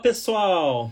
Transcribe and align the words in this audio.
pessoal! 0.00 0.90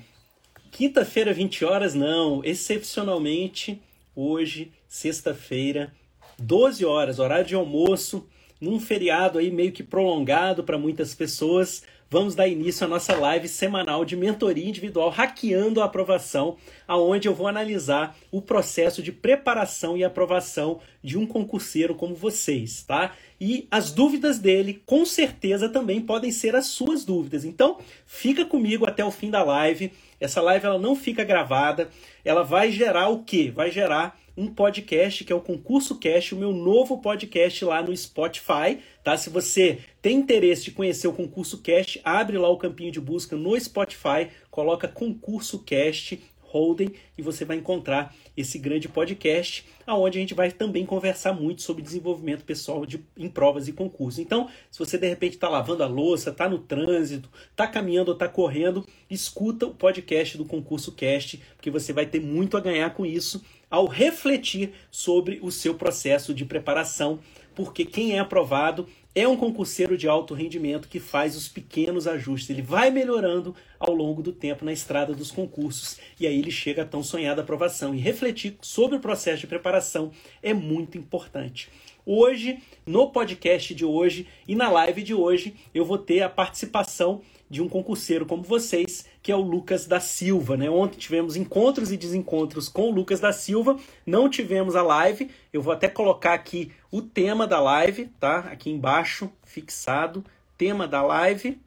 Quinta-feira, 0.70 1.32
20 1.32 1.64
horas, 1.64 1.94
não. 1.94 2.44
Excepcionalmente, 2.44 3.80
hoje, 4.14 4.70
sexta-feira, 4.86 5.92
12 6.38 6.84
horas, 6.84 7.18
horário 7.18 7.46
de 7.46 7.54
almoço, 7.54 8.28
num 8.60 8.78
feriado 8.78 9.38
aí 9.38 9.50
meio 9.50 9.72
que 9.72 9.82
prolongado 9.82 10.62
para 10.62 10.76
muitas 10.76 11.14
pessoas 11.14 11.82
vamos 12.10 12.34
dar 12.34 12.48
início 12.48 12.86
à 12.86 12.88
nossa 12.88 13.14
live 13.14 13.48
semanal 13.48 14.04
de 14.04 14.16
mentoria 14.16 14.66
individual 14.66 15.10
Hackeando 15.10 15.80
a 15.80 15.84
Aprovação, 15.84 16.56
aonde 16.86 17.28
eu 17.28 17.34
vou 17.34 17.46
analisar 17.46 18.16
o 18.30 18.40
processo 18.40 19.02
de 19.02 19.12
preparação 19.12 19.96
e 19.96 20.04
aprovação 20.04 20.80
de 21.02 21.18
um 21.18 21.26
concurseiro 21.26 21.94
como 21.94 22.14
vocês, 22.14 22.82
tá? 22.82 23.12
E 23.40 23.68
as 23.70 23.92
dúvidas 23.92 24.38
dele, 24.38 24.82
com 24.84 25.04
certeza, 25.04 25.68
também 25.68 26.00
podem 26.00 26.32
ser 26.32 26.56
as 26.56 26.66
suas 26.66 27.04
dúvidas. 27.04 27.44
Então, 27.44 27.78
fica 28.06 28.44
comigo 28.44 28.86
até 28.86 29.04
o 29.04 29.10
fim 29.10 29.30
da 29.30 29.42
live. 29.42 29.92
Essa 30.18 30.40
live 30.40 30.66
ela 30.66 30.78
não 30.78 30.96
fica 30.96 31.22
gravada, 31.22 31.88
ela 32.24 32.42
vai 32.42 32.72
gerar 32.72 33.08
o 33.08 33.22
quê? 33.22 33.52
Vai 33.54 33.70
gerar 33.70 34.18
um 34.38 34.46
podcast 34.46 35.24
que 35.24 35.32
é 35.32 35.36
o 35.36 35.40
Concurso 35.40 35.96
Cast, 35.96 36.32
o 36.32 36.38
meu 36.38 36.52
novo 36.52 36.98
podcast 36.98 37.64
lá 37.64 37.82
no 37.82 37.94
Spotify, 37.94 38.78
tá? 39.02 39.16
Se 39.16 39.28
você 39.28 39.80
tem 40.00 40.16
interesse 40.16 40.66
de 40.66 40.70
conhecer 40.70 41.08
o 41.08 41.12
Concurso 41.12 41.58
Cast, 41.58 42.00
abre 42.04 42.38
lá 42.38 42.48
o 42.48 42.56
campinho 42.56 42.92
de 42.92 43.00
busca 43.00 43.34
no 43.34 43.58
Spotify, 43.58 44.28
coloca 44.48 44.86
Concurso 44.86 45.58
Cast 45.64 46.20
Holden 46.48 46.92
e 47.16 47.22
você 47.22 47.44
vai 47.44 47.56
encontrar 47.56 48.14
esse 48.36 48.58
grande 48.58 48.88
podcast, 48.88 49.66
aonde 49.86 50.18
a 50.18 50.20
gente 50.20 50.34
vai 50.34 50.50
também 50.50 50.86
conversar 50.86 51.32
muito 51.32 51.62
sobre 51.62 51.82
desenvolvimento 51.82 52.44
pessoal 52.44 52.86
de, 52.86 53.04
em 53.16 53.28
provas 53.28 53.68
e 53.68 53.72
concursos. 53.72 54.18
Então, 54.18 54.48
se 54.70 54.78
você 54.78 54.96
de 54.96 55.08
repente 55.08 55.34
está 55.34 55.48
lavando 55.48 55.82
a 55.82 55.86
louça, 55.86 56.30
está 56.30 56.48
no 56.48 56.58
trânsito, 56.58 57.28
está 57.50 57.66
caminhando 57.66 58.08
ou 58.08 58.14
está 58.14 58.28
correndo, 58.28 58.86
escuta 59.10 59.66
o 59.66 59.74
podcast 59.74 60.38
do 60.38 60.44
Concurso 60.44 60.92
Cast, 60.92 61.42
porque 61.56 61.70
você 61.70 61.92
vai 61.92 62.06
ter 62.06 62.20
muito 62.20 62.56
a 62.56 62.60
ganhar 62.60 62.94
com 62.94 63.04
isso 63.04 63.42
ao 63.70 63.86
refletir 63.86 64.72
sobre 64.90 65.38
o 65.42 65.50
seu 65.50 65.74
processo 65.74 66.32
de 66.32 66.44
preparação, 66.44 67.18
porque 67.54 67.84
quem 67.84 68.16
é 68.16 68.18
aprovado 68.18 68.86
é 69.14 69.26
um 69.26 69.36
concurseiro 69.36 69.98
de 69.98 70.06
alto 70.06 70.32
rendimento 70.32 70.88
que 70.88 71.00
faz 71.00 71.36
os 71.36 71.48
pequenos 71.48 72.06
ajustes. 72.06 72.50
Ele 72.50 72.62
vai 72.62 72.90
melhorando 72.90 73.54
ao 73.80 73.92
longo 73.92 74.22
do 74.22 74.32
tempo 74.32 74.64
na 74.64 74.72
estrada 74.72 75.12
dos 75.12 75.32
concursos 75.32 75.98
e 76.20 76.26
aí 76.26 76.38
ele 76.38 76.52
chega 76.52 76.82
à 76.82 76.84
tão 76.84 77.02
sonhada 77.02 77.42
aprovação. 77.42 77.92
E 77.94 77.98
refletir 77.98 78.56
sobre 78.60 78.96
o 78.96 79.00
processo 79.00 79.40
de 79.40 79.48
preparação 79.48 80.12
é 80.40 80.54
muito 80.54 80.96
importante. 80.96 81.68
Hoje, 82.06 82.62
no 82.86 83.10
podcast 83.10 83.74
de 83.74 83.84
hoje 83.84 84.26
e 84.46 84.54
na 84.54 84.70
live 84.70 85.02
de 85.02 85.12
hoje, 85.12 85.54
eu 85.74 85.84
vou 85.84 85.98
ter 85.98 86.22
a 86.22 86.28
participação 86.30 87.20
de 87.50 87.60
um 87.60 87.68
concurseiro 87.68 88.24
como 88.24 88.42
vocês, 88.42 89.04
que 89.28 89.32
é 89.32 89.36
o 89.36 89.42
Lucas 89.42 89.86
da 89.86 90.00
Silva. 90.00 90.56
Né? 90.56 90.70
Ontem 90.70 90.96
tivemos 90.96 91.36
encontros 91.36 91.92
e 91.92 91.98
desencontros 91.98 92.66
com 92.66 92.88
o 92.88 92.90
Lucas 92.90 93.20
da 93.20 93.30
Silva, 93.30 93.76
não 94.06 94.26
tivemos 94.26 94.74
a 94.74 94.80
live. 94.80 95.30
Eu 95.52 95.60
vou 95.60 95.70
até 95.70 95.86
colocar 95.86 96.32
aqui 96.32 96.72
o 96.90 97.02
tema 97.02 97.46
da 97.46 97.60
live, 97.60 98.06
tá? 98.18 98.38
Aqui 98.38 98.70
embaixo, 98.70 99.30
fixado, 99.44 100.24
tema 100.56 100.88
da 100.88 101.02
live. 101.02 101.60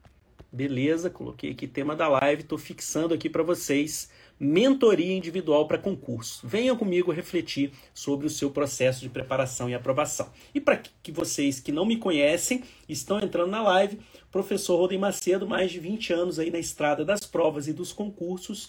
Beleza, 0.50 1.08
coloquei 1.08 1.52
aqui 1.52 1.68
tema 1.68 1.94
da 1.94 2.08
live, 2.08 2.42
estou 2.42 2.58
fixando 2.58 3.14
aqui 3.14 3.30
para 3.30 3.44
vocês 3.44 4.10
mentoria 4.44 5.16
individual 5.16 5.68
para 5.68 5.78
concurso. 5.78 6.44
Venha 6.44 6.74
comigo 6.74 7.12
refletir 7.12 7.70
sobre 7.94 8.26
o 8.26 8.30
seu 8.30 8.50
processo 8.50 9.00
de 9.00 9.08
preparação 9.08 9.70
e 9.70 9.74
aprovação. 9.74 10.32
E 10.52 10.60
para 10.60 10.78
que 10.78 11.12
vocês 11.12 11.60
que 11.60 11.70
não 11.70 11.86
me 11.86 11.96
conhecem, 11.96 12.64
estão 12.88 13.20
entrando 13.20 13.52
na 13.52 13.62
live, 13.62 14.00
professor 14.32 14.78
Rodem 14.78 14.98
Macedo, 14.98 15.46
mais 15.46 15.70
de 15.70 15.78
20 15.78 16.12
anos 16.12 16.38
aí 16.40 16.50
na 16.50 16.58
estrada 16.58 17.04
das 17.04 17.20
provas 17.20 17.68
e 17.68 17.72
dos 17.72 17.92
concursos. 17.92 18.68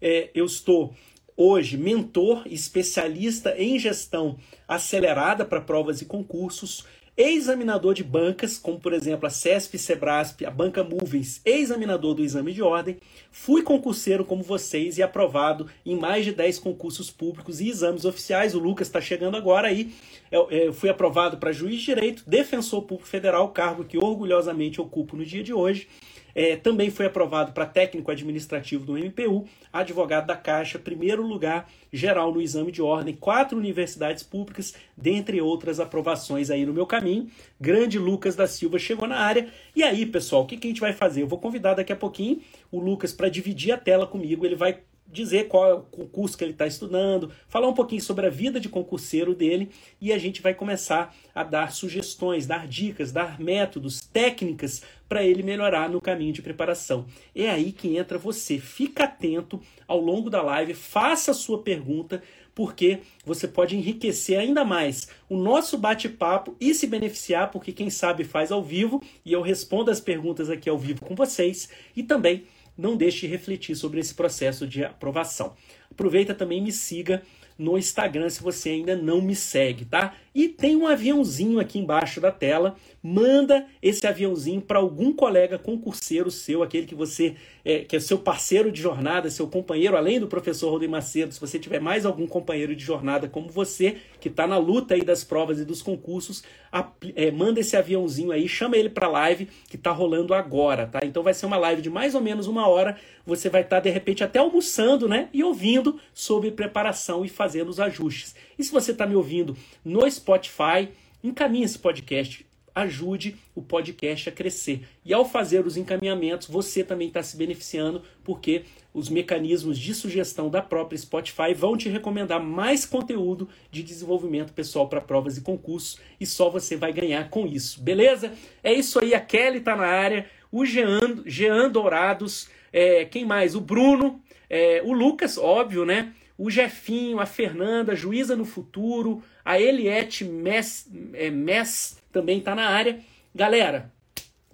É, 0.00 0.28
eu 0.34 0.44
estou 0.44 0.92
hoje 1.36 1.76
mentor, 1.76 2.42
especialista 2.46 3.54
em 3.56 3.78
gestão 3.78 4.36
acelerada 4.66 5.44
para 5.44 5.60
provas 5.60 6.02
e 6.02 6.04
concursos 6.04 6.84
examinador 7.16 7.94
de 7.94 8.02
bancas, 8.02 8.58
como 8.58 8.80
por 8.80 8.92
exemplo 8.92 9.26
a 9.26 9.30
CESP, 9.30 9.78
Sebrasp, 9.78 10.44
a 10.44 10.50
Banca 10.50 10.82
Movies, 10.82 11.40
examinador 11.44 12.14
do 12.14 12.24
exame 12.24 12.52
de 12.52 12.62
ordem, 12.62 12.96
fui 13.30 13.62
concurseiro 13.62 14.24
como 14.24 14.42
vocês 14.42 14.98
e 14.98 15.02
aprovado 15.02 15.68
em 15.84 15.96
mais 15.96 16.24
de 16.24 16.32
10 16.32 16.58
concursos 16.58 17.10
públicos 17.10 17.60
e 17.60 17.68
exames 17.68 18.04
oficiais. 18.04 18.54
O 18.54 18.58
Lucas 18.58 18.88
está 18.88 19.00
chegando 19.00 19.36
agora 19.36 19.68
aí. 19.68 19.92
Eu, 20.30 20.50
eu 20.50 20.72
fui 20.72 20.88
aprovado 20.88 21.36
para 21.36 21.52
juiz 21.52 21.80
de 21.80 21.86
direito, 21.86 22.24
defensor 22.26 22.82
público 22.82 23.08
federal, 23.08 23.48
cargo 23.50 23.84
que 23.84 23.98
orgulhosamente 23.98 24.80
ocupo 24.80 25.16
no 25.16 25.24
dia 25.24 25.42
de 25.42 25.52
hoje. 25.52 25.88
É, 26.34 26.56
também 26.56 26.90
foi 26.90 27.06
aprovado 27.06 27.52
para 27.52 27.66
técnico 27.66 28.10
administrativo 28.10 28.84
do 28.84 28.98
MPU, 28.98 29.46
advogado 29.72 30.26
da 30.26 30.36
Caixa, 30.36 30.78
primeiro 30.78 31.22
lugar 31.22 31.68
geral 31.92 32.32
no 32.32 32.40
exame 32.40 32.72
de 32.72 32.80
ordem, 32.80 33.14
quatro 33.14 33.58
universidades 33.58 34.22
públicas, 34.22 34.74
dentre 34.96 35.40
outras 35.40 35.78
aprovações 35.78 36.50
aí 36.50 36.64
no 36.64 36.72
meu 36.72 36.86
caminho. 36.86 37.28
Grande 37.60 37.98
Lucas 37.98 38.34
da 38.34 38.46
Silva 38.46 38.78
chegou 38.78 39.06
na 39.06 39.18
área. 39.18 39.48
E 39.76 39.82
aí, 39.82 40.06
pessoal, 40.06 40.42
o 40.42 40.46
que, 40.46 40.56
que 40.56 40.66
a 40.66 40.70
gente 40.70 40.80
vai 40.80 40.92
fazer? 40.92 41.22
Eu 41.22 41.28
vou 41.28 41.38
convidar 41.38 41.74
daqui 41.74 41.92
a 41.92 41.96
pouquinho 41.96 42.40
o 42.70 42.80
Lucas 42.80 43.12
para 43.12 43.28
dividir 43.28 43.72
a 43.72 43.78
tela 43.78 44.06
comigo. 44.06 44.46
Ele 44.46 44.56
vai 44.56 44.78
dizer 45.12 45.46
qual 45.46 45.68
é 45.68 45.74
o 45.74 46.06
curso 46.06 46.36
que 46.36 46.42
ele 46.42 46.52
está 46.52 46.66
estudando, 46.66 47.30
falar 47.46 47.68
um 47.68 47.74
pouquinho 47.74 48.00
sobre 48.00 48.26
a 48.26 48.30
vida 48.30 48.58
de 48.58 48.68
concurseiro 48.68 49.34
dele 49.34 49.70
e 50.00 50.12
a 50.12 50.18
gente 50.18 50.40
vai 50.40 50.54
começar 50.54 51.14
a 51.34 51.44
dar 51.44 51.72
sugestões, 51.72 52.46
dar 52.46 52.66
dicas, 52.66 53.12
dar 53.12 53.38
métodos, 53.38 54.00
técnicas 54.00 54.82
para 55.08 55.22
ele 55.22 55.42
melhorar 55.42 55.90
no 55.90 56.00
caminho 56.00 56.32
de 56.32 56.40
preparação. 56.40 57.04
É 57.36 57.50
aí 57.50 57.70
que 57.70 57.98
entra 57.98 58.16
você. 58.16 58.58
Fica 58.58 59.04
atento 59.04 59.60
ao 59.86 60.00
longo 60.00 60.30
da 60.30 60.40
live, 60.40 60.72
faça 60.72 61.32
a 61.32 61.34
sua 61.34 61.62
pergunta, 61.62 62.22
porque 62.54 63.00
você 63.24 63.46
pode 63.46 63.76
enriquecer 63.76 64.38
ainda 64.38 64.64
mais 64.64 65.08
o 65.28 65.36
nosso 65.36 65.76
bate-papo 65.76 66.56
e 66.58 66.74
se 66.74 66.86
beneficiar, 66.86 67.50
porque 67.50 67.72
quem 67.72 67.90
sabe 67.90 68.24
faz 68.24 68.50
ao 68.50 68.62
vivo 68.62 69.02
e 69.24 69.32
eu 69.32 69.42
respondo 69.42 69.90
as 69.90 70.00
perguntas 70.00 70.48
aqui 70.48 70.68
ao 70.70 70.78
vivo 70.78 71.04
com 71.04 71.14
vocês 71.14 71.68
e 71.94 72.02
também 72.02 72.46
não 72.76 72.96
deixe 72.96 73.26
de 73.26 73.32
refletir 73.32 73.76
sobre 73.76 74.00
esse 74.00 74.14
processo 74.14 74.66
de 74.66 74.84
aprovação. 74.84 75.54
Aproveita 75.90 76.34
também 76.34 76.58
e 76.58 76.62
me 76.62 76.72
siga 76.72 77.22
no 77.58 77.78
Instagram 77.78 78.28
se 78.28 78.42
você 78.42 78.70
ainda 78.70 78.96
não 78.96 79.20
me 79.20 79.36
segue, 79.36 79.84
tá? 79.84 80.14
E 80.34 80.48
tem 80.48 80.74
um 80.74 80.86
aviãozinho 80.86 81.60
aqui 81.60 81.78
embaixo 81.78 82.20
da 82.20 82.32
tela. 82.32 82.76
Manda 83.02 83.66
esse 83.80 84.06
aviãozinho 84.06 84.60
para 84.60 84.78
algum 84.78 85.12
colega 85.12 85.58
concurseiro 85.58 86.30
seu, 86.30 86.62
aquele 86.62 86.86
que 86.86 86.94
você 86.94 87.36
é, 87.64 87.80
que 87.80 87.96
é 87.96 88.00
seu 88.00 88.18
parceiro 88.18 88.72
de 88.72 88.80
jornada, 88.80 89.30
seu 89.30 89.46
companheiro, 89.46 89.96
além 89.96 90.18
do 90.18 90.26
professor 90.26 90.70
Rodem 90.70 90.88
Macedo. 90.88 91.32
Se 91.32 91.40
você 91.40 91.58
tiver 91.58 91.80
mais 91.80 92.04
algum 92.04 92.26
companheiro 92.26 92.74
de 92.74 92.84
jornada 92.84 93.28
como 93.28 93.48
você, 93.48 93.96
que 94.20 94.28
está 94.28 94.46
na 94.46 94.58
luta 94.58 94.94
aí 94.94 95.02
das 95.02 95.22
provas 95.22 95.58
e 95.58 95.64
dos 95.64 95.82
concursos, 95.82 96.42
a, 96.70 96.90
é, 97.14 97.30
manda 97.30 97.60
esse 97.60 97.76
aviãozinho 97.76 98.32
aí, 98.32 98.48
chama 98.48 98.76
ele 98.76 98.88
para 98.88 99.08
live 99.08 99.48
que 99.68 99.76
está 99.76 99.90
rolando 99.90 100.34
agora, 100.34 100.86
tá? 100.86 101.00
Então 101.04 101.22
vai 101.22 101.34
ser 101.34 101.46
uma 101.46 101.56
live 101.56 101.82
de 101.82 101.90
mais 101.90 102.14
ou 102.14 102.20
menos 102.20 102.46
uma 102.46 102.66
hora. 102.66 102.96
Você 103.24 103.48
vai 103.48 103.62
estar 103.62 103.76
tá, 103.76 103.82
de 103.82 103.90
repente 103.90 104.24
até 104.24 104.38
almoçando, 104.38 105.08
né? 105.08 105.28
E 105.32 105.44
ouvindo 105.44 106.00
sobre 106.12 106.50
preparação 106.50 107.24
e 107.24 107.28
fazendo 107.28 107.68
os 107.68 107.78
ajustes. 107.78 108.34
E 108.58 108.64
se 108.64 108.72
você 108.72 108.92
está 108.92 109.06
me 109.06 109.14
ouvindo 109.14 109.56
no 109.84 110.08
Spotify, 110.10 110.88
encaminhe 111.22 111.64
esse 111.64 111.78
podcast, 111.78 112.44
ajude 112.74 113.36
o 113.54 113.62
podcast 113.62 114.28
a 114.28 114.32
crescer. 114.32 114.86
E 115.04 115.12
ao 115.12 115.24
fazer 115.24 115.66
os 115.66 115.76
encaminhamentos, 115.76 116.48
você 116.48 116.82
também 116.82 117.08
está 117.08 117.22
se 117.22 117.36
beneficiando, 117.36 118.02
porque 118.24 118.62
os 118.94 119.08
mecanismos 119.08 119.78
de 119.78 119.94
sugestão 119.94 120.50
da 120.50 120.60
própria 120.60 120.98
Spotify 120.98 121.54
vão 121.54 121.76
te 121.76 121.88
recomendar 121.88 122.42
mais 122.42 122.84
conteúdo 122.84 123.48
de 123.70 123.82
desenvolvimento 123.82 124.52
pessoal 124.52 124.88
para 124.88 125.00
provas 125.00 125.36
e 125.36 125.40
concursos, 125.40 125.98
e 126.20 126.26
só 126.26 126.50
você 126.50 126.76
vai 126.76 126.92
ganhar 126.92 127.30
com 127.30 127.46
isso, 127.46 127.80
beleza? 127.80 128.32
É 128.62 128.72
isso 128.72 128.98
aí, 128.98 129.14
a 129.14 129.20
Kelly 129.20 129.58
está 129.58 129.74
na 129.74 129.86
área, 129.86 130.26
o 130.50 130.64
Jean, 130.66 131.22
Jean 131.24 131.70
Dourados, 131.70 132.48
é, 132.72 133.04
quem 133.04 133.24
mais? 133.24 133.54
O 133.54 133.60
Bruno, 133.60 134.20
é, 134.48 134.82
o 134.84 134.92
Lucas, 134.92 135.38
óbvio, 135.38 135.84
né? 135.84 136.12
o 136.42 136.50
Jefinho, 136.50 137.20
a 137.20 137.26
Fernanda, 137.26 137.94
juíza 137.94 138.34
no 138.34 138.44
futuro, 138.44 139.22
a 139.44 139.60
Eliette 139.60 140.24
Mess, 140.24 140.88
é, 141.14 141.30
Mess 141.30 142.02
também 142.10 142.38
está 142.38 142.54
na 142.54 142.68
área. 142.68 143.00
Galera, 143.34 143.92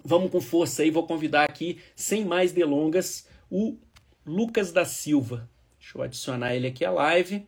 vamos 0.03 0.31
com 0.31 0.41
força 0.41 0.81
aí, 0.81 0.89
vou 0.89 1.05
convidar 1.05 1.43
aqui, 1.43 1.81
sem 1.95 2.25
mais 2.25 2.51
delongas, 2.51 3.27
o 3.49 3.77
Lucas 4.25 4.71
da 4.71 4.85
Silva. 4.85 5.49
Deixa 5.79 5.97
eu 5.97 6.01
adicionar 6.01 6.55
ele 6.55 6.67
aqui 6.67 6.85
à 6.85 6.91
live. 6.91 7.47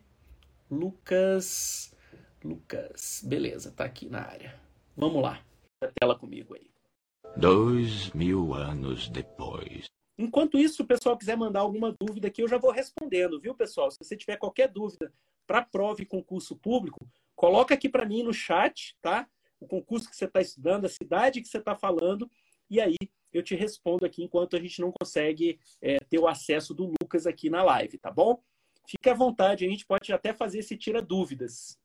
Lucas. 0.70 1.94
Lucas, 2.42 3.22
beleza, 3.24 3.70
tá 3.70 3.84
aqui 3.84 4.08
na 4.08 4.20
área. 4.22 4.58
Vamos 4.96 5.22
lá, 5.22 5.40
a 5.80 5.88
tela 6.00 6.18
comigo 6.18 6.54
aí. 6.54 6.70
Dois 7.36 8.10
mil 8.10 8.52
anos 8.52 9.08
depois. 9.08 9.86
Enquanto 10.18 10.58
isso, 10.58 10.76
se 10.76 10.82
o 10.82 10.86
pessoal 10.86 11.16
quiser 11.16 11.36
mandar 11.36 11.60
alguma 11.60 11.94
dúvida 11.98 12.28
aqui, 12.28 12.42
eu 12.42 12.48
já 12.48 12.58
vou 12.58 12.70
respondendo, 12.70 13.40
viu, 13.40 13.54
pessoal? 13.54 13.90
Se 13.90 13.98
você 13.98 14.16
tiver 14.16 14.36
qualquer 14.36 14.68
dúvida 14.68 15.12
para 15.46 15.62
prova 15.62 16.02
e 16.02 16.06
concurso 16.06 16.56
público, 16.56 17.06
coloca 17.42 17.74
aqui 17.74 17.88
para 17.88 18.06
mim 18.06 18.22
no 18.22 18.32
chat, 18.32 18.96
tá? 19.02 19.28
O 19.58 19.66
concurso 19.66 20.08
que 20.08 20.14
você 20.14 20.26
está 20.26 20.40
estudando, 20.40 20.84
a 20.84 20.88
cidade 20.88 21.40
que 21.40 21.48
você 21.48 21.58
está 21.58 21.74
falando, 21.74 22.30
e 22.70 22.80
aí 22.80 22.94
eu 23.32 23.42
te 23.42 23.56
respondo 23.56 24.06
aqui 24.06 24.22
enquanto 24.22 24.54
a 24.54 24.60
gente 24.60 24.80
não 24.80 24.92
consegue 24.92 25.58
é, 25.80 25.98
ter 26.08 26.20
o 26.20 26.28
acesso 26.28 26.72
do 26.72 26.94
Lucas 27.02 27.26
aqui 27.26 27.50
na 27.50 27.64
live, 27.64 27.98
tá 27.98 28.12
bom? 28.12 28.40
Fique 28.86 29.10
à 29.10 29.14
vontade, 29.14 29.66
a 29.66 29.68
gente 29.68 29.84
pode 29.84 30.12
até 30.12 30.32
fazer 30.32 30.60
esse 30.60 30.76
tira 30.76 31.02
dúvidas. 31.02 31.76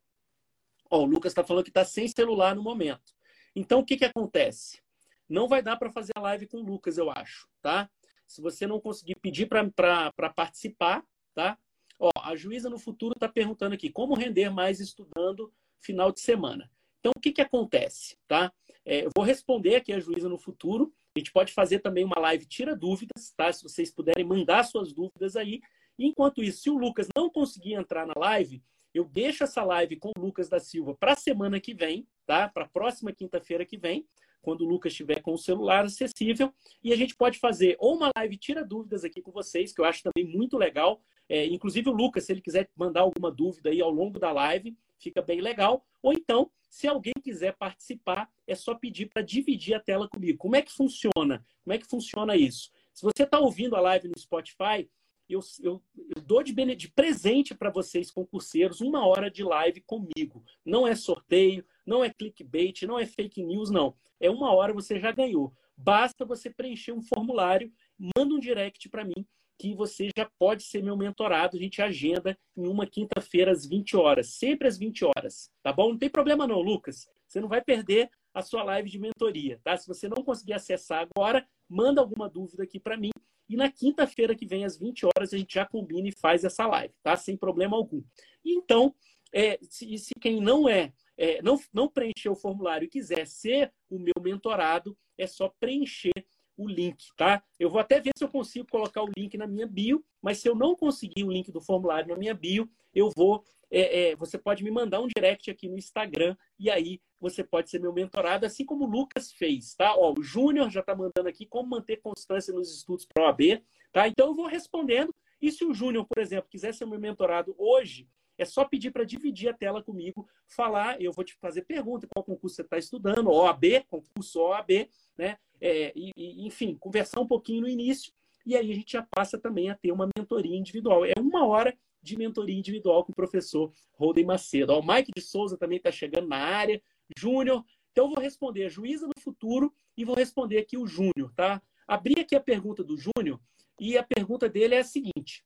Ó, 0.91 0.99
o 0.99 1.05
Lucas 1.05 1.31
está 1.31 1.43
falando 1.43 1.63
que 1.63 1.71
está 1.71 1.83
sem 1.83 2.07
celular 2.07 2.55
no 2.55 2.61
momento. 2.61 3.15
Então, 3.55 3.79
o 3.79 3.85
que, 3.85 3.97
que 3.97 4.05
acontece? 4.05 4.79
Não 5.27 5.47
vai 5.47 5.63
dar 5.63 5.75
para 5.77 5.91
fazer 5.91 6.11
a 6.15 6.21
live 6.21 6.45
com 6.45 6.57
o 6.57 6.63
Lucas, 6.63 6.99
eu 6.99 7.09
acho, 7.09 7.49
tá? 7.63 7.89
Se 8.27 8.41
você 8.41 8.67
não 8.67 8.79
conseguir 8.79 9.15
pedir 9.15 9.47
para 9.47 10.13
participar, 10.35 11.03
tá? 11.33 11.57
Ó, 11.99 12.09
a 12.21 12.35
juíza 12.35 12.69
no 12.69 12.77
futuro 12.77 13.13
está 13.15 13.27
perguntando 13.27 13.73
aqui 13.73 13.89
como 13.89 14.15
render 14.15 14.49
mais 14.49 14.79
estudando 14.79 15.51
final 15.79 16.11
de 16.11 16.19
semana. 16.19 16.69
Então, 16.99 17.11
o 17.15 17.19
que, 17.19 17.31
que 17.31 17.41
acontece? 17.41 18.17
Tá? 18.27 18.51
É, 18.85 19.05
eu 19.05 19.09
vou 19.15 19.25
responder 19.25 19.75
aqui 19.75 19.91
a 19.93 19.99
juíza 19.99 20.29
no 20.29 20.37
futuro. 20.37 20.93
A 21.15 21.19
gente 21.19 21.31
pode 21.31 21.53
fazer 21.53 21.79
também 21.79 22.03
uma 22.03 22.19
live 22.19 22.45
tira 22.45 22.75
dúvidas, 22.75 23.33
tá? 23.35 23.51
Se 23.51 23.63
vocês 23.63 23.91
puderem 23.91 24.23
mandar 24.23 24.63
suas 24.63 24.93
dúvidas 24.93 25.35
aí. 25.35 25.61
Enquanto 25.97 26.43
isso, 26.43 26.61
se 26.61 26.69
o 26.69 26.77
Lucas 26.77 27.07
não 27.15 27.29
conseguir 27.29 27.73
entrar 27.73 28.05
na 28.05 28.13
live, 28.15 28.63
eu 28.93 29.03
deixo 29.03 29.43
essa 29.43 29.63
live 29.63 29.95
com 29.97 30.11
o 30.15 30.21
Lucas 30.21 30.47
da 30.47 30.59
Silva 30.59 30.95
para 30.95 31.13
a 31.13 31.15
semana 31.15 31.59
que 31.59 31.73
vem, 31.73 32.07
tá? 32.25 32.47
Para 32.47 32.65
a 32.65 32.69
próxima 32.69 33.11
quinta-feira 33.11 33.65
que 33.65 33.77
vem, 33.77 34.07
quando 34.41 34.61
o 34.61 34.67
Lucas 34.67 34.93
estiver 34.93 35.21
com 35.21 35.33
o 35.33 35.37
celular 35.37 35.85
acessível. 35.85 36.53
E 36.83 36.93
a 36.93 36.95
gente 36.95 37.15
pode 37.15 37.39
fazer 37.39 37.75
ou 37.79 37.95
uma 37.95 38.11
live 38.15 38.37
tira 38.37 38.63
dúvidas 38.63 39.03
aqui 39.03 39.21
com 39.21 39.31
vocês, 39.31 39.73
que 39.73 39.81
eu 39.81 39.85
acho 39.85 40.03
também 40.03 40.25
muito 40.25 40.57
legal. 40.57 41.01
É, 41.29 41.45
inclusive 41.45 41.89
o 41.89 41.93
Lucas, 41.93 42.25
se 42.25 42.31
ele 42.31 42.41
quiser 42.41 42.69
mandar 42.75 43.01
alguma 43.01 43.31
dúvida 43.31 43.69
aí 43.69 43.81
ao 43.81 43.91
longo 43.91 44.19
da 44.19 44.31
live, 44.31 44.75
fica 44.97 45.21
bem 45.21 45.41
legal. 45.41 45.85
Ou 46.01 46.13
então, 46.13 46.49
se 46.69 46.87
alguém 46.87 47.13
quiser 47.21 47.55
participar, 47.55 48.29
é 48.45 48.55
só 48.55 48.75
pedir 48.75 49.07
para 49.07 49.21
dividir 49.21 49.73
a 49.73 49.79
tela 49.79 50.07
comigo. 50.07 50.37
Como 50.37 50.55
é 50.55 50.61
que 50.61 50.71
funciona? 50.71 51.45
Como 51.63 51.73
é 51.73 51.77
que 51.77 51.87
funciona 51.87 52.35
isso? 52.35 52.71
Se 52.93 53.03
você 53.03 53.23
está 53.23 53.39
ouvindo 53.39 53.75
a 53.75 53.81
live 53.81 54.07
no 54.07 54.17
Spotify, 54.17 54.89
eu, 55.29 55.41
eu, 55.61 55.83
eu 56.15 56.21
dou 56.21 56.41
de, 56.41 56.53
de 56.75 56.89
presente 56.89 57.53
para 57.53 57.69
vocês, 57.69 58.09
concurseiros, 58.09 58.79
uma 58.79 59.05
hora 59.05 59.29
de 59.29 59.43
live 59.43 59.81
comigo. 59.81 60.43
Não 60.65 60.87
é 60.87 60.95
sorteio, 60.95 61.65
não 61.85 62.03
é 62.03 62.09
clickbait, 62.09 62.83
não 62.83 62.97
é 62.97 63.05
fake 63.05 63.43
news, 63.43 63.69
não. 63.69 63.93
É 64.19 64.29
uma 64.29 64.53
hora 64.53 64.73
você 64.73 64.99
já 64.99 65.11
ganhou. 65.11 65.53
Basta 65.75 66.25
você 66.25 66.49
preencher 66.49 66.91
um 66.91 67.01
formulário, 67.01 67.71
manda 67.97 68.33
um 68.33 68.39
direct 68.39 68.89
para 68.89 69.03
mim 69.03 69.27
que 69.57 69.73
você 69.73 70.09
já 70.15 70.29
pode 70.37 70.63
ser 70.63 70.83
meu 70.83 70.95
mentorado. 70.95 71.57
A 71.57 71.59
gente 71.59 71.81
agenda 71.81 72.37
em 72.55 72.67
uma 72.67 72.85
quinta-feira 72.85 73.51
às 73.51 73.65
20 73.65 73.97
horas, 73.97 74.33
sempre 74.33 74.67
às 74.67 74.77
20 74.77 75.05
horas, 75.05 75.51
tá 75.63 75.73
bom? 75.73 75.89
Não 75.89 75.97
tem 75.97 76.09
problema 76.09 76.47
não, 76.47 76.61
Lucas. 76.61 77.07
Você 77.27 77.39
não 77.39 77.47
vai 77.47 77.61
perder 77.61 78.09
a 78.33 78.41
sua 78.41 78.63
live 78.63 78.89
de 78.89 78.99
mentoria, 78.99 79.59
tá? 79.63 79.75
Se 79.75 79.87
você 79.87 80.07
não 80.07 80.23
conseguir 80.23 80.53
acessar 80.53 81.07
agora, 81.09 81.47
manda 81.67 81.99
alguma 81.99 82.29
dúvida 82.29 82.63
aqui 82.63 82.79
para 82.79 82.95
mim. 82.95 83.09
E 83.49 83.55
na 83.55 83.71
quinta-feira 83.71 84.35
que 84.35 84.45
vem, 84.45 84.65
às 84.65 84.77
20 84.77 85.05
horas, 85.05 85.33
a 85.33 85.37
gente 85.37 85.55
já 85.55 85.65
combina 85.65 86.07
e 86.07 86.11
faz 86.11 86.43
essa 86.43 86.67
live, 86.67 86.93
tá? 87.01 87.15
Sem 87.15 87.35
problema 87.35 87.75
algum. 87.75 88.03
E 88.43 88.53
então, 88.53 88.93
é, 89.33 89.57
se, 89.63 89.97
se 89.97 90.13
quem 90.19 90.39
não 90.39 90.69
é, 90.69 90.93
é, 91.17 91.41
não, 91.41 91.59
não 91.73 91.87
preencheu 91.87 92.33
o 92.33 92.35
formulário 92.35 92.85
e 92.85 92.89
quiser 92.89 93.25
ser 93.25 93.73
o 93.89 93.97
meu 93.97 94.13
mentorado, 94.21 94.95
é 95.17 95.25
só 95.25 95.51
preencher 95.59 96.13
o 96.57 96.67
link, 96.67 97.13
tá? 97.15 97.43
Eu 97.59 97.69
vou 97.69 97.79
até 97.79 97.99
ver 97.99 98.11
se 98.17 98.23
eu 98.23 98.29
consigo 98.29 98.67
colocar 98.69 99.03
o 99.03 99.11
link 99.15 99.37
na 99.37 99.45
minha 99.45 99.67
bio, 99.67 100.03
mas 100.21 100.39
se 100.39 100.49
eu 100.49 100.55
não 100.55 100.75
conseguir 100.75 101.23
o 101.23 101.31
link 101.31 101.51
do 101.51 101.61
formulário 101.61 102.09
na 102.09 102.17
minha 102.17 102.33
bio, 102.33 102.69
eu 102.93 103.11
vou. 103.15 103.43
É, 103.69 104.11
é, 104.11 104.15
você 104.15 104.37
pode 104.37 104.63
me 104.63 104.71
mandar 104.71 105.01
um 105.01 105.07
direct 105.07 105.51
aqui 105.51 105.67
no 105.67 105.77
Instagram 105.77 106.35
e 106.57 106.69
aí 106.69 107.01
você 107.19 107.43
pode 107.43 107.69
ser 107.69 107.79
meu 107.79 107.93
mentorado, 107.93 108.45
assim 108.45 108.65
como 108.65 108.85
o 108.85 108.89
Lucas 108.89 109.31
fez, 109.31 109.75
tá? 109.75 109.93
Ó, 109.95 110.13
o 110.17 110.23
Júnior 110.23 110.69
já 110.69 110.79
está 110.79 110.95
mandando 110.95 111.27
aqui 111.27 111.45
como 111.45 111.69
manter 111.69 111.97
constância 111.97 112.53
nos 112.53 112.73
estudos 112.73 113.05
para 113.05 113.25
OAB, 113.25 113.61
tá? 113.91 114.07
Então 114.07 114.27
eu 114.27 114.33
vou 114.33 114.47
respondendo. 114.47 115.13
E 115.41 115.51
se 115.51 115.63
o 115.63 115.73
Júnior, 115.73 116.05
por 116.05 116.19
exemplo, 116.19 116.49
quiser 116.49 116.73
ser 116.73 116.85
meu 116.85 116.99
mentorado 116.99 117.53
hoje, 117.57 118.07
é 118.37 118.45
só 118.45 118.63
pedir 118.63 118.91
para 118.91 119.03
dividir 119.03 119.49
a 119.49 119.53
tela 119.53 119.81
comigo, 119.81 120.27
falar, 120.47 121.01
eu 121.01 121.11
vou 121.11 121.25
te 121.25 121.33
fazer 121.35 121.63
pergunta, 121.63 122.07
qual 122.13 122.23
concurso 122.23 122.55
você 122.55 122.61
está 122.61 122.77
estudando, 122.77 123.31
OAB, 123.31 123.83
concurso 123.87 124.39
OAB, 124.41 124.87
né? 125.17 125.37
É, 125.59 125.91
e, 125.95 126.11
e, 126.15 126.45
enfim, 126.45 126.75
conversar 126.75 127.19
um 127.19 127.27
pouquinho 127.27 127.61
no 127.61 127.67
início, 127.67 128.13
e 128.45 128.55
aí 128.55 128.71
a 128.71 128.75
gente 128.75 128.93
já 128.93 129.05
passa 129.09 129.37
também 129.37 129.69
a 129.69 129.75
ter 129.75 129.91
uma 129.91 130.07
mentoria 130.15 130.55
individual. 130.55 131.03
É 131.03 131.13
uma 131.19 131.45
hora 131.45 131.75
de 132.01 132.15
mentoria 132.15 132.57
individual 132.57 133.03
com 133.03 133.11
o 133.11 133.15
professor 133.15 133.73
Roden 133.93 134.25
Macedo. 134.25 134.71
Ó, 134.71 134.79
o 134.79 134.87
Mike 134.87 135.11
de 135.15 135.21
Souza 135.21 135.57
também 135.57 135.77
está 135.77 135.91
chegando 135.91 136.27
na 136.27 136.37
área, 136.37 136.81
Júnior. 137.17 137.65
Então, 137.91 138.05
eu 138.05 138.11
vou 138.11 138.23
responder 138.23 138.65
a 138.65 138.69
juíza 138.69 139.07
no 139.07 139.21
futuro 139.21 139.73
e 139.97 140.05
vou 140.05 140.15
responder 140.15 140.59
aqui 140.59 140.77
o 140.77 140.87
Júnior, 140.87 141.33
tá? 141.35 141.61
Abri 141.87 142.21
aqui 142.21 142.35
a 142.35 142.39
pergunta 142.39 142.83
do 142.83 142.95
Júnior 142.97 143.41
e 143.79 143.97
a 143.97 144.03
pergunta 144.03 144.47
dele 144.47 144.75
é 144.75 144.79
a 144.79 144.83
seguinte. 144.83 145.43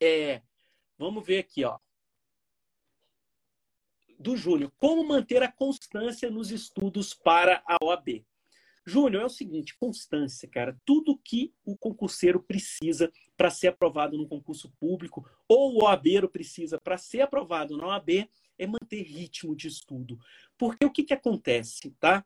É, 0.00 0.42
vamos 0.98 1.24
ver 1.24 1.38
aqui, 1.38 1.64
ó 1.64 1.78
do 4.22 4.36
Júnior. 4.36 4.72
Como 4.78 5.06
manter 5.06 5.42
a 5.42 5.50
constância 5.50 6.30
nos 6.30 6.50
estudos 6.50 7.12
para 7.12 7.62
a 7.66 7.76
OAB? 7.84 8.24
Júnior, 8.84 9.22
é 9.22 9.26
o 9.26 9.30
seguinte, 9.30 9.76
constância, 9.76 10.48
cara. 10.48 10.76
Tudo 10.84 11.18
que 11.18 11.52
o 11.64 11.76
concurseiro 11.76 12.42
precisa 12.42 13.12
para 13.36 13.50
ser 13.50 13.68
aprovado 13.68 14.16
no 14.16 14.26
concurso 14.26 14.72
público 14.80 15.28
ou 15.48 15.74
o 15.74 15.84
OABeiro 15.84 16.28
precisa 16.28 16.80
para 16.80 16.98
ser 16.98 17.20
aprovado 17.20 17.76
na 17.76 17.86
OAB 17.88 18.28
é 18.58 18.66
manter 18.66 19.02
ritmo 19.02 19.54
de 19.54 19.68
estudo. 19.68 20.18
Porque 20.58 20.84
o 20.84 20.90
que, 20.90 21.04
que 21.04 21.14
acontece, 21.14 21.90
tá? 22.00 22.24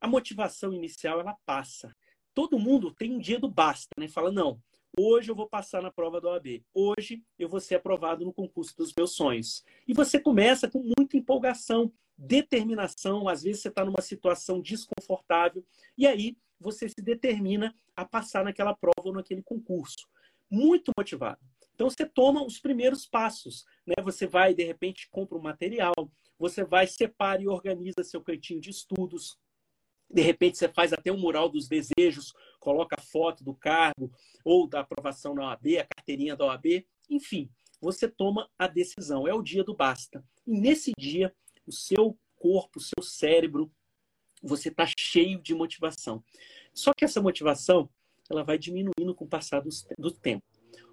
A 0.00 0.06
motivação 0.06 0.72
inicial, 0.72 1.20
ela 1.20 1.36
passa. 1.44 1.94
Todo 2.32 2.58
mundo 2.58 2.92
tem 2.92 3.12
um 3.12 3.18
dia 3.18 3.40
do 3.40 3.48
basta, 3.48 3.88
né? 3.98 4.06
Fala, 4.06 4.30
não, 4.30 4.62
Hoje 5.00 5.30
eu 5.30 5.34
vou 5.36 5.48
passar 5.48 5.80
na 5.80 5.92
prova 5.92 6.20
da 6.20 6.28
OAB. 6.30 6.64
Hoje 6.74 7.22
eu 7.38 7.48
vou 7.48 7.60
ser 7.60 7.76
aprovado 7.76 8.24
no 8.24 8.32
concurso 8.32 8.76
dos 8.76 8.92
meus 8.92 9.12
sonhos. 9.12 9.64
E 9.86 9.94
você 9.94 10.18
começa 10.18 10.68
com 10.68 10.82
muita 10.82 11.16
empolgação, 11.16 11.92
determinação. 12.16 13.28
Às 13.28 13.44
vezes 13.44 13.62
você 13.62 13.68
está 13.68 13.84
numa 13.84 14.02
situação 14.02 14.60
desconfortável 14.60 15.64
e 15.96 16.04
aí 16.04 16.36
você 16.58 16.88
se 16.88 17.00
determina 17.00 17.72
a 17.94 18.04
passar 18.04 18.42
naquela 18.42 18.74
prova 18.74 19.04
ou 19.04 19.12
naquele 19.12 19.40
concurso. 19.40 20.08
Muito 20.50 20.90
motivado. 20.98 21.38
Então 21.76 21.88
você 21.88 22.04
toma 22.04 22.44
os 22.44 22.58
primeiros 22.58 23.06
passos, 23.06 23.64
né? 23.86 23.94
Você 24.02 24.26
vai 24.26 24.52
de 24.52 24.64
repente 24.64 25.08
compra 25.12 25.38
um 25.38 25.42
material, 25.42 25.94
você 26.36 26.64
vai 26.64 26.88
separa 26.88 27.40
e 27.40 27.46
organiza 27.46 28.02
seu 28.02 28.20
cantinho 28.20 28.60
de 28.60 28.70
estudos, 28.70 29.38
de 30.10 30.22
repente 30.22 30.56
você 30.56 30.68
faz 30.68 30.92
até 30.92 31.12
um 31.12 31.18
mural 31.18 31.48
dos 31.48 31.68
desejos, 31.68 32.32
coloca 32.58 32.96
a 32.98 33.02
foto 33.02 33.44
do 33.44 33.54
cargo 33.54 34.10
ou 34.44 34.66
da 34.66 34.80
aprovação 34.80 35.34
na 35.34 35.48
OAB, 35.48 35.78
a 35.78 35.86
carteirinha 35.96 36.36
da 36.36 36.46
OAB, 36.46 36.86
enfim, 37.08 37.50
você 37.80 38.08
toma 38.08 38.50
a 38.58 38.66
decisão. 38.66 39.26
É 39.26 39.34
o 39.34 39.42
dia 39.42 39.64
do 39.64 39.74
basta. 39.74 40.24
E 40.46 40.58
nesse 40.58 40.92
dia, 40.98 41.34
o 41.66 41.72
seu 41.72 42.18
corpo, 42.36 42.78
o 42.78 42.82
seu 42.82 43.02
cérebro, 43.02 43.70
você 44.42 44.68
está 44.68 44.86
cheio 44.98 45.40
de 45.40 45.54
motivação. 45.54 46.22
Só 46.72 46.92
que 46.92 47.04
essa 47.04 47.20
motivação, 47.20 47.88
ela 48.30 48.44
vai 48.44 48.58
diminuindo 48.58 49.14
com 49.14 49.24
o 49.24 49.28
passar 49.28 49.60
do, 49.60 49.70
do 49.98 50.10
tempo. 50.10 50.44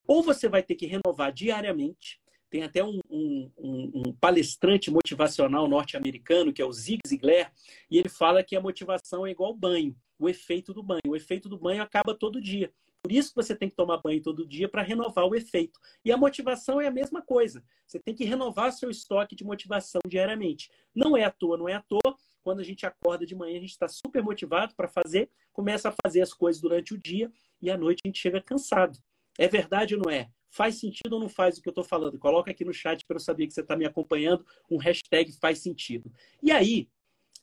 Ou 0.08 0.24
você 0.24 0.48
vai 0.48 0.64
ter 0.64 0.76
que 0.76 0.86
renovar 0.86 1.32
diariamente, 1.32 2.20
tem 2.50 2.64
até 2.64 2.84
um, 2.84 3.00
um, 3.10 3.52
um 3.58 4.14
palestrante 4.14 4.92
motivacional 4.92 5.68
norte-americano, 5.68 6.54
que 6.54 6.62
é 6.62 6.66
o 6.66 6.72
Zig 6.72 7.00
Ziglar, 7.08 7.52
e 7.90 7.98
ele 7.98 8.10
fala 8.10 8.44
que 8.44 8.56
a 8.56 8.62
motivação 8.62 9.26
é 9.26 9.32
igual 9.32 9.54
banho, 9.54 9.96
o 10.18 10.30
efeito 10.30 10.74
do 10.74 10.82
banho. 10.82 11.02
O 11.08 11.16
efeito 11.16 11.50
do 11.50 11.58
banho 11.58 11.82
acaba 11.82 12.16
todo 12.16 12.42
dia. 12.42 12.72
Por 13.02 13.12
isso 13.12 13.30
que 13.30 13.36
você 13.36 13.56
tem 13.56 13.70
que 13.70 13.76
tomar 13.76 13.98
banho 13.98 14.20
todo 14.20 14.48
dia 14.48 14.68
para 14.68 14.82
renovar 14.82 15.26
o 15.26 15.36
efeito. 15.36 15.80
E 16.04 16.12
a 16.12 16.18
motivação 16.18 16.82
é 16.82 16.88
a 16.88 16.92
mesma 16.92 17.22
coisa. 17.22 17.64
Você 17.86 18.00
tem 18.00 18.16
que 18.16 18.26
renovar 18.26 18.72
seu 18.72 18.90
estoque 18.90 19.36
de 19.36 19.44
motivação 19.44 20.02
diariamente. 20.08 20.72
Não 20.94 21.16
é 21.16 21.24
à 21.24 21.30
toa, 21.30 21.56
não 21.56 21.70
é 21.70 21.76
à 21.76 21.82
toa. 21.82 22.16
Quando 22.42 22.62
a 22.62 22.64
gente 22.64 22.84
acorda 22.84 23.24
de 23.24 23.36
manhã, 23.36 23.58
a 23.58 23.62
gente 23.62 23.72
está 23.72 23.88
super 23.88 24.24
motivado 24.24 24.74
para 24.76 24.88
fazer, 24.88 25.30
começa 25.54 25.90
a 25.90 25.96
fazer 26.04 26.22
as 26.22 26.34
coisas 26.34 26.60
durante 26.60 26.94
o 26.94 26.98
dia 26.98 27.32
e 27.62 27.70
à 27.70 27.78
noite 27.78 28.02
a 28.04 28.08
gente 28.08 28.20
chega 28.20 28.42
cansado. 28.42 28.98
É 29.38 29.48
verdade 29.48 29.96
ou 29.96 30.02
não 30.04 30.12
é? 30.12 30.32
Faz 30.56 30.80
sentido 30.80 31.12
ou 31.12 31.20
não 31.20 31.28
faz 31.28 31.58
o 31.58 31.62
que 31.62 31.68
eu 31.68 31.72
estou 31.72 31.84
falando? 31.84 32.18
Coloca 32.18 32.50
aqui 32.50 32.64
no 32.64 32.74
chat 32.74 33.06
para 33.06 33.18
eu 33.18 33.20
saber 33.20 33.46
que 33.46 33.54
você 33.54 33.60
está 33.60 33.76
me 33.76 33.86
acompanhando, 33.86 34.46
um 34.72 34.78
hashtag 34.78 35.34
faz 35.34 35.60
sentido. 35.60 36.10
E 36.42 36.50
aí, 36.50 36.88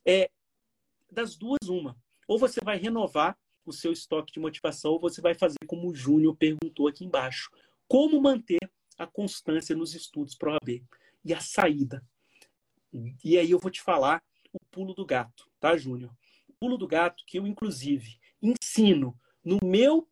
é, 0.03 0.31
das 1.11 1.37
duas, 1.37 1.69
uma. 1.69 1.95
Ou 2.27 2.39
você 2.39 2.59
vai 2.65 2.79
renovar 2.79 3.37
o 3.67 3.73
seu 3.73 3.93
estoque 3.93 4.33
de 4.33 4.41
motivação, 4.41 4.93
ou 4.93 4.99
você 4.99 5.21
vai 5.21 5.35
fazer 5.35 5.59
como 5.67 5.91
o 5.91 5.95
Júnior 5.95 6.35
perguntou 6.35 6.89
aqui 6.89 7.05
embaixo. 7.05 7.51
Como 7.87 8.19
manter 8.19 8.61
a 8.97 9.07
constância 9.07 9.77
nos 9.77 9.95
estudos 9.95 10.35
para 10.35 10.55
o 10.55 10.57
AB? 10.57 10.83
E 11.23 11.35
a 11.35 11.41
saída. 11.41 12.03
E 13.23 13.37
aí 13.37 13.51
eu 13.51 13.59
vou 13.59 13.71
te 13.71 13.83
falar 13.83 14.23
o 14.51 14.59
pulo 14.71 14.95
do 14.95 15.05
gato, 15.05 15.51
tá, 15.61 15.77
Júnior? 15.77 16.17
O 16.49 16.55
pulo 16.55 16.79
do 16.79 16.89
gato 16.89 17.23
que 17.27 17.39
eu, 17.39 17.47
inclusive, 17.47 18.19
ensino 18.41 19.15
no 19.45 19.59
meu 19.63 20.09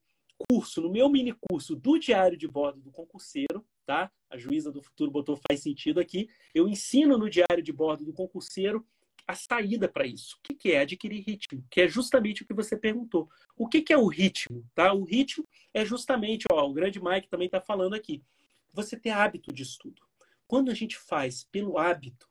curso, 0.48 0.80
no 0.80 0.90
meu 0.90 1.08
mini 1.08 1.32
curso 1.32 1.74
do 1.76 1.98
diário 1.98 2.36
de 2.36 2.46
bordo 2.46 2.80
do 2.80 2.90
concurseiro, 2.90 3.66
tá? 3.86 4.10
A 4.28 4.38
juíza 4.38 4.70
do 4.70 4.82
futuro 4.82 5.10
botou 5.10 5.38
faz 5.48 5.62
sentido 5.62 6.00
aqui. 6.00 6.28
Eu 6.54 6.68
ensino 6.68 7.18
no 7.18 7.28
diário 7.28 7.62
de 7.62 7.72
bordo 7.72 8.04
do 8.04 8.12
concurseiro 8.12 8.86
a 9.26 9.34
saída 9.34 9.88
para 9.88 10.06
isso. 10.06 10.36
O 10.38 10.54
que 10.54 10.72
é 10.72 10.80
adquirir 10.80 11.20
ritmo? 11.20 11.64
Que 11.70 11.82
é 11.82 11.88
justamente 11.88 12.42
o 12.42 12.46
que 12.46 12.54
você 12.54 12.76
perguntou. 12.76 13.28
O 13.56 13.68
que 13.68 13.92
é 13.92 13.96
o 13.96 14.06
ritmo? 14.06 14.64
Tá? 14.74 14.92
O 14.92 15.04
ritmo 15.04 15.46
é 15.72 15.84
justamente, 15.84 16.44
ó, 16.50 16.68
o 16.68 16.72
grande 16.72 17.02
Mike 17.02 17.28
também 17.28 17.46
está 17.46 17.60
falando 17.60 17.94
aqui, 17.94 18.22
você 18.72 18.98
ter 18.98 19.10
hábito 19.10 19.52
de 19.52 19.62
estudo. 19.62 20.02
Quando 20.46 20.70
a 20.70 20.74
gente 20.74 20.96
faz 20.96 21.44
pelo 21.44 21.78
hábito, 21.78 22.28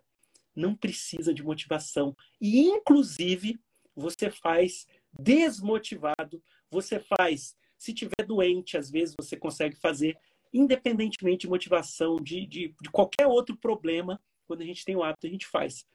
não 0.56 0.76
precisa 0.76 1.34
de 1.34 1.42
motivação. 1.42 2.16
E, 2.42 2.60
inclusive, 2.60 3.60
você 3.96 4.30
faz 4.30 4.86
desmotivado, 5.18 6.44
você 6.70 7.00
faz, 7.00 7.56
se 7.80 7.94
tiver 7.94 8.26
doente, 8.28 8.78
às 8.78 8.92
vezes 8.92 9.16
você 9.18 9.38
consegue 9.38 9.78
fazer, 9.78 10.18
independentemente 10.54 11.42
de 11.42 11.50
motivação, 11.50 12.18
de, 12.18 12.46
de, 12.46 12.76
de 12.80 12.90
qualquer 12.92 13.26
outro 13.26 13.56
problema, 13.56 14.22
quando 14.46 14.62
a 14.62 14.66
gente 14.66 14.84
tem 14.84 14.98
o 14.98 15.04
hábito, 15.04 15.26
a 15.26 15.30
gente 15.30 15.48
faz. 15.48 15.88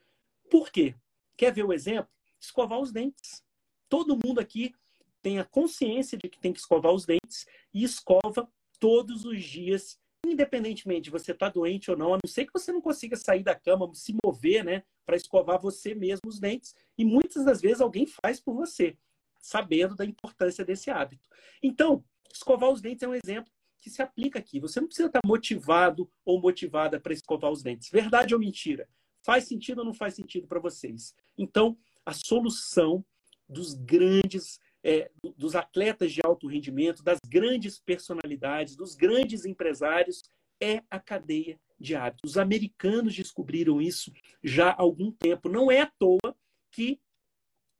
Por 0.51 0.73
quê? 0.73 0.95
Quer 1.37 1.53
ver 1.53 1.65
o 1.65 1.73
exemplo? 1.73 2.11
Escovar 2.41 2.81
os 2.81 2.91
dentes. 2.91 3.45
Todo 3.89 4.19
mundo 4.25 4.41
aqui 4.41 4.75
tem 5.21 5.39
a 5.39 5.45
consciência 5.45 6.17
de 6.17 6.29
que 6.29 6.39
tem 6.39 6.53
que 6.53 6.59
escovar 6.59 6.93
os 6.93 7.05
dentes 7.05 7.47
e 7.73 7.85
escova 7.85 8.49
todos 8.81 9.25
os 9.25 9.43
dias, 9.43 9.99
independentemente 10.27 11.03
de 11.03 11.11
você 11.11 11.33
estar 11.33 11.47
tá 11.47 11.53
doente 11.53 11.91
ou 11.91 11.97
não, 11.97 12.15
a 12.15 12.19
não 12.23 12.31
ser 12.31 12.47
que 12.47 12.53
você 12.53 12.73
não 12.73 12.81
consiga 12.81 13.17
sair 13.17 13.43
da 13.43 13.55
cama, 13.55 13.91
se 13.95 14.15
mover, 14.25 14.65
né, 14.65 14.85
para 15.05 15.17
escovar 15.17 15.61
você 15.61 15.95
mesmo 15.95 16.29
os 16.29 16.41
dentes. 16.41 16.75
E 16.97 17.05
muitas 17.05 17.45
das 17.45 17.61
vezes 17.61 17.83
alguém 17.83 18.07
faz 18.07 18.41
por 18.41 18.55
você, 18.55 18.97
sabendo 19.45 19.95
da 19.95 20.07
importância 20.07 20.65
desse 20.65 20.91
hábito. 20.91 21.29
Então, 21.63 22.03
escovar 22.33 22.71
os 22.71 22.81
dentes 22.81 23.03
é 23.03 23.09
um 23.09 23.15
exemplo 23.15 23.53
que 23.79 23.91
se 23.91 24.01
aplica 24.01 24.39
aqui. 24.39 24.59
Você 24.59 24.81
não 24.81 24.89
precisa 24.89 25.09
estar 25.09 25.21
motivado 25.25 26.11
ou 26.25 26.41
motivada 26.41 26.99
para 26.99 27.13
escovar 27.13 27.53
os 27.53 27.63
dentes. 27.63 27.91
Verdade 27.91 28.33
ou 28.33 28.41
mentira? 28.41 28.89
Faz 29.23 29.45
sentido 29.45 29.81
ou 29.81 29.85
não 29.85 29.93
faz 29.93 30.15
sentido 30.15 30.47
para 30.47 30.59
vocês? 30.59 31.15
Então, 31.37 31.77
a 32.07 32.15
solução 32.15 33.05
dos 33.47 33.75
grandes, 33.75 34.59
é, 34.83 35.11
dos 35.37 35.55
atletas 35.55 36.11
de 36.11 36.23
alto 36.25 36.47
rendimento, 36.47 37.03
das 37.03 37.19
grandes 37.29 37.79
personalidades, 37.79 38.75
dos 38.75 38.95
grandes 38.95 39.45
empresários, 39.45 40.23
é 40.59 40.83
a 40.91 40.99
cadeia 40.99 41.61
de 41.79 41.95
hábitos. 41.95 42.31
Os 42.31 42.39
americanos 42.39 43.15
descobriram 43.15 43.83
isso 43.83 44.11
já 44.43 44.71
há 44.71 44.81
algum 44.81 45.13
tempo. 45.13 45.51
Não 45.51 45.71
é 45.71 45.83
à 45.83 45.93
toa 45.99 46.35
que 46.71 46.99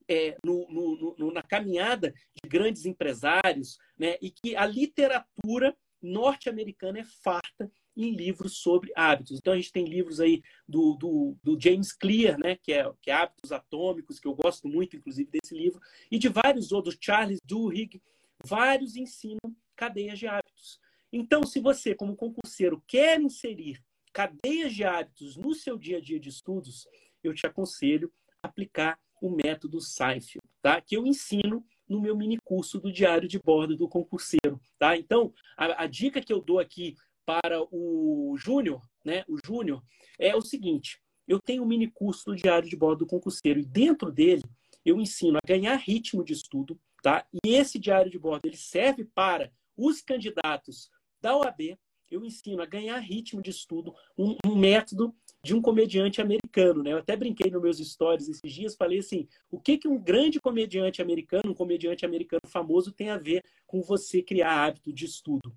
é, 0.09 0.37
no, 0.45 0.67
no, 0.71 1.17
no, 1.19 1.33
na 1.33 1.43
caminhada 1.43 2.13
de 2.13 2.49
grandes 2.49 2.85
empresários, 2.85 3.79
né, 3.99 4.17
e 4.21 4.31
que 4.31 4.57
a 4.57 4.67
literatura 4.67 5.77
norte-americana 6.01 7.01
é 7.01 7.05
farta 7.05 7.71
em 7.97 8.15
livros 8.15 8.59
sobre 8.59 8.93
hábitos. 8.95 9.39
Então 9.39 9.53
a 9.53 9.57
gente 9.57 9.73
tem 9.73 9.85
livros 9.85 10.21
aí 10.21 10.43
do, 10.69 10.95
do, 10.95 11.37
do, 11.43 11.61
James 11.61 11.93
Clear, 11.93 12.39
né, 12.39 12.57
que 12.57 12.73
é, 12.73 12.91
que 13.01 13.11
é 13.11 13.15
Hábitos 13.15 13.53
Atômicos, 13.53 14.19
que 14.19 14.27
eu 14.27 14.35
gosto 14.35 14.69
muito, 14.69 14.97
inclusive, 14.97 15.31
desse 15.31 15.55
livro, 15.55 15.81
e 16.11 16.19
de 16.19 16.29
vários 16.29 16.73
outros, 16.73 16.97
Charles 17.01 17.39
Duhigg, 17.45 18.03
vários 18.45 18.97
ensinam 18.97 19.57
cadeias 19.77 20.19
de 20.19 20.27
hábitos. 20.27 20.81
Então, 21.13 21.45
se 21.45 21.61
você, 21.61 21.95
como 21.95 22.17
concurseiro, 22.17 22.83
quer 22.87 23.21
inserir 23.21 23.81
cadeias 24.13 24.75
de 24.75 24.85
hábitos 24.85 25.37
no 25.37 25.55
seu 25.55 25.79
dia 25.79 25.99
a 25.99 26.01
dia 26.01 26.19
de 26.19 26.29
estudos, 26.29 26.87
eu 27.23 27.33
te 27.33 27.47
aconselho 27.47 28.13
a 28.43 28.49
aplicar 28.49 28.99
o 29.21 29.31
método 29.31 29.81
Seinfeld, 29.81 30.41
tá? 30.61 30.81
que 30.81 30.97
eu 30.97 31.07
ensino 31.07 31.65
no 31.89 32.01
meu 32.01 32.17
mini 32.17 32.39
curso 32.43 32.81
do 32.81 32.93
Diário 32.93 33.29
de 33.29 33.39
Bordo 33.39 33.77
do 33.77 33.89
Concurseiro. 33.89 34.61
Tá? 34.79 34.97
Então, 34.97 35.33
a, 35.57 35.85
a 35.85 35.87
dica 35.87 36.21
que 36.21 36.33
eu 36.33 36.41
dou 36.41 36.59
aqui 36.59 36.95
para 37.27 37.63
o 37.71 38.35
Júnior, 38.39 38.83
né, 39.05 39.25
o 39.29 39.39
Júnior, 39.45 39.83
é 40.19 40.35
o 40.37 40.43
seguinte: 40.43 41.01
eu 41.27 41.39
tenho 41.41 41.63
um 41.63 41.67
mini 41.67 41.91
curso 41.91 42.25
do 42.27 42.37
Diário 42.37 42.69
de 42.69 42.77
Bordo 42.77 43.01
do 43.01 43.07
Concurseiro 43.07 43.61
e 43.61 43.65
dentro 43.65 44.13
dele 44.13 44.43
eu 44.85 45.01
ensino 45.01 45.39
a 45.39 45.47
ganhar 45.47 45.77
ritmo 45.77 46.23
de 46.23 46.35
estudo, 46.35 46.79
tá? 47.03 47.27
E 47.45 47.55
esse 47.55 47.79
diário 47.79 48.11
de 48.11 48.19
bordo 48.19 48.47
ele 48.47 48.57
serve 48.57 49.05
para 49.05 49.51
os 49.77 50.03
candidatos 50.03 50.91
da 51.21 51.37
OAB. 51.37 51.79
Eu 52.11 52.25
ensino 52.25 52.63
a 52.63 52.67
ganhar 52.67 52.99
ritmo 52.99 53.41
de 53.41 53.51
estudo, 53.51 53.95
um, 54.17 54.37
um 54.47 54.55
método 54.55 55.15
de 55.45 55.55
um 55.55 55.61
comediante 55.61 56.23
americano, 56.23 56.83
né? 56.83 56.93
Eu 56.93 56.99
até 56.99 57.15
brinquei 57.15 57.51
nos 57.51 57.63
meus 57.63 57.77
stories 57.77 58.29
esses 58.31 58.51
dias, 58.51 58.75
falei 58.75 59.01
assim: 59.01 59.29
o 59.51 59.61
que 59.61 59.77
que 59.77 59.87
um 59.87 59.99
grande 59.99 60.41
comediante 60.41 61.03
americano, 61.03 61.51
um 61.51 61.55
comediante 61.55 62.05
americano 62.07 62.41
famoso 62.47 62.91
tem 62.91 63.11
a 63.11 63.19
ver 63.19 63.45
com 63.67 63.83
você 63.83 64.23
criar 64.23 64.65
hábito 64.65 64.91
de 64.91 65.05
estudo? 65.05 65.55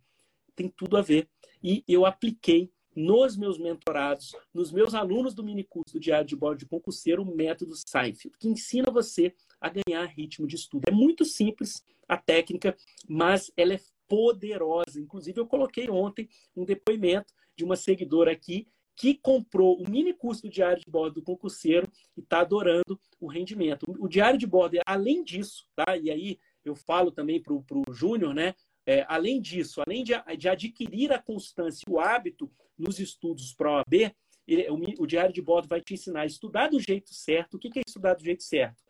Tem 0.54 0.68
tudo 0.68 0.98
a 0.98 1.02
ver 1.02 1.30
e 1.64 1.84
eu 1.88 2.06
apliquei 2.06 2.70
nos 2.94 3.38
meus 3.38 3.58
mentorados, 3.58 4.36
nos 4.54 4.72
meus 4.72 4.94
alunos 4.94 5.34
do 5.34 5.44
minicurso 5.44 5.94
do 5.94 6.00
Diário 6.00 6.28
de 6.28 6.36
Bordo 6.36 6.60
de 6.60 6.66
Concurseiro, 6.66 7.22
o 7.22 7.36
método 7.36 7.74
Seinfeld, 7.76 8.36
que 8.40 8.50
ensina 8.50 8.92
você 8.92 9.34
a 9.62 9.70
ganhar 9.70 10.04
ritmo 10.06 10.48
de 10.48 10.56
estudo. 10.56 10.84
É 10.88 10.92
muito 10.92 11.24
simples 11.24 11.84
a 12.10 12.18
técnica, 12.18 12.76
mas 13.08 13.52
ela 13.56 13.76
é 13.76 13.80
poderosa. 14.08 15.00
Inclusive, 15.00 15.40
eu 15.40 15.46
coloquei 15.46 15.90
ontem 15.90 16.28
um 16.56 16.66
depoimento 16.66 17.34
de 17.56 17.64
uma 17.64 17.76
seguidora 17.76 18.32
aqui 18.32 18.68
que 18.98 19.14
comprou 19.14 19.80
o 19.80 19.88
mini 19.88 20.12
curso 20.12 20.42
do 20.42 20.50
Diário 20.50 20.84
de 20.84 20.90
Bordo 20.90 21.16
do 21.16 21.22
concurseiro 21.22 21.88
e 22.18 22.20
está 22.20 22.40
adorando 22.40 23.00
o 23.22 23.28
rendimento. 23.28 23.86
O 24.00 24.08
Diário 24.08 24.40
de 24.40 24.48
Bordo, 24.48 24.80
além 24.86 25.24
disso, 25.24 25.68
tá? 25.76 25.96
E 25.96 26.10
aí 26.10 26.40
eu 26.66 26.76
falo 26.76 27.12
também 27.12 27.42
para 27.42 27.54
o 27.54 27.94
Júnior, 27.94 28.34
né? 28.34 28.56
É, 28.88 29.06
além 29.08 29.40
disso, 29.40 29.82
além 29.86 30.04
de, 30.04 30.14
de, 30.38 30.50
adquirir 30.50 31.12
a 31.12 31.22
constância 31.22 31.84
e 31.88 31.92
o 31.92 32.00
hábito 32.00 32.50
nos 32.78 33.00
estudos 33.00 33.54
para 33.54 33.70
a 33.70 33.76
OAB, 33.78 34.16
ele, 34.48 34.68
o, 34.70 35.04
o, 35.04 35.06
Diário 35.06 35.34
de 35.34 35.42
Bordo 35.42 35.68
vai 35.68 35.82
te 35.82 35.94
ensinar 35.94 36.22
a 36.22 36.26
estudar 36.26 36.70
do 36.70 36.80
jeito 36.80 37.14
certo. 37.14 37.56
O 37.56 37.60
que, 37.60 37.70
que 37.70 37.80
é 37.80 37.84
estudar 37.86 38.16
do 38.16 38.24
jeito 38.24 38.44
certo? 38.44 38.82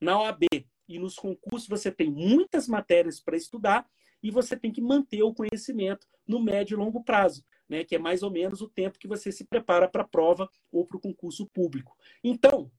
Na 0.00 0.20
OAB 0.20 0.44
e 0.88 0.98
nos 0.98 1.14
concursos 1.14 1.68
você 1.68 1.92
tem 1.92 2.10
muitas 2.10 2.66
matérias 2.66 3.20
para 3.20 3.36
estudar 3.36 3.86
e 4.22 4.30
você 4.30 4.56
tem 4.56 4.72
que 4.72 4.80
manter 4.80 5.22
o 5.22 5.34
conhecimento 5.34 6.06
no 6.26 6.40
médio 6.40 6.74
e 6.74 6.78
longo 6.78 7.04
prazo, 7.04 7.44
né? 7.72 7.84
que 7.84 7.96
é 7.96 7.98
mais 7.98 8.22
ou 8.22 8.30
menos 8.30 8.60
o 8.60 8.68
tempo 8.68 8.98
que 8.98 9.08
você 9.08 9.32
se 9.32 9.44
prepara 9.44 9.88
para 9.88 10.02
a 10.02 10.08
prova 10.08 10.48
ou 10.70 10.86
para 10.86 10.98
o 10.98 11.00
concurso 11.00 11.46
público. 11.46 11.96
Então, 12.22 12.70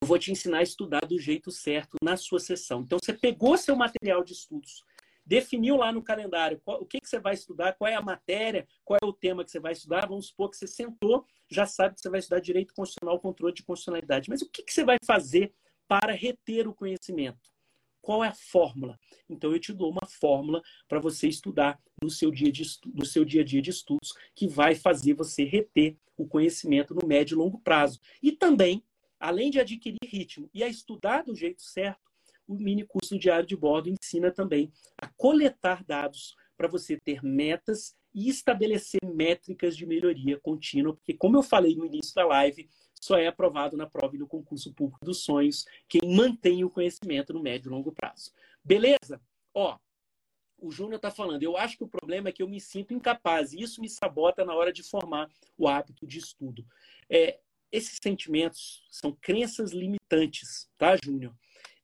eu 0.00 0.06
vou 0.06 0.18
te 0.18 0.30
ensinar 0.30 0.58
a 0.58 0.62
estudar 0.62 1.04
do 1.04 1.18
jeito 1.18 1.50
certo 1.50 1.96
na 2.02 2.16
sua 2.16 2.38
sessão. 2.38 2.80
Então, 2.82 2.98
você 3.02 3.12
pegou 3.12 3.58
seu 3.58 3.74
material 3.74 4.22
de 4.22 4.32
estudos, 4.32 4.84
definiu 5.26 5.76
lá 5.76 5.92
no 5.92 6.02
calendário 6.02 6.60
qual, 6.64 6.80
o 6.80 6.86
que, 6.86 7.00
que 7.00 7.08
você 7.08 7.18
vai 7.18 7.34
estudar, 7.34 7.74
qual 7.74 7.90
é 7.90 7.94
a 7.94 8.00
matéria, 8.00 8.66
qual 8.84 8.98
é 9.02 9.04
o 9.04 9.12
tema 9.12 9.44
que 9.44 9.50
você 9.50 9.60
vai 9.60 9.72
estudar. 9.72 10.06
Vamos 10.06 10.28
supor 10.28 10.50
que 10.50 10.56
você 10.56 10.66
sentou, 10.66 11.26
já 11.50 11.66
sabe 11.66 11.96
que 11.96 12.00
você 12.00 12.08
vai 12.08 12.20
estudar 12.20 12.40
direito 12.40 12.72
constitucional, 12.72 13.20
controle 13.20 13.52
de 13.52 13.64
constitucionalidade. 13.64 14.30
Mas 14.30 14.40
o 14.40 14.48
que, 14.48 14.62
que 14.62 14.72
você 14.72 14.84
vai 14.84 14.96
fazer 15.04 15.52
para 15.88 16.12
reter 16.12 16.68
o 16.68 16.74
conhecimento? 16.74 17.50
Qual 18.00 18.24
é 18.24 18.28
a 18.28 18.34
fórmula? 18.34 18.98
Então 19.28 19.52
eu 19.52 19.60
te 19.60 19.72
dou 19.72 19.90
uma 19.90 20.06
fórmula 20.06 20.62
para 20.88 20.98
você 20.98 21.28
estudar 21.28 21.78
no 22.02 22.10
seu, 22.10 22.30
dia 22.30 22.50
de 22.50 22.64
no 22.92 23.06
seu 23.06 23.24
dia 23.24 23.42
a 23.42 23.44
dia 23.44 23.62
de 23.62 23.70
estudos, 23.70 24.12
que 24.34 24.48
vai 24.48 24.74
fazer 24.74 25.14
você 25.14 25.44
reter 25.44 25.96
o 26.16 26.26
conhecimento 26.26 26.94
no 26.94 27.06
médio 27.06 27.34
e 27.34 27.38
longo 27.38 27.60
prazo. 27.60 28.00
E 28.22 28.32
também, 28.32 28.84
além 29.18 29.50
de 29.50 29.60
adquirir 29.60 29.98
ritmo 30.04 30.50
e 30.52 30.62
a 30.62 30.68
estudar 30.68 31.22
do 31.22 31.34
jeito 31.34 31.62
certo, 31.62 32.10
o 32.46 32.54
mini 32.54 32.84
curso 32.84 33.18
diário 33.18 33.46
de 33.46 33.56
bordo 33.56 33.88
ensina 33.88 34.30
também 34.30 34.72
a 34.98 35.08
coletar 35.08 35.84
dados 35.84 36.34
para 36.56 36.68
você 36.68 36.98
ter 36.98 37.22
metas 37.22 37.96
e 38.14 38.28
estabelecer 38.28 39.00
métricas 39.04 39.76
de 39.76 39.86
melhoria 39.86 40.38
contínua, 40.38 40.94
porque, 40.94 41.14
como 41.14 41.36
eu 41.36 41.42
falei 41.42 41.74
no 41.74 41.86
início 41.86 42.14
da 42.14 42.26
live, 42.26 42.68
só 43.00 43.16
é 43.16 43.26
aprovado 43.26 43.76
na 43.76 43.86
prova 43.86 44.14
e 44.14 44.18
no 44.18 44.28
concurso 44.28 44.72
público 44.72 45.04
dos 45.04 45.24
sonhos 45.24 45.64
quem 45.88 46.02
mantém 46.14 46.62
o 46.62 46.70
conhecimento 46.70 47.32
no 47.32 47.42
médio 47.42 47.68
e 47.68 47.72
longo 47.72 47.90
prazo. 47.90 48.30
Beleza? 48.62 49.20
Ó, 49.54 49.76
o 50.62 50.70
Júnior 50.70 50.96
está 50.96 51.10
falando, 51.10 51.42
eu 51.42 51.56
acho 51.56 51.76
que 51.76 51.84
o 51.84 51.88
problema 51.88 52.28
é 52.28 52.32
que 52.32 52.42
eu 52.42 52.48
me 52.48 52.60
sinto 52.60 52.94
incapaz 52.94 53.52
e 53.52 53.60
isso 53.60 53.80
me 53.80 53.88
sabota 53.88 54.44
na 54.44 54.54
hora 54.54 54.72
de 54.72 54.82
formar 54.82 55.28
o 55.58 55.68
hábito 55.68 56.06
de 56.06 56.18
estudo. 56.18 56.64
É, 57.10 57.40
esses 57.70 57.98
sentimentos 58.00 58.86
são 58.90 59.12
crenças 59.20 59.72
limitantes, 59.72 60.70
tá, 60.78 60.96
Júnior? 61.02 61.34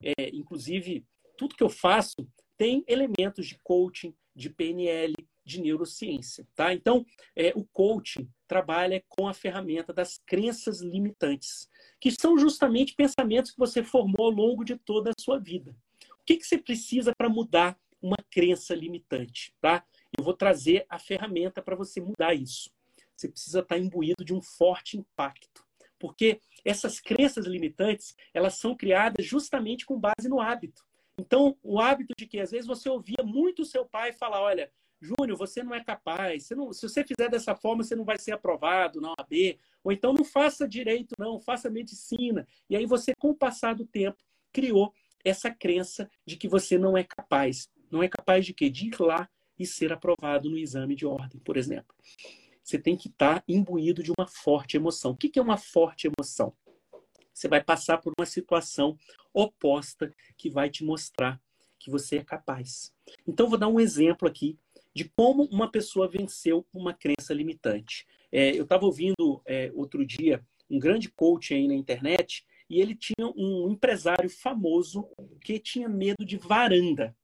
É, 0.01 0.29
inclusive, 0.33 1.05
tudo 1.37 1.57
que 1.57 1.63
eu 1.63 1.69
faço 1.69 2.17
tem 2.57 2.85
elementos 2.87 3.47
de 3.47 3.59
coaching, 3.65 4.15
de 4.35 4.49
PNL, 4.49 5.15
de 5.45 5.61
neurociência, 5.61 6.47
tá? 6.55 6.73
Então, 6.73 7.05
é, 7.35 7.53
o 7.57 7.65
coaching 7.65 8.31
trabalha 8.47 9.03
com 9.09 9.27
a 9.27 9.35
ferramenta 9.35 9.93
das 9.93 10.19
crenças 10.25 10.81
limitantes, 10.81 11.69
que 11.99 12.13
são 12.13 12.39
justamente 12.39 12.95
pensamentos 12.95 13.51
que 13.51 13.59
você 13.59 13.83
formou 13.83 14.27
ao 14.27 14.31
longo 14.31 14.65
de 14.65 14.77
toda 14.77 15.11
a 15.11 15.21
sua 15.21 15.39
vida. 15.39 15.75
O 16.21 16.25
que, 16.25 16.37
que 16.37 16.47
você 16.47 16.59
precisa 16.59 17.13
para 17.17 17.29
mudar 17.29 17.77
uma 18.01 18.17
crença 18.31 18.75
limitante, 18.75 19.55
tá? 19.61 19.85
Eu 20.17 20.25
vou 20.25 20.35
trazer 20.35 20.87
a 20.89 20.99
ferramenta 20.99 21.61
para 21.63 21.77
você 21.77 22.01
mudar 22.01 22.35
isso. 22.35 22.71
Você 23.17 23.29
precisa 23.29 23.61
estar 23.61 23.79
imbuído 23.79 24.25
de 24.25 24.33
um 24.33 24.41
forte 24.41 24.97
impacto, 24.97 25.65
porque 25.99 26.41
essas 26.65 27.01
crenças 27.01 27.47
limitantes, 27.47 28.17
elas 28.33 28.55
são 28.55 28.77
criadas 28.77 29.27
justamente 29.27 29.85
com 29.85 29.99
base 29.99 30.29
no 30.29 30.41
hábito. 30.41 30.85
Então, 31.19 31.57
o 31.63 31.81
hábito 31.81 32.15
de 32.17 32.27
que 32.27 32.39
às 32.39 32.53
vezes 32.53 32.67
você 32.67 32.89
ouvia 32.89 33.25
muito 33.25 33.63
o 33.63 33.67
seu 33.67 33.85
pai 33.85 34.13
falar, 34.13 34.41
olha, 34.41 34.71
Júnior, 35.01 35.37
você 35.37 35.63
não 35.63 35.75
é 35.75 35.83
capaz, 35.83 36.47
você 36.47 36.55
não, 36.55 36.73
se 36.73 36.89
você 36.89 37.05
fizer 37.05 37.29
dessa 37.29 37.55
forma, 37.55 37.83
você 37.83 37.95
não 37.95 38.05
vai 38.05 38.19
ser 38.19 38.33
aprovado 38.33 39.01
na 39.01 39.11
OAB, 39.11 39.59
Ou 39.83 39.93
então 39.93 40.13
não 40.13 40.25
faça 40.25 40.69
direito, 40.69 41.15
não, 41.19 41.41
faça 41.41 41.71
medicina. 41.71 42.47
E 42.69 42.77
aí 42.77 42.87
você, 42.87 43.15
com 43.19 43.31
o 43.31 43.35
passar 43.35 43.75
do 43.75 43.87
tempo, 43.87 44.19
criou 44.53 44.93
essa 45.25 45.51
crença 45.51 46.11
de 46.27 46.37
que 46.37 46.49
você 46.49 46.79
não 46.79 46.97
é 46.97 47.05
capaz. 47.05 47.69
Não 47.91 48.03
é 48.03 48.09
capaz 48.09 48.45
de 48.45 48.53
quê? 48.53 48.69
De 48.71 48.89
ir 48.89 49.01
lá 49.01 49.29
e 49.59 49.67
ser 49.67 49.93
aprovado 49.93 50.49
no 50.49 50.57
exame 50.57 50.95
de 50.95 51.07
ordem, 51.07 51.41
por 51.41 51.57
exemplo. 51.57 51.95
Você 52.63 52.79
tem 52.79 52.97
que 52.97 53.09
estar 53.09 53.43
imbuído 53.49 54.03
de 54.03 54.13
uma 54.17 54.27
forte 54.27 54.77
emoção. 54.77 55.13
O 55.13 55.17
que 55.17 55.39
é 55.39 55.43
uma 55.43 55.57
forte 55.57 56.07
emoção? 56.07 56.53
Você 57.33 57.49
vai 57.49 57.63
passar 57.63 57.99
por 57.99 58.13
uma 58.19 58.27
situação 58.27 58.99
oposta 59.33 60.13
que 60.37 60.51
vai 60.51 60.69
te 60.69 60.85
mostrar 60.85 61.41
que 61.79 61.91
você 61.91 62.19
é 62.19 62.25
capaz. 62.25 62.93
Então, 63.27 63.49
vou 63.49 63.59
dar 63.59 63.69
um 63.69 63.81
exemplo 63.81 64.29
aqui 64.29 64.59
de 64.95 65.05
como 65.05 65.45
uma 65.45 65.71
pessoa 65.71 66.09
venceu 66.09 66.67
uma 66.73 66.93
crença 66.93 67.33
limitante. 67.33 68.07
É, 68.33 68.51
eu 68.51 68.65
estava 68.65 68.85
ouvindo 68.85 69.41
é, 69.47 69.71
outro 69.75 70.05
dia 70.05 70.45
um 70.69 70.79
grande 70.79 71.09
coach 71.09 71.55
aí 71.55 71.67
na 71.67 71.75
internet 71.75 72.45
e 72.69 72.81
ele 72.81 72.95
tinha 72.95 73.27
um 73.37 73.71
empresário 73.71 74.29
famoso 74.29 75.09
que 75.41 75.59
tinha 75.59 75.89
medo 75.89 76.25
de 76.25 76.37
varanda, 76.37 77.17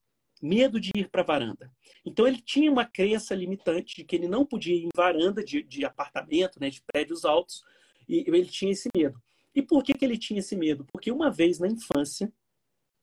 medo 0.44 0.78
de 0.78 0.90
ir 0.94 1.08
para 1.08 1.22
varanda. 1.22 1.72
Então 2.04 2.26
ele 2.26 2.38
tinha 2.38 2.70
uma 2.70 2.84
crença 2.84 3.34
limitante 3.34 3.96
de 3.96 4.04
que 4.04 4.14
ele 4.14 4.28
não 4.28 4.44
podia 4.44 4.74
ir 4.74 4.84
em 4.84 4.90
varanda 4.94 5.42
de, 5.42 5.62
de 5.62 5.86
apartamento, 5.86 6.60
né, 6.60 6.68
de 6.68 6.82
prédios 6.82 7.24
altos, 7.24 7.64
e 8.06 8.22
ele 8.26 8.44
tinha 8.44 8.72
esse 8.72 8.90
medo. 8.94 9.18
E 9.54 9.62
por 9.62 9.82
que, 9.82 9.94
que 9.94 10.04
ele 10.04 10.18
tinha 10.18 10.40
esse 10.40 10.54
medo? 10.54 10.84
Porque 10.92 11.10
uma 11.10 11.30
vez 11.30 11.58
na 11.58 11.66
infância 11.66 12.30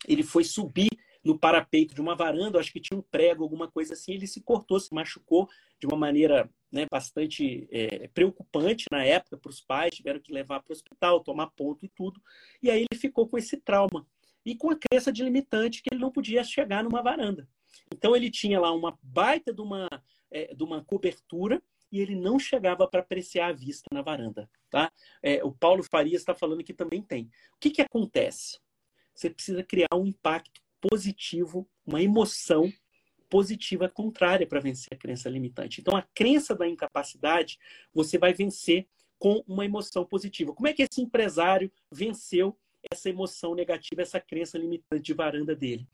ele 0.07 0.21
foi 0.21 0.43
subir 0.43 0.89
no 1.23 1.37
parapeito 1.37 1.95
de 1.95 2.01
uma 2.01 2.15
varanda, 2.15 2.59
acho 2.59 2.71
que 2.71 2.79
tinha 2.79 2.99
um 2.99 3.03
prego, 3.03 3.43
alguma 3.43 3.67
coisa 3.67 3.93
assim, 3.93 4.13
ele 4.13 4.27
se 4.27 4.41
cortou, 4.41 4.79
se 4.79 4.93
machucou 4.93 5.47
de 5.79 5.87
uma 5.87 5.97
maneira 5.97 6.49
né, 6.71 6.85
bastante 6.91 7.67
é, 7.71 8.07
preocupante 8.07 8.85
na 8.91 9.03
época 9.03 9.37
para 9.37 9.49
os 9.49 9.61
pais, 9.61 9.95
tiveram 9.95 10.19
que 10.19 10.31
levar 10.31 10.61
para 10.61 10.71
o 10.71 10.75
hospital, 10.75 11.23
tomar 11.23 11.47
ponto 11.47 11.85
e 11.85 11.89
tudo. 11.89 12.21
E 12.61 12.69
aí 12.69 12.85
ele 12.89 12.99
ficou 12.99 13.27
com 13.27 13.37
esse 13.37 13.57
trauma 13.57 14.05
e 14.45 14.55
com 14.55 14.69
a 14.69 14.75
crença 14.75 15.11
de 15.11 15.23
limitante 15.23 15.81
que 15.81 15.89
ele 15.91 16.01
não 16.01 16.11
podia 16.11 16.43
chegar 16.43 16.83
numa 16.83 17.01
varanda. 17.01 17.47
Então 17.93 18.15
ele 18.15 18.29
tinha 18.29 18.59
lá 18.59 18.71
uma 18.71 18.97
baita 19.01 19.53
de 19.53 19.61
uma, 19.61 19.87
é, 20.29 20.53
de 20.53 20.63
uma 20.63 20.83
cobertura 20.83 21.61
e 21.91 21.99
ele 21.99 22.15
não 22.15 22.39
chegava 22.39 22.87
para 22.87 23.01
apreciar 23.01 23.49
a 23.49 23.53
vista 23.53 23.83
na 23.91 24.01
varanda. 24.01 24.49
Tá? 24.69 24.91
É, 25.21 25.43
o 25.43 25.51
Paulo 25.51 25.83
Farias 25.83 26.21
está 26.21 26.33
falando 26.33 26.63
que 26.63 26.73
também 26.73 27.01
tem. 27.01 27.25
O 27.55 27.59
que, 27.59 27.69
que 27.69 27.81
acontece? 27.81 28.59
Você 29.13 29.29
precisa 29.29 29.63
criar 29.63 29.93
um 29.93 30.05
impacto 30.05 30.61
positivo, 30.79 31.69
uma 31.85 32.01
emoção 32.01 32.71
positiva 33.29 33.87
contrária 33.87 34.47
para 34.47 34.59
vencer 34.59 34.89
a 34.91 34.97
crença 34.97 35.29
limitante. 35.29 35.79
Então, 35.79 35.95
a 35.95 36.01
crença 36.01 36.55
da 36.55 36.67
incapacidade, 36.67 37.57
você 37.93 38.17
vai 38.17 38.33
vencer 38.33 38.87
com 39.17 39.43
uma 39.47 39.63
emoção 39.63 40.03
positiva. 40.03 40.53
Como 40.53 40.67
é 40.67 40.73
que 40.73 40.81
esse 40.81 41.01
empresário 41.01 41.71
venceu 41.91 42.57
essa 42.89 43.09
emoção 43.09 43.53
negativa, 43.53 44.01
essa 44.01 44.19
crença 44.19 44.57
limitante 44.57 45.03
de 45.03 45.13
varanda 45.13 45.55
dele? 45.55 45.87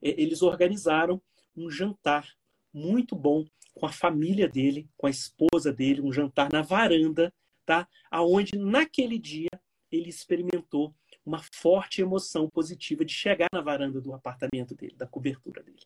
Eles 0.00 0.42
organizaram 0.42 1.20
um 1.56 1.70
jantar 1.70 2.26
muito 2.72 3.14
bom 3.14 3.44
com 3.74 3.86
a 3.86 3.92
família 3.92 4.48
dele, 4.48 4.88
com 4.96 5.06
a 5.06 5.10
esposa 5.10 5.72
dele, 5.72 6.00
um 6.00 6.12
jantar 6.12 6.50
na 6.52 6.62
varanda, 6.62 7.32
tá? 7.64 7.88
Aonde 8.10 8.58
naquele 8.58 9.18
dia 9.18 9.50
ele 9.90 10.08
experimentou 10.08 10.94
uma 11.24 11.40
forte 11.54 12.00
emoção 12.00 12.48
positiva 12.48 13.04
de 13.04 13.12
chegar 13.12 13.48
na 13.52 13.60
varanda 13.60 14.00
do 14.00 14.12
apartamento 14.12 14.74
dele, 14.74 14.94
da 14.96 15.06
cobertura 15.06 15.62
dele. 15.62 15.82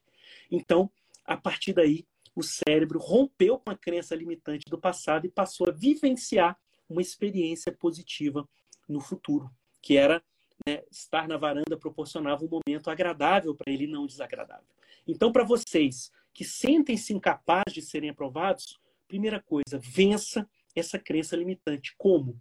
Então, 0.50 0.90
a 1.24 1.36
partir 1.36 1.72
daí, 1.72 2.06
o 2.34 2.42
cérebro 2.42 2.98
rompeu 2.98 3.58
com 3.58 3.70
a 3.70 3.76
crença 3.76 4.14
limitante 4.14 4.64
do 4.68 4.78
passado 4.78 5.26
e 5.26 5.30
passou 5.30 5.68
a 5.68 5.72
vivenciar 5.72 6.58
uma 6.88 7.02
experiência 7.02 7.72
positiva 7.72 8.48
no 8.88 9.00
futuro, 9.00 9.50
que 9.82 9.96
era 9.96 10.22
né, 10.66 10.82
estar 10.90 11.28
na 11.28 11.36
varanda 11.36 11.76
proporcionava 11.76 12.44
um 12.44 12.48
momento 12.48 12.90
agradável 12.90 13.54
para 13.54 13.72
ele, 13.72 13.86
não 13.86 14.06
desagradável. 14.06 14.66
Então, 15.06 15.30
para 15.32 15.44
vocês 15.44 16.10
que 16.34 16.44
sentem-se 16.44 17.14
incapazes 17.14 17.72
de 17.72 17.82
serem 17.82 18.10
aprovados, 18.10 18.78
primeira 19.06 19.40
coisa, 19.40 19.78
vença 19.78 20.48
essa 20.74 20.98
crença 20.98 21.36
limitante. 21.36 21.94
Como? 21.96 22.40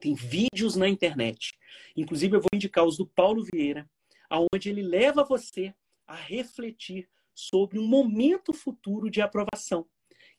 Tem 0.00 0.14
vídeos 0.14 0.74
na 0.74 0.88
internet. 0.88 1.56
Inclusive, 1.96 2.36
eu 2.36 2.40
vou 2.40 2.48
indicar 2.52 2.84
os 2.84 2.96
do 2.96 3.06
Paulo 3.06 3.44
Vieira, 3.44 3.88
aonde 4.28 4.70
ele 4.70 4.82
leva 4.82 5.22
você 5.22 5.72
a 6.06 6.16
refletir 6.16 7.08
sobre 7.34 7.78
um 7.78 7.86
momento 7.86 8.52
futuro 8.52 9.10
de 9.10 9.20
aprovação. 9.20 9.86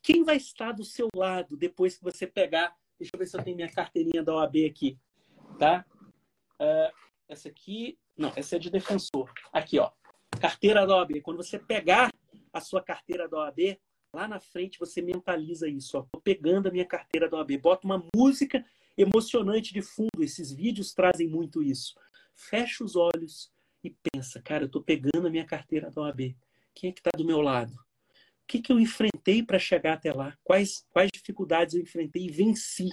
Quem 0.01 0.23
vai 0.23 0.35
estar 0.35 0.73
do 0.73 0.83
seu 0.83 1.07
lado 1.15 1.55
depois 1.55 1.97
que 1.97 2.03
você 2.03 2.27
pegar? 2.27 2.75
Deixa 2.99 3.11
eu 3.15 3.19
ver 3.19 3.27
se 3.27 3.37
eu 3.37 3.43
tenho 3.43 3.55
minha 3.55 3.71
carteirinha 3.71 4.21
da 4.21 4.35
OAB 4.35 4.65
aqui, 4.65 4.99
tá? 5.57 5.85
Uh, 6.63 6.93
essa 7.27 7.49
aqui, 7.49 7.97
não, 8.17 8.31
essa 8.35 8.55
é 8.55 8.59
de 8.59 8.69
defensor. 8.69 9.31
Aqui, 9.51 9.79
ó, 9.79 9.91
carteira 10.39 10.85
da 10.87 10.95
OAB. 10.95 11.21
Quando 11.21 11.37
você 11.37 11.59
pegar 11.59 12.11
a 12.53 12.61
sua 12.61 12.81
carteira 12.81 13.27
da 13.27 13.37
OAB, 13.37 13.77
lá 14.13 14.27
na 14.27 14.39
frente 14.39 14.79
você 14.79 15.01
mentaliza 15.01 15.67
isso. 15.67 15.97
Ó, 15.97 16.05
tô 16.11 16.21
pegando 16.21 16.67
a 16.69 16.71
minha 16.71 16.85
carteira 16.85 17.29
da 17.29 17.37
OAB. 17.37 17.57
Bota 17.57 17.85
uma 17.85 18.05
música 18.15 18.63
emocionante 18.97 19.73
de 19.73 19.81
fundo. 19.81 20.21
Esses 20.21 20.51
vídeos 20.51 20.93
trazem 20.93 21.27
muito 21.27 21.61
isso. 21.61 21.95
Fecha 22.33 22.83
os 22.83 22.95
olhos 22.95 23.51
e 23.83 23.95
pensa, 24.11 24.41
cara, 24.41 24.63
eu 24.63 24.67
estou 24.67 24.81
pegando 24.81 25.27
a 25.27 25.29
minha 25.29 25.45
carteira 25.45 25.91
da 25.91 26.01
OAB. 26.01 26.35
Quem 26.73 26.89
é 26.89 26.93
que 26.93 26.99
está 26.99 27.11
do 27.15 27.25
meu 27.25 27.41
lado? 27.41 27.73
O 27.73 28.47
que, 28.47 28.61
que 28.61 28.71
eu 28.71 28.79
enfrentei 28.79 29.41
para 29.41 29.59
chegar 29.59 29.93
até 29.93 30.13
lá? 30.13 30.37
Quais, 30.43 30.85
quais 30.89 31.09
dificuldades 31.11 31.75
eu 31.75 31.81
enfrentei 31.81 32.25
e 32.25 32.31
venci? 32.31 32.89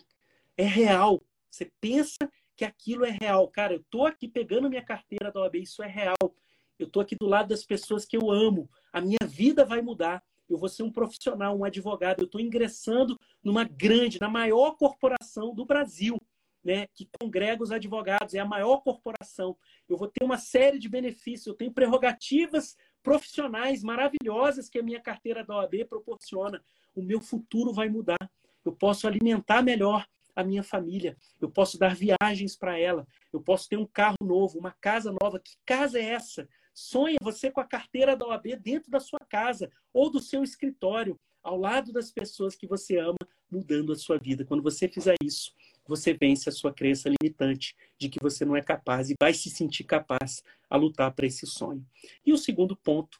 É 0.56 0.64
real. 0.64 1.22
Você 1.50 1.70
pensa 1.80 2.30
que 2.60 2.64
aquilo 2.66 3.06
é 3.06 3.10
real. 3.10 3.48
Cara, 3.48 3.72
eu 3.72 3.80
estou 3.80 4.06
aqui 4.06 4.28
pegando 4.28 4.68
minha 4.68 4.84
carteira 4.84 5.32
da 5.32 5.40
OAB, 5.40 5.56
isso 5.56 5.82
é 5.82 5.86
real. 5.86 6.36
Eu 6.78 6.86
estou 6.86 7.00
aqui 7.00 7.16
do 7.18 7.26
lado 7.26 7.48
das 7.48 7.64
pessoas 7.64 8.04
que 8.04 8.14
eu 8.14 8.30
amo. 8.30 8.68
A 8.92 9.00
minha 9.00 9.18
vida 9.26 9.64
vai 9.64 9.80
mudar 9.80 10.22
eu 10.46 10.58
vou 10.58 10.68
ser 10.68 10.82
um 10.82 10.90
profissional, 10.90 11.56
um 11.56 11.64
advogado, 11.64 12.18
eu 12.18 12.24
estou 12.24 12.40
ingressando 12.40 13.16
numa 13.40 13.62
grande, 13.62 14.20
na 14.20 14.28
maior 14.28 14.72
corporação 14.72 15.54
do 15.54 15.64
Brasil, 15.64 16.20
né, 16.62 16.88
que 16.92 17.08
congrega 17.20 17.62
os 17.62 17.70
advogados, 17.70 18.34
é 18.34 18.40
a 18.40 18.44
maior 18.44 18.78
corporação. 18.78 19.56
Eu 19.88 19.96
vou 19.96 20.08
ter 20.08 20.24
uma 20.24 20.38
série 20.38 20.80
de 20.80 20.88
benefícios, 20.88 21.46
eu 21.46 21.54
tenho 21.54 21.72
prerrogativas 21.72 22.76
profissionais 23.00 23.84
maravilhosas 23.84 24.68
que 24.68 24.80
a 24.80 24.82
minha 24.82 25.00
carteira 25.00 25.44
da 25.44 25.54
OAB 25.54 25.84
proporciona. 25.88 26.60
O 26.96 27.00
meu 27.00 27.20
futuro 27.20 27.72
vai 27.72 27.88
mudar. 27.88 28.28
Eu 28.64 28.72
posso 28.72 29.06
alimentar 29.06 29.62
melhor 29.62 30.04
a 30.40 30.44
minha 30.44 30.62
família, 30.62 31.16
eu 31.40 31.50
posso 31.50 31.78
dar 31.78 31.94
viagens 31.94 32.56
para 32.56 32.78
ela, 32.78 33.06
eu 33.32 33.40
posso 33.40 33.68
ter 33.68 33.76
um 33.76 33.86
carro 33.86 34.16
novo, 34.20 34.58
uma 34.58 34.72
casa 34.72 35.14
nova. 35.22 35.40
Que 35.40 35.54
casa 35.64 35.98
é 35.98 36.04
essa? 36.04 36.48
Sonha 36.72 37.16
você 37.20 37.50
com 37.50 37.60
a 37.60 37.66
carteira 37.66 38.16
da 38.16 38.26
OAB 38.26 38.56
dentro 38.60 38.90
da 38.90 39.00
sua 39.00 39.20
casa 39.20 39.70
ou 39.92 40.10
do 40.10 40.20
seu 40.20 40.42
escritório, 40.42 41.18
ao 41.42 41.56
lado 41.56 41.92
das 41.92 42.10
pessoas 42.10 42.54
que 42.54 42.66
você 42.66 42.98
ama, 42.98 43.18
mudando 43.50 43.92
a 43.92 43.96
sua 43.96 44.18
vida. 44.18 44.44
Quando 44.44 44.62
você 44.62 44.88
fizer 44.88 45.16
isso, 45.22 45.52
você 45.86 46.14
vence 46.14 46.48
a 46.48 46.52
sua 46.52 46.72
crença 46.72 47.08
limitante 47.08 47.74
de 47.98 48.08
que 48.08 48.22
você 48.22 48.44
não 48.44 48.54
é 48.54 48.62
capaz 48.62 49.10
e 49.10 49.16
vai 49.20 49.34
se 49.34 49.50
sentir 49.50 49.84
capaz 49.84 50.42
a 50.68 50.76
lutar 50.76 51.12
para 51.12 51.26
esse 51.26 51.46
sonho. 51.46 51.84
E 52.24 52.32
o 52.32 52.38
segundo 52.38 52.76
ponto 52.76 53.18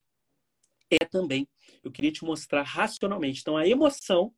é 0.90 1.04
também, 1.04 1.48
eu 1.83 1.90
queria 1.90 2.12
te 2.12 2.24
mostrar 2.24 2.62
racionalmente. 2.62 3.40
Então, 3.40 3.56
a 3.56 3.66
emoção 3.66 4.35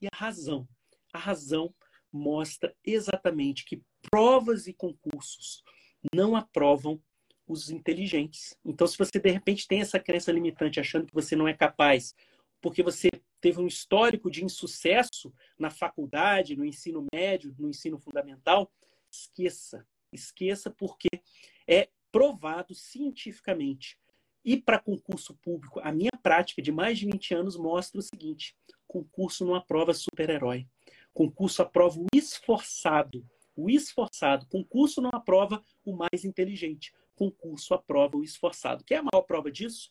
e 0.00 0.06
a 0.06 0.16
razão. 0.16 0.68
A 1.12 1.18
razão 1.18 1.74
mostra 2.12 2.74
exatamente 2.84 3.64
que 3.64 3.82
provas 4.10 4.66
e 4.66 4.72
concursos 4.72 5.62
não 6.14 6.36
aprovam 6.36 7.00
os 7.46 7.70
inteligentes. 7.70 8.56
Então, 8.64 8.86
se 8.86 8.98
você 8.98 9.18
de 9.18 9.30
repente 9.30 9.66
tem 9.66 9.80
essa 9.80 9.98
crença 9.98 10.32
limitante 10.32 10.80
achando 10.80 11.06
que 11.06 11.14
você 11.14 11.36
não 11.36 11.48
é 11.48 11.54
capaz, 11.54 12.14
porque 12.60 12.82
você 12.82 13.10
teve 13.40 13.60
um 13.60 13.66
histórico 13.66 14.30
de 14.30 14.44
insucesso 14.44 15.34
na 15.58 15.70
faculdade, 15.70 16.56
no 16.56 16.64
ensino 16.64 17.04
médio, 17.12 17.54
no 17.58 17.68
ensino 17.68 17.98
fundamental, 17.98 18.72
esqueça. 19.10 19.86
Esqueça 20.12 20.70
porque 20.70 21.08
é 21.66 21.88
provado 22.12 22.74
cientificamente. 22.74 23.98
E 24.44 24.56
para 24.60 24.78
concurso 24.78 25.34
público, 25.36 25.80
a 25.80 25.92
minha 25.92 26.10
prática 26.22 26.60
de 26.60 26.70
mais 26.70 26.98
de 26.98 27.06
20 27.06 27.34
anos 27.34 27.56
mostra 27.56 27.98
o 27.98 28.02
seguinte: 28.02 28.56
concurso 28.86 29.44
não 29.44 29.54
aprova 29.54 29.94
super-herói. 29.94 30.66
Concurso 31.12 31.62
aprova 31.62 31.98
o 31.98 32.06
esforçado. 32.14 33.26
O 33.54 33.68
esforçado. 33.68 34.46
Concurso 34.46 35.00
não 35.00 35.10
aprova 35.12 35.62
o 35.84 35.94
mais 35.94 36.24
inteligente 36.24 36.92
concurso 37.14 37.74
aprova 37.74 38.16
o 38.16 38.24
esforçado. 38.24 38.84
Quer 38.84 38.96
a 38.96 39.02
maior 39.02 39.22
prova 39.22 39.50
disso? 39.50 39.90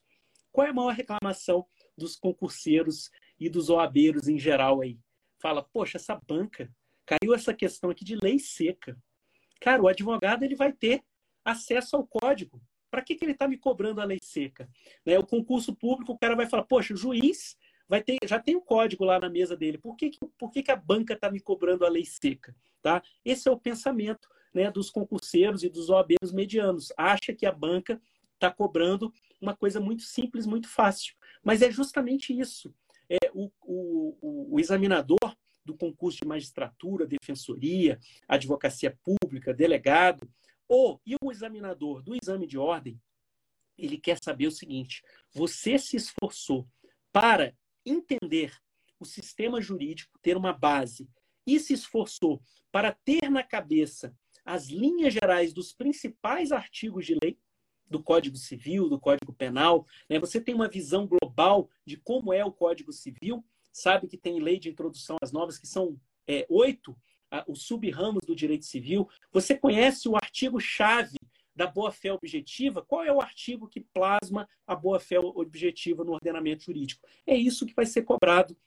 Qual 0.51 0.67
é 0.67 0.69
a 0.69 0.73
maior 0.73 0.93
reclamação 0.93 1.65
dos 1.97 2.15
concurseiros 2.15 3.09
e 3.39 3.49
dos 3.49 3.69
OABeiros 3.69 4.27
em 4.27 4.37
geral 4.37 4.81
aí? 4.81 4.99
Fala, 5.41 5.63
poxa, 5.63 5.97
essa 5.97 6.19
banca 6.27 6.69
caiu 7.05 7.33
essa 7.33 7.53
questão 7.53 7.89
aqui 7.89 8.03
de 8.03 8.15
lei 8.15 8.37
seca. 8.37 8.97
Cara, 9.61 9.81
o 9.81 9.87
advogado 9.87 10.43
ele 10.43 10.55
vai 10.55 10.73
ter 10.73 11.01
acesso 11.45 11.95
ao 11.95 12.05
código. 12.05 12.61
Para 12.89 13.01
que, 13.01 13.15
que 13.15 13.23
ele 13.23 13.31
está 13.31 13.47
me 13.47 13.57
cobrando 13.57 14.01
a 14.01 14.03
lei 14.03 14.19
seca? 14.21 14.69
Né? 15.05 15.17
O 15.17 15.25
concurso 15.25 15.73
público, 15.73 16.11
o 16.11 16.19
cara 16.19 16.35
vai 16.35 16.49
falar, 16.49 16.63
poxa, 16.63 16.93
o 16.93 16.97
juiz 16.97 17.55
vai 17.91 18.01
ter, 18.01 18.17
já 18.25 18.39
tem 18.39 18.55
o 18.55 18.59
um 18.59 18.61
código 18.61 19.03
lá 19.03 19.19
na 19.19 19.29
mesa 19.29 19.53
dele. 19.57 19.77
Por 19.77 19.97
que, 19.97 20.11
por 20.37 20.49
que, 20.49 20.63
que 20.63 20.71
a 20.71 20.77
banca 20.77 21.13
está 21.13 21.29
me 21.29 21.41
cobrando 21.41 21.85
a 21.85 21.89
lei 21.89 22.05
seca? 22.05 22.55
Tá? 22.81 23.03
Esse 23.25 23.49
é 23.49 23.51
o 23.51 23.59
pensamento 23.59 24.29
né, 24.53 24.71
dos 24.71 24.89
concurseiros 24.89 25.61
e 25.61 25.67
dos 25.67 25.89
OABeiros 25.89 26.31
medianos. 26.31 26.93
Acha 26.95 27.33
que 27.33 27.45
a 27.45 27.51
banca 27.51 28.01
está 28.35 28.49
cobrando 28.49 29.13
uma 29.41 29.53
coisa 29.53 29.81
muito 29.81 30.03
simples, 30.03 30.45
muito 30.45 30.69
fácil. 30.69 31.13
Mas 31.43 31.61
é 31.61 31.69
justamente 31.69 32.31
isso. 32.31 32.73
É, 33.09 33.29
o, 33.33 33.51
o, 33.61 34.55
o 34.55 34.57
examinador 34.57 35.35
do 35.65 35.75
concurso 35.75 36.19
de 36.21 36.27
magistratura, 36.29 37.05
defensoria, 37.05 37.99
advocacia 38.25 38.97
pública, 39.03 39.53
delegado, 39.53 40.31
ou 40.65 41.01
e 41.05 41.17
o 41.21 41.29
examinador 41.29 42.01
do 42.01 42.15
exame 42.15 42.47
de 42.47 42.57
ordem, 42.57 42.97
ele 43.77 43.97
quer 43.97 44.17
saber 44.23 44.47
o 44.47 44.51
seguinte: 44.51 45.03
você 45.33 45.77
se 45.77 45.97
esforçou 45.97 46.65
para 47.11 47.53
entender 47.85 48.53
o 48.99 49.05
sistema 49.05 49.61
jurídico, 49.61 50.19
ter 50.21 50.37
uma 50.37 50.53
base, 50.53 51.09
e 51.45 51.59
se 51.59 51.73
esforçou 51.73 52.41
para 52.71 52.91
ter 52.91 53.29
na 53.29 53.43
cabeça 53.43 54.15
as 54.45 54.67
linhas 54.67 55.13
gerais 55.13 55.53
dos 55.53 55.73
principais 55.73 56.51
artigos 56.51 57.05
de 57.05 57.17
lei, 57.21 57.37
do 57.87 58.01
Código 58.01 58.37
Civil, 58.37 58.87
do 58.87 58.99
Código 58.99 59.33
Penal, 59.33 59.85
né? 60.09 60.17
você 60.17 60.39
tem 60.39 60.55
uma 60.55 60.69
visão 60.69 61.05
global 61.05 61.69
de 61.85 61.97
como 61.97 62.31
é 62.31 62.43
o 62.43 62.51
Código 62.51 62.93
Civil, 62.93 63.43
sabe 63.73 64.07
que 64.07 64.17
tem 64.17 64.39
lei 64.39 64.57
de 64.57 64.69
introdução 64.69 65.17
às 65.21 65.31
novas, 65.31 65.57
que 65.57 65.67
são 65.67 65.99
é, 66.25 66.45
oito, 66.49 66.95
os 67.47 67.63
sub-ramos 67.63 68.25
do 68.25 68.35
direito 68.35 68.65
civil. 68.65 69.09
Você 69.31 69.55
conhece 69.55 70.07
o 70.09 70.15
artigo-chave 70.15 71.17
da 71.61 71.67
boa-fé 71.67 72.11
objetiva? 72.11 72.83
Qual 72.83 73.03
é 73.03 73.13
o 73.13 73.21
artigo 73.21 73.67
que 73.67 73.79
plasma 73.79 74.49
a 74.65 74.75
boa-fé 74.75 75.19
objetiva 75.19 76.03
no 76.03 76.13
ordenamento 76.13 76.63
jurídico? 76.63 77.07
É 77.25 77.37
isso 77.37 77.67
que 77.67 77.75
vai 77.75 77.85
ser 77.85 78.01
cobrado 78.01 78.57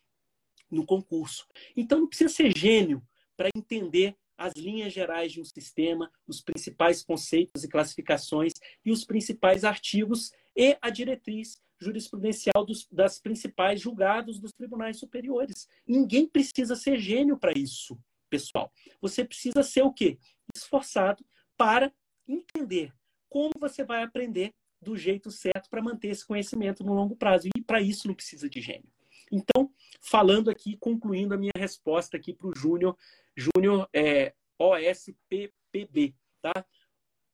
no 0.71 0.87
concurso. 0.87 1.45
Então, 1.77 1.99
não 1.99 2.07
precisa 2.07 2.33
ser 2.33 2.57
gênio 2.57 3.03
para 3.37 3.49
entender 3.57 4.17
as 4.39 4.53
linhas 4.55 4.93
gerais 4.93 5.33
de 5.33 5.41
um 5.41 5.45
sistema, 5.45 6.09
os 6.25 6.41
principais 6.41 7.03
conceitos 7.03 7.65
e 7.65 7.69
classificações 7.69 8.53
e 8.85 8.93
os 8.93 9.05
principais 9.05 9.65
artigos 9.65 10.31
e 10.55 10.79
a 10.81 10.89
diretriz 10.89 11.61
jurisprudencial 11.81 12.65
dos, 12.65 12.87
das 12.93 13.19
principais 13.19 13.81
julgados 13.81 14.39
dos 14.39 14.53
tribunais 14.53 15.01
superiores. 15.01 15.69
Ninguém 15.85 16.29
precisa 16.29 16.77
ser 16.77 16.97
gênio 16.99 17.37
para 17.37 17.59
isso, 17.59 17.99
pessoal. 18.31 18.73
Você 19.01 19.25
precisa 19.25 19.65
ser 19.65 19.83
o 19.83 19.93
quê? 19.93 20.17
Esforçado 20.55 21.25
para 21.57 21.93
entender 22.27 22.93
como 23.29 23.53
você 23.59 23.85
vai 23.85 24.03
aprender 24.03 24.53
do 24.81 24.97
jeito 24.97 25.31
certo 25.31 25.69
para 25.69 25.83
manter 25.83 26.09
esse 26.09 26.25
conhecimento 26.27 26.85
no 26.85 26.93
longo 26.93 27.17
prazo. 27.17 27.49
E 27.57 27.61
para 27.61 27.81
isso 27.81 28.07
não 28.07 28.15
precisa 28.15 28.49
de 28.49 28.61
gênio. 28.61 28.89
Então, 29.33 29.71
falando 30.01 30.51
aqui, 30.51 30.77
concluindo 30.77 31.35
a 31.35 31.39
minha 31.39 31.53
resposta 31.57 32.17
aqui 32.17 32.33
para 32.33 32.47
o 32.47 32.55
Júnior, 32.55 32.97
Júnior 33.35 33.89
é, 33.93 34.35
OSPPB, 34.59 36.15
tá? 36.41 36.65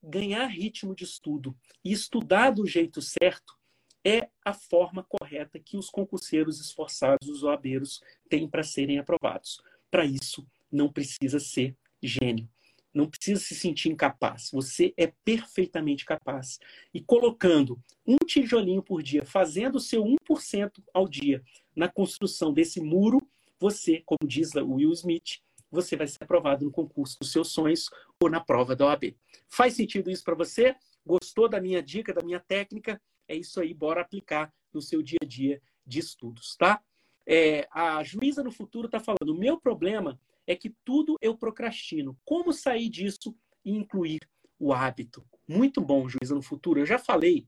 Ganhar 0.02 0.46
ritmo 0.46 0.94
de 0.94 1.04
estudo 1.04 1.54
e 1.84 1.92
estudar 1.92 2.50
do 2.50 2.66
jeito 2.66 3.02
certo 3.02 3.58
é 4.02 4.30
a 4.42 4.54
forma 4.54 5.04
correta 5.04 5.58
que 5.58 5.76
os 5.76 5.90
concurseiros 5.90 6.58
esforçados, 6.58 7.28
os 7.28 7.42
OABeiros, 7.42 8.00
têm 8.28 8.48
para 8.48 8.62
serem 8.62 8.98
aprovados. 8.98 9.60
Para 9.90 10.06
isso, 10.06 10.46
não 10.72 10.90
precisa 10.90 11.38
ser 11.38 11.76
gênio. 12.02 12.48
Não 12.92 13.08
precisa 13.08 13.40
se 13.40 13.54
sentir 13.54 13.88
incapaz. 13.88 14.50
Você 14.52 14.92
é 14.96 15.12
perfeitamente 15.24 16.04
capaz. 16.04 16.58
E 16.92 17.00
colocando 17.00 17.78
um 18.06 18.16
tijolinho 18.16 18.82
por 18.82 19.02
dia, 19.02 19.24
fazendo 19.24 19.76
o 19.76 19.80
seu 19.80 20.04
1% 20.04 20.82
ao 20.92 21.08
dia 21.08 21.42
na 21.74 21.88
construção 21.88 22.52
desse 22.52 22.80
muro, 22.80 23.20
você, 23.58 24.02
como 24.04 24.26
diz 24.26 24.54
o 24.54 24.74
Will 24.74 24.92
Smith, 24.92 25.40
você 25.70 25.96
vai 25.96 26.08
ser 26.08 26.18
aprovado 26.24 26.64
no 26.64 26.70
concurso 26.70 27.18
dos 27.20 27.30
seus 27.30 27.52
sonhos 27.52 27.88
ou 28.20 28.28
na 28.28 28.40
prova 28.40 28.74
da 28.74 28.86
OAB. 28.86 29.14
Faz 29.48 29.74
sentido 29.74 30.10
isso 30.10 30.24
para 30.24 30.34
você? 30.34 30.74
Gostou 31.06 31.48
da 31.48 31.60
minha 31.60 31.82
dica, 31.82 32.12
da 32.12 32.22
minha 32.22 32.40
técnica? 32.40 33.00
É 33.28 33.36
isso 33.36 33.60
aí, 33.60 33.72
bora 33.72 34.00
aplicar 34.00 34.52
no 34.72 34.82
seu 34.82 35.02
dia 35.02 35.18
a 35.22 35.24
dia 35.24 35.62
de 35.86 36.00
estudos, 36.00 36.56
tá? 36.56 36.82
É, 37.26 37.68
a 37.70 38.02
juíza 38.02 38.42
no 38.42 38.50
futuro 38.50 38.86
está 38.86 38.98
falando: 38.98 39.30
o 39.30 39.38
meu 39.38 39.60
problema 39.60 40.18
é 40.50 40.56
que 40.56 40.74
tudo 40.84 41.16
eu 41.22 41.36
procrastino. 41.36 42.18
Como 42.24 42.52
sair 42.52 42.88
disso 42.88 43.36
e 43.64 43.70
incluir 43.70 44.18
o 44.58 44.72
hábito? 44.72 45.24
Muito 45.46 45.80
bom, 45.80 46.08
juíza 46.08 46.34
no 46.34 46.42
futuro. 46.42 46.80
Eu 46.80 46.86
já 46.86 46.98
falei 46.98 47.46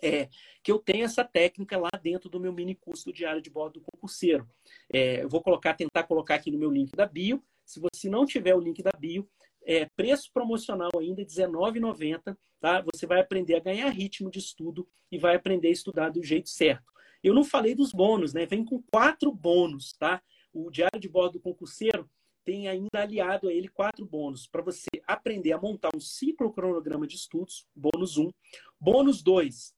é, 0.00 0.28
que 0.62 0.70
eu 0.70 0.78
tenho 0.78 1.04
essa 1.04 1.24
técnica 1.24 1.76
lá 1.76 1.90
dentro 2.00 2.30
do 2.30 2.38
meu 2.38 2.52
mini 2.52 2.76
curso 2.76 3.06
do 3.06 3.12
Diário 3.12 3.42
de 3.42 3.50
Bordo 3.50 3.80
do 3.80 3.86
Concurseiro. 3.90 4.48
É, 4.92 5.24
eu 5.24 5.28
vou 5.28 5.42
colocar, 5.42 5.74
tentar 5.74 6.04
colocar 6.04 6.36
aqui 6.36 6.52
no 6.52 6.58
meu 6.58 6.70
link 6.70 6.92
da 6.92 7.06
bio. 7.06 7.42
Se 7.64 7.80
você 7.80 8.08
não 8.08 8.24
tiver 8.24 8.54
o 8.54 8.60
link 8.60 8.80
da 8.84 8.92
bio, 8.96 9.28
é, 9.64 9.86
preço 9.96 10.30
promocional 10.32 10.90
ainda 11.00 11.22
R$19,90, 11.22 12.36
tá? 12.60 12.84
Você 12.92 13.04
vai 13.04 13.20
aprender 13.20 13.56
a 13.56 13.60
ganhar 13.60 13.88
ritmo 13.88 14.30
de 14.30 14.38
estudo 14.38 14.88
e 15.10 15.18
vai 15.18 15.34
aprender 15.34 15.68
a 15.68 15.72
estudar 15.72 16.10
do 16.10 16.22
jeito 16.22 16.48
certo. 16.48 16.92
Eu 17.22 17.34
não 17.34 17.44
falei 17.44 17.74
dos 17.74 17.92
bônus, 17.92 18.32
né? 18.32 18.46
Vem 18.46 18.64
com 18.64 18.80
quatro 18.80 19.32
bônus, 19.32 19.92
tá? 19.92 20.22
O 20.52 20.70
diário 20.70 21.00
de 21.00 21.08
bordo 21.08 21.34
do 21.34 21.40
concurseiro 21.40 22.08
tem 22.44 22.68
ainda 22.68 23.00
aliado 23.00 23.48
a 23.48 23.52
ele 23.52 23.68
quatro 23.68 24.04
bônus 24.04 24.46
para 24.46 24.62
você 24.62 24.88
aprender 25.06 25.52
a 25.52 25.60
montar 25.60 25.90
um 25.94 26.00
ciclo 26.00 26.52
cronograma 26.52 27.06
de 27.06 27.14
estudos, 27.14 27.66
bônus 27.74 28.16
1. 28.16 28.24
Um. 28.24 28.30
Bônus 28.80 29.22
2, 29.22 29.74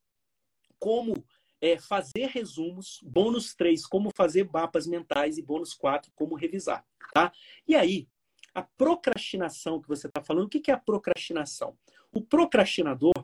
como 0.78 1.14
é, 1.60 1.78
fazer 1.78 2.26
resumos. 2.26 3.00
Bônus 3.02 3.54
3, 3.54 3.86
como 3.86 4.10
fazer 4.14 4.48
mapas 4.50 4.86
mentais. 4.86 5.38
E 5.38 5.42
bônus 5.42 5.72
4, 5.74 6.12
como 6.14 6.34
revisar. 6.34 6.86
Tá? 7.12 7.32
E 7.66 7.74
aí, 7.74 8.06
a 8.54 8.62
procrastinação 8.62 9.80
que 9.80 9.88
você 9.88 10.06
está 10.06 10.22
falando, 10.22 10.44
o 10.44 10.48
que 10.48 10.70
é 10.70 10.74
a 10.74 10.78
procrastinação? 10.78 11.76
O 12.12 12.20
procrastinador, 12.20 13.14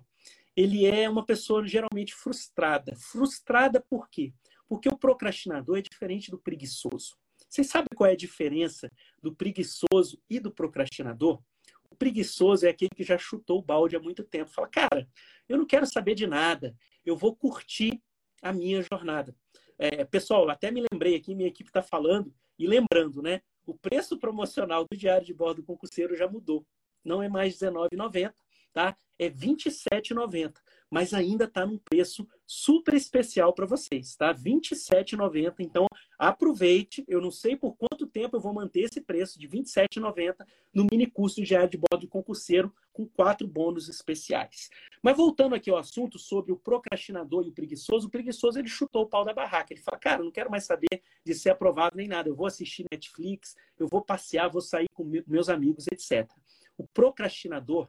ele 0.57 0.87
é 0.87 1.09
uma 1.09 1.25
pessoa 1.25 1.67
geralmente 1.67 2.15
frustrada. 2.15 2.97
Frustrada 2.97 3.81
por 3.81 4.09
quê? 4.09 4.33
Porque 4.67 4.89
o 4.89 4.97
procrastinador 4.97 5.79
é 5.79 5.83
diferente 5.83 6.31
do 6.31 6.39
preguiçoso. 6.39 7.17
Vocês 7.51 7.67
sabem 7.67 7.89
qual 7.97 8.09
é 8.09 8.13
a 8.13 8.17
diferença 8.17 8.89
do 9.21 9.35
preguiçoso 9.35 10.23
e 10.31 10.39
do 10.39 10.53
procrastinador? 10.53 11.43
O 11.91 11.97
preguiçoso 11.97 12.65
é 12.65 12.71
aquele 12.71 12.91
que 12.95 13.03
já 13.03 13.19
chutou 13.19 13.59
o 13.59 13.63
balde 13.63 13.97
há 13.97 14.01
muito 14.01 14.23
tempo. 14.23 14.53
Fala, 14.53 14.69
cara, 14.69 15.09
eu 15.49 15.59
não 15.59 15.67
quero 15.67 15.85
saber 15.85 16.15
de 16.15 16.29
nada. 16.29 16.73
Eu 17.05 17.17
vou 17.17 17.35
curtir 17.35 18.01
a 18.41 18.53
minha 18.53 18.81
jornada. 18.83 19.35
É, 19.77 20.05
pessoal, 20.05 20.49
até 20.49 20.71
me 20.71 20.85
lembrei 20.93 21.17
aqui, 21.17 21.35
minha 21.35 21.49
equipe 21.49 21.69
está 21.69 21.83
falando 21.83 22.33
e 22.57 22.69
lembrando, 22.69 23.21
né? 23.21 23.43
O 23.67 23.75
preço 23.75 24.17
promocional 24.17 24.87
do 24.89 24.97
diário 24.97 25.27
de 25.27 25.35
bordo 25.35 25.57
do 25.57 25.67
concurseiro 25.67 26.17
já 26.17 26.29
mudou. 26.29 26.65
Não 27.05 27.21
é 27.21 27.29
mais 27.29 27.61
R$19,90, 27.61 28.33
tá? 28.73 28.97
É 29.19 29.27
R$27,90 29.27 30.55
mas 30.91 31.15
ainda 31.15 31.45
está 31.45 31.65
num 31.65 31.79
preço 31.79 32.27
super 32.45 32.95
especial 32.95 33.55
para 33.55 33.65
vocês, 33.65 34.17
tá? 34.17 34.33
R$ 34.33 34.39
27,90. 34.39 35.55
Então, 35.61 35.87
aproveite. 36.19 37.05
Eu 37.07 37.21
não 37.21 37.31
sei 37.31 37.57
por 37.57 37.77
quanto 37.77 38.09
tempo 38.09 38.37
eu 38.37 38.41
vou 38.41 38.53
manter 38.53 38.81
esse 38.81 39.01
preço 39.01 39.39
de 39.39 39.47
R$ 39.47 39.59
27,90 39.59 40.45
no 40.75 40.87
mini 40.91 41.07
curso 41.07 41.41
diário 41.43 41.71
de 41.71 41.79
bordo 41.79 42.01
de 42.01 42.09
concurseiro 42.09 42.75
com 42.93 43.07
quatro 43.07 43.47
bônus 43.47 43.89
especiais. 43.89 44.69
Mas 45.01 45.17
voltando 45.17 45.55
aqui 45.55 45.71
ao 45.71 45.79
assunto 45.79 46.19
sobre 46.19 46.51
o 46.51 46.57
procrastinador 46.57 47.47
e 47.47 47.51
o 47.51 47.55
preguiçoso, 47.55 48.09
o 48.09 48.11
preguiçoso 48.11 48.59
ele 48.59 48.69
chutou 48.69 49.03
o 49.03 49.09
pau 49.09 49.25
da 49.25 49.33
barraca. 49.33 49.73
Ele 49.73 49.81
fala, 49.81 49.99
cara, 49.99 50.25
não 50.25 50.33
quero 50.33 50.51
mais 50.51 50.65
saber 50.65 51.03
de 51.25 51.35
ser 51.35 51.51
aprovado 51.51 51.97
nem 51.97 52.09
nada. 52.09 52.29
Eu 52.29 52.35
vou 52.35 52.47
assistir 52.47 52.85
Netflix, 52.91 53.55
eu 53.79 53.87
vou 53.87 54.03
passear, 54.03 54.51
vou 54.51 54.61
sair 54.61 54.89
com 54.93 55.05
meus 55.27 55.49
amigos, 55.49 55.87
etc. 55.87 56.29
O 56.77 56.87
procrastinador 56.89 57.89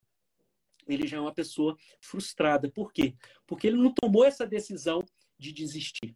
ele 0.93 1.07
já 1.07 1.17
é 1.17 1.19
uma 1.19 1.33
pessoa 1.33 1.77
frustrada. 1.99 2.69
Por 2.69 2.91
quê? 2.91 3.15
Porque 3.47 3.67
ele 3.67 3.77
não 3.77 3.93
tomou 3.93 4.25
essa 4.25 4.45
decisão 4.45 5.03
de 5.37 5.51
desistir. 5.51 6.15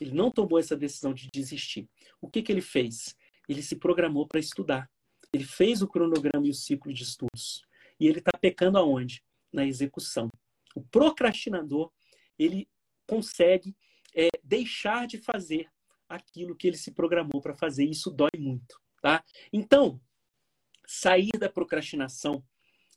Ele 0.00 0.12
não 0.12 0.30
tomou 0.30 0.58
essa 0.58 0.76
decisão 0.76 1.12
de 1.12 1.28
desistir. 1.32 1.88
O 2.20 2.28
que, 2.28 2.42
que 2.42 2.50
ele 2.50 2.60
fez? 2.60 3.14
Ele 3.48 3.62
se 3.62 3.76
programou 3.76 4.26
para 4.26 4.40
estudar. 4.40 4.90
Ele 5.32 5.44
fez 5.44 5.82
o 5.82 5.88
cronograma 5.88 6.46
e 6.46 6.50
o 6.50 6.54
ciclo 6.54 6.92
de 6.92 7.02
estudos. 7.02 7.62
E 7.98 8.06
ele 8.06 8.18
está 8.18 8.32
pecando 8.38 8.78
aonde? 8.78 9.22
Na 9.52 9.66
execução. 9.66 10.28
O 10.74 10.82
procrastinador, 10.82 11.92
ele 12.38 12.68
consegue 13.06 13.76
é, 14.14 14.28
deixar 14.42 15.06
de 15.06 15.18
fazer 15.18 15.70
aquilo 16.08 16.56
que 16.56 16.66
ele 16.66 16.76
se 16.76 16.90
programou 16.90 17.40
para 17.40 17.54
fazer. 17.54 17.84
E 17.84 17.90
isso 17.90 18.10
dói 18.10 18.30
muito. 18.38 18.80
Tá? 19.00 19.22
Então, 19.52 20.00
sair 20.86 21.32
da 21.38 21.48
procrastinação 21.48 22.44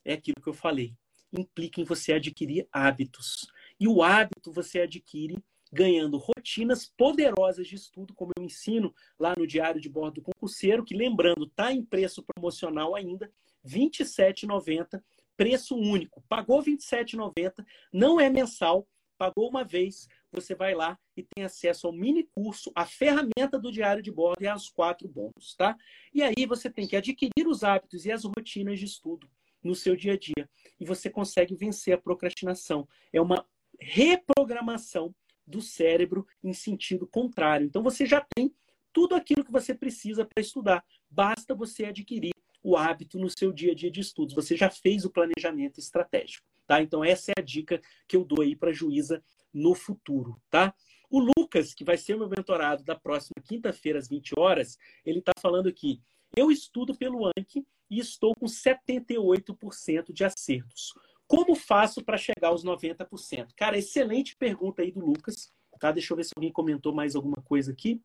é 0.03 0.13
aquilo 0.13 0.41
que 0.41 0.49
eu 0.49 0.53
falei 0.53 0.95
implica 1.39 1.81
em 1.81 1.83
você 1.83 2.13
adquirir 2.13 2.67
hábitos. 2.71 3.47
E 3.79 3.87
o 3.87 4.01
hábito 4.01 4.51
você 4.51 4.81
adquire 4.81 5.37
ganhando 5.71 6.17
rotinas 6.17 6.85
poderosas 6.85 7.67
de 7.67 7.75
estudo, 7.75 8.13
como 8.13 8.31
eu 8.37 8.43
ensino 8.43 8.93
lá 9.19 9.33
no 9.37 9.45
Diário 9.45 9.81
de 9.81 9.89
Bordo 9.89 10.15
do 10.15 10.21
Concurseiro, 10.21 10.85
que 10.85 10.95
lembrando, 10.95 11.45
está 11.45 11.73
em 11.73 11.83
preço 11.83 12.23
promocional 12.23 12.95
ainda, 12.95 13.29
R$ 13.63 13.79
27,90, 13.79 15.03
preço 15.35 15.75
único. 15.75 16.23
Pagou 16.29 16.61
R$ 16.61 16.71
27,90, 16.71 17.65
não 17.91 18.19
é 18.19 18.29
mensal, 18.29 18.87
pagou 19.17 19.49
uma 19.49 19.65
vez, 19.65 20.07
você 20.31 20.55
vai 20.55 20.73
lá 20.73 20.97
e 21.15 21.23
tem 21.23 21.43
acesso 21.43 21.87
ao 21.87 21.93
mini 21.93 22.23
curso, 22.23 22.71
a 22.75 22.85
ferramenta 22.85 23.59
do 23.59 23.71
diário 23.71 24.03
de 24.03 24.11
bordo 24.11 24.43
e 24.43 24.47
aos 24.47 24.69
quatro 24.69 25.07
bônus, 25.07 25.55
tá? 25.57 25.75
E 26.13 26.21
aí 26.21 26.45
você 26.47 26.69
tem 26.69 26.87
que 26.87 26.95
adquirir 26.95 27.47
os 27.47 27.63
hábitos 27.63 28.05
e 28.05 28.11
as 28.11 28.23
rotinas 28.23 28.79
de 28.79 28.85
estudo 28.85 29.29
no 29.63 29.75
seu 29.75 29.95
dia 29.95 30.13
a 30.13 30.17
dia 30.17 30.49
e 30.79 30.85
você 30.85 31.09
consegue 31.09 31.55
vencer 31.55 31.93
a 31.93 31.97
procrastinação. 31.97 32.87
É 33.11 33.21
uma 33.21 33.45
reprogramação 33.79 35.13
do 35.45 35.61
cérebro 35.61 36.25
em 36.43 36.53
sentido 36.53 37.05
contrário. 37.07 37.65
Então 37.65 37.83
você 37.83 38.05
já 38.05 38.25
tem 38.35 38.53
tudo 38.91 39.15
aquilo 39.15 39.43
que 39.43 39.51
você 39.51 39.73
precisa 39.73 40.25
para 40.25 40.41
estudar. 40.41 40.83
Basta 41.09 41.53
você 41.53 41.85
adquirir 41.85 42.31
o 42.63 42.75
hábito 42.75 43.19
no 43.19 43.29
seu 43.29 43.51
dia 43.51 43.73
a 43.73 43.75
dia 43.75 43.91
de 43.91 43.99
estudos. 43.99 44.33
Você 44.33 44.55
já 44.55 44.69
fez 44.69 45.05
o 45.05 45.11
planejamento 45.11 45.79
estratégico, 45.79 46.47
tá? 46.65 46.81
Então 46.81 47.03
essa 47.03 47.31
é 47.31 47.33
a 47.37 47.43
dica 47.43 47.79
que 48.07 48.15
eu 48.15 48.23
dou 48.23 48.41
aí 48.41 48.55
para 48.55 48.71
a 48.71 48.73
juíza 48.73 49.23
no 49.53 49.75
futuro, 49.75 50.41
tá? 50.49 50.73
O 51.09 51.19
Lucas, 51.19 51.73
que 51.73 51.83
vai 51.83 51.97
ser 51.97 52.17
meu 52.17 52.27
mentorado 52.27 52.83
da 52.83 52.95
próxima 52.95 53.41
quinta-feira 53.43 53.99
às 53.99 54.07
20 54.07 54.33
horas, 54.37 54.77
ele 55.05 55.19
está 55.19 55.31
falando 55.39 55.69
aqui: 55.69 56.01
eu 56.35 56.51
estudo 56.51 56.95
pelo 56.97 57.27
Anki 57.37 57.65
e 57.89 57.99
estou 57.99 58.35
com 58.35 58.45
78% 58.45 60.11
de 60.11 60.23
acertos. 60.23 60.93
Como 61.27 61.55
faço 61.55 62.03
para 62.03 62.17
chegar 62.17 62.49
aos 62.49 62.63
90%? 62.63 63.49
Cara, 63.55 63.77
excelente 63.77 64.35
pergunta 64.35 64.81
aí 64.81 64.91
do 64.91 64.99
Lucas. 64.99 65.51
Tá? 65.79 65.91
Deixa 65.91 66.13
eu 66.13 66.17
ver 66.17 66.23
se 66.23 66.31
alguém 66.35 66.51
comentou 66.51 66.93
mais 66.93 67.15
alguma 67.15 67.41
coisa 67.43 67.71
aqui. 67.71 68.01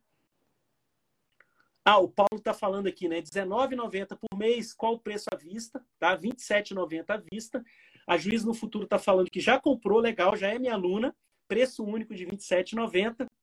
Ah, 1.85 1.99
o 1.99 2.09
Paulo 2.09 2.37
está 2.37 2.53
falando 2.53 2.87
aqui, 2.87 3.09
né? 3.09 3.17
R$19,90 3.17 4.17
por 4.17 4.37
mês, 4.37 4.73
qual 4.73 4.95
o 4.95 5.01
preço 5.01 5.27
à 5.33 5.37
vista? 5.37 5.85
Tá? 5.99 6.11
R$27,90 6.11 7.05
à 7.09 7.17
vista. 7.17 7.65
A 8.07 8.17
Juiz 8.17 8.45
no 8.45 8.55
Futuro 8.55 8.85
está 8.85 8.99
falando 8.99 9.31
que 9.31 9.41
já 9.41 9.59
comprou, 9.59 9.99
legal, 9.99 10.37
já 10.37 10.49
é 10.49 10.59
minha 10.59 10.75
aluna 10.75 11.15
preço 11.51 11.83
único 11.85 12.15
de 12.15 12.25
R$ 12.25 12.37
27,90. 12.37 13.27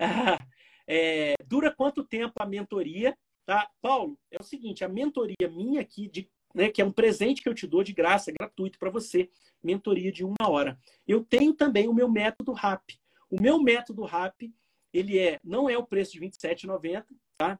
Ah, 0.00 0.38
é, 0.86 1.34
dura 1.44 1.74
quanto 1.74 2.04
tempo 2.04 2.34
a 2.38 2.46
mentoria? 2.46 3.18
Tá? 3.48 3.66
Paulo, 3.80 4.18
é 4.30 4.36
o 4.38 4.44
seguinte, 4.44 4.84
a 4.84 4.88
mentoria 4.90 5.48
minha 5.50 5.80
aqui, 5.80 6.06
de, 6.06 6.30
né, 6.54 6.68
que 6.68 6.82
é 6.82 6.84
um 6.84 6.92
presente 6.92 7.40
que 7.40 7.48
eu 7.48 7.54
te 7.54 7.66
dou 7.66 7.82
de 7.82 7.94
graça, 7.94 8.30
gratuito 8.30 8.78
para 8.78 8.90
você, 8.90 9.30
mentoria 9.62 10.12
de 10.12 10.22
uma 10.22 10.50
hora. 10.50 10.78
Eu 11.06 11.24
tenho 11.24 11.54
também 11.54 11.88
o 11.88 11.94
meu 11.94 12.10
método 12.10 12.52
RAP. 12.52 12.90
O 13.30 13.40
meu 13.40 13.58
método 13.58 14.04
RAP, 14.04 14.52
ele 14.92 15.18
é, 15.18 15.38
não 15.42 15.66
é 15.66 15.78
o 15.78 15.86
preço 15.86 16.12
de 16.12 16.18
R$ 16.18 16.28
27,90, 16.28 17.06
tá? 17.38 17.58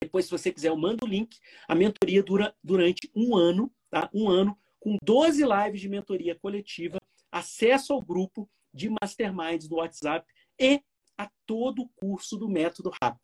Depois, 0.00 0.26
se 0.26 0.30
você 0.30 0.52
quiser, 0.52 0.68
eu 0.68 0.76
mando 0.76 1.04
o 1.04 1.08
link. 1.08 1.40
A 1.66 1.74
mentoria 1.74 2.22
dura 2.22 2.54
durante 2.62 3.10
um 3.12 3.36
ano, 3.36 3.68
tá? 3.90 4.08
Um 4.14 4.28
ano, 4.28 4.56
com 4.78 4.96
12 5.02 5.42
lives 5.42 5.80
de 5.80 5.88
mentoria 5.88 6.36
coletiva, 6.36 7.00
acesso 7.32 7.92
ao 7.92 8.00
grupo, 8.00 8.48
de 8.72 8.88
masterminds 8.88 9.66
do 9.66 9.74
WhatsApp 9.74 10.24
e 10.56 10.80
a 11.18 11.28
todo 11.44 11.82
o 11.82 11.88
curso 11.96 12.36
do 12.36 12.48
método 12.48 12.92
RAP. 13.02 13.18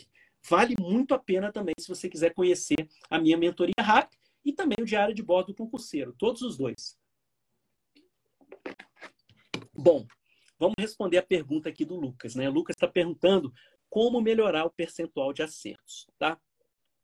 Vale 0.48 0.76
muito 0.78 1.12
a 1.12 1.18
pena 1.18 1.50
também 1.50 1.74
se 1.78 1.88
você 1.88 2.08
quiser 2.08 2.32
conhecer 2.32 2.88
a 3.10 3.18
minha 3.18 3.36
mentoria 3.36 3.74
RAP 3.80 4.12
e 4.44 4.52
também 4.52 4.76
o 4.80 4.84
diário 4.84 5.14
de 5.14 5.22
bordo 5.22 5.48
do 5.48 5.54
concurseiro, 5.56 6.14
todos 6.16 6.42
os 6.42 6.56
dois. 6.56 6.96
Bom, 9.74 10.06
vamos 10.58 10.76
responder 10.78 11.18
a 11.18 11.22
pergunta 11.22 11.68
aqui 11.68 11.84
do 11.84 11.96
Lucas, 11.96 12.36
né? 12.36 12.48
O 12.48 12.52
Lucas 12.52 12.76
está 12.76 12.86
perguntando 12.86 13.52
como 13.90 14.20
melhorar 14.20 14.64
o 14.64 14.70
percentual 14.70 15.32
de 15.32 15.42
acertos, 15.42 16.06
tá? 16.18 16.40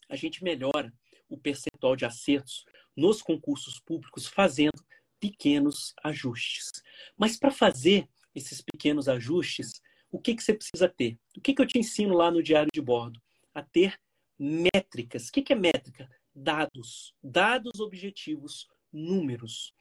A 0.08 0.14
gente 0.14 0.44
melhora 0.44 0.92
o 1.28 1.36
percentual 1.36 1.96
de 1.96 2.04
acertos 2.04 2.64
nos 2.96 3.22
concursos 3.22 3.80
públicos 3.80 4.26
fazendo 4.26 4.84
pequenos 5.18 5.94
ajustes. 6.04 6.70
Mas 7.16 7.36
para 7.36 7.50
fazer 7.50 8.08
esses 8.34 8.60
pequenos 8.60 9.08
ajustes, 9.08 9.80
o 10.10 10.20
que, 10.20 10.34
que 10.34 10.42
você 10.42 10.54
precisa 10.54 10.88
ter? 10.88 11.18
O 11.36 11.40
que, 11.40 11.54
que 11.54 11.62
eu 11.62 11.66
te 11.66 11.78
ensino 11.78 12.14
lá 12.14 12.30
no 12.30 12.42
diário 12.42 12.70
de 12.72 12.80
bordo? 12.80 13.20
A 13.54 13.62
ter 13.62 13.98
métricas. 14.38 15.28
O 15.28 15.32
que, 15.32 15.52
é 15.52 15.56
métrica? 15.56 16.08
Dados. 16.34 17.14
Dados 17.22 17.80
objetivos, 17.80 18.66
números. 18.92 19.74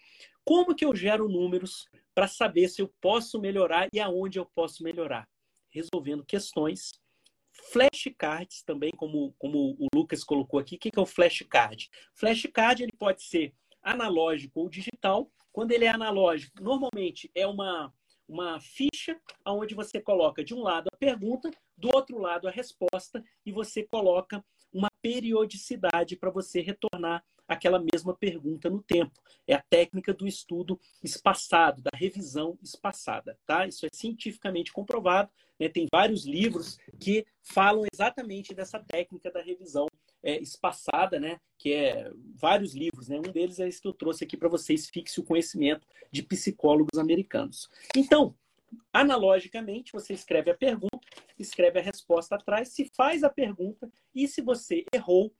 Como 0.43 0.75
que 0.75 0.86
eu 0.86 0.95
gero 0.95 1.29
números 1.29 1.86
para 2.13 2.27
saber 2.27 2.67
se 2.67 2.81
eu 2.81 2.93
posso 2.99 3.39
melhorar 3.39 3.88
e 3.93 3.99
aonde 3.99 4.39
eu 4.39 4.45
posso 4.45 4.84
melhorar? 4.84 5.27
Resolvendo 5.69 6.25
questões. 6.25 6.91
Flashcards 7.71 8.63
também, 8.63 8.91
como, 8.91 9.34
como 9.38 9.75
o 9.79 9.88
Lucas 9.93 10.23
colocou 10.23 10.60
aqui. 10.60 10.75
O 10.75 10.79
que 10.79 10.91
é 10.97 11.01
o 11.01 11.05
flashcard? 11.05 11.89
Flashcard 12.15 12.84
ele 12.84 12.93
pode 12.97 13.23
ser 13.23 13.53
analógico 13.81 14.62
ou 14.62 14.69
digital. 14.69 15.31
Quando 15.51 15.71
ele 15.71 15.86
é 15.86 15.89
analógico, 15.89 16.63
normalmente 16.63 17.29
é 17.36 17.45
uma, 17.45 17.93
uma 18.32 18.60
ficha 18.62 19.20
onde 19.46 19.76
você 19.76 20.00
coloca 20.00 20.44
de 20.44 20.54
um 20.54 20.62
lado 20.62 20.88
a 20.91 20.98
pergunta, 20.98 21.52
do 21.78 21.94
outro 21.94 22.17
lado 22.17 22.48
a 22.48 22.52
resposta, 22.52 23.24
e 23.46 23.52
você 23.52 23.84
coloca 23.84 24.44
uma 24.72 24.89
periodicidade 25.02 26.15
para 26.15 26.30
você 26.30 26.62
retornar 26.62 27.24
aquela 27.46 27.84
mesma 27.94 28.15
pergunta 28.15 28.70
no 28.70 28.82
tempo. 28.82 29.20
É 29.46 29.54
a 29.54 29.62
técnica 29.62 30.13
do 30.13 30.26
estudo 30.26 30.80
espaçado, 31.04 31.82
da 31.82 31.91
revisão 31.94 32.58
espaçada, 32.63 33.38
tá? 33.46 33.67
Isso 33.67 33.86
é 33.86 33.89
cientificamente 33.91 34.72
comprovado, 34.72 35.30
né? 35.60 35.67
Tem 35.67 35.86
vários 35.91 36.26
livros 36.26 36.78
que 36.98 37.26
falam 37.41 37.84
exatamente 37.91 38.54
dessa 38.54 38.80
técnica 38.80 39.30
da 39.30 39.41
revisão 39.41 39.88
é, 40.23 40.39
espaçada, 40.39 41.19
né? 41.19 41.39
Que 41.57 41.73
é 41.73 42.12
vários 42.36 42.73
livros, 42.73 43.07
né? 43.07 43.17
Um 43.17 43.31
deles 43.31 43.60
é 43.60 43.67
esse 43.67 43.81
que 43.81 43.88
eu 43.88 43.93
trouxe 43.93 44.23
aqui 44.23 44.38
para 44.38 44.49
vocês, 44.49 44.89
fixe 44.89 45.19
o 45.19 45.23
conhecimento 45.23 45.86
de 46.12 46.23
psicólogos 46.23 46.99
americanos. 46.99 47.69
Então, 47.95 48.36
analogicamente, 48.93 49.91
você 49.91 50.13
escreve 50.13 50.51
a 50.51 50.57
pergunta, 50.57 50.99
escreve 51.38 51.79
a 51.79 51.84
resposta 51.84 52.36
atrás, 52.36 52.69
se 52.69 52.86
faz 52.86 53.23
a 53.23 53.29
pergunta 53.29 53.91
e 54.13 54.27
se 54.27 54.41
você 54.41 54.86
errou, 54.93 55.34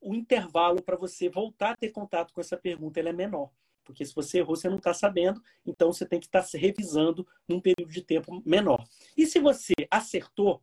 o 0.00 0.14
intervalo 0.14 0.82
para 0.82 0.96
você 0.96 1.28
voltar 1.28 1.72
a 1.72 1.76
ter 1.76 1.90
contato 1.90 2.32
com 2.32 2.40
essa 2.40 2.56
pergunta 2.56 3.00
é 3.00 3.12
menor. 3.12 3.50
Porque 3.82 4.04
se 4.04 4.14
você 4.14 4.38
errou, 4.38 4.56
você 4.56 4.68
não 4.68 4.78
está 4.78 4.92
sabendo, 4.92 5.40
então 5.64 5.92
você 5.92 6.04
tem 6.04 6.18
que 6.18 6.26
estar 6.26 6.40
tá 6.40 6.46
se 6.46 6.58
revisando 6.58 7.26
num 7.48 7.60
período 7.60 7.92
de 7.92 8.02
tempo 8.02 8.42
menor. 8.44 8.84
E 9.16 9.26
se 9.26 9.38
você 9.38 9.74
acertou, 9.90 10.62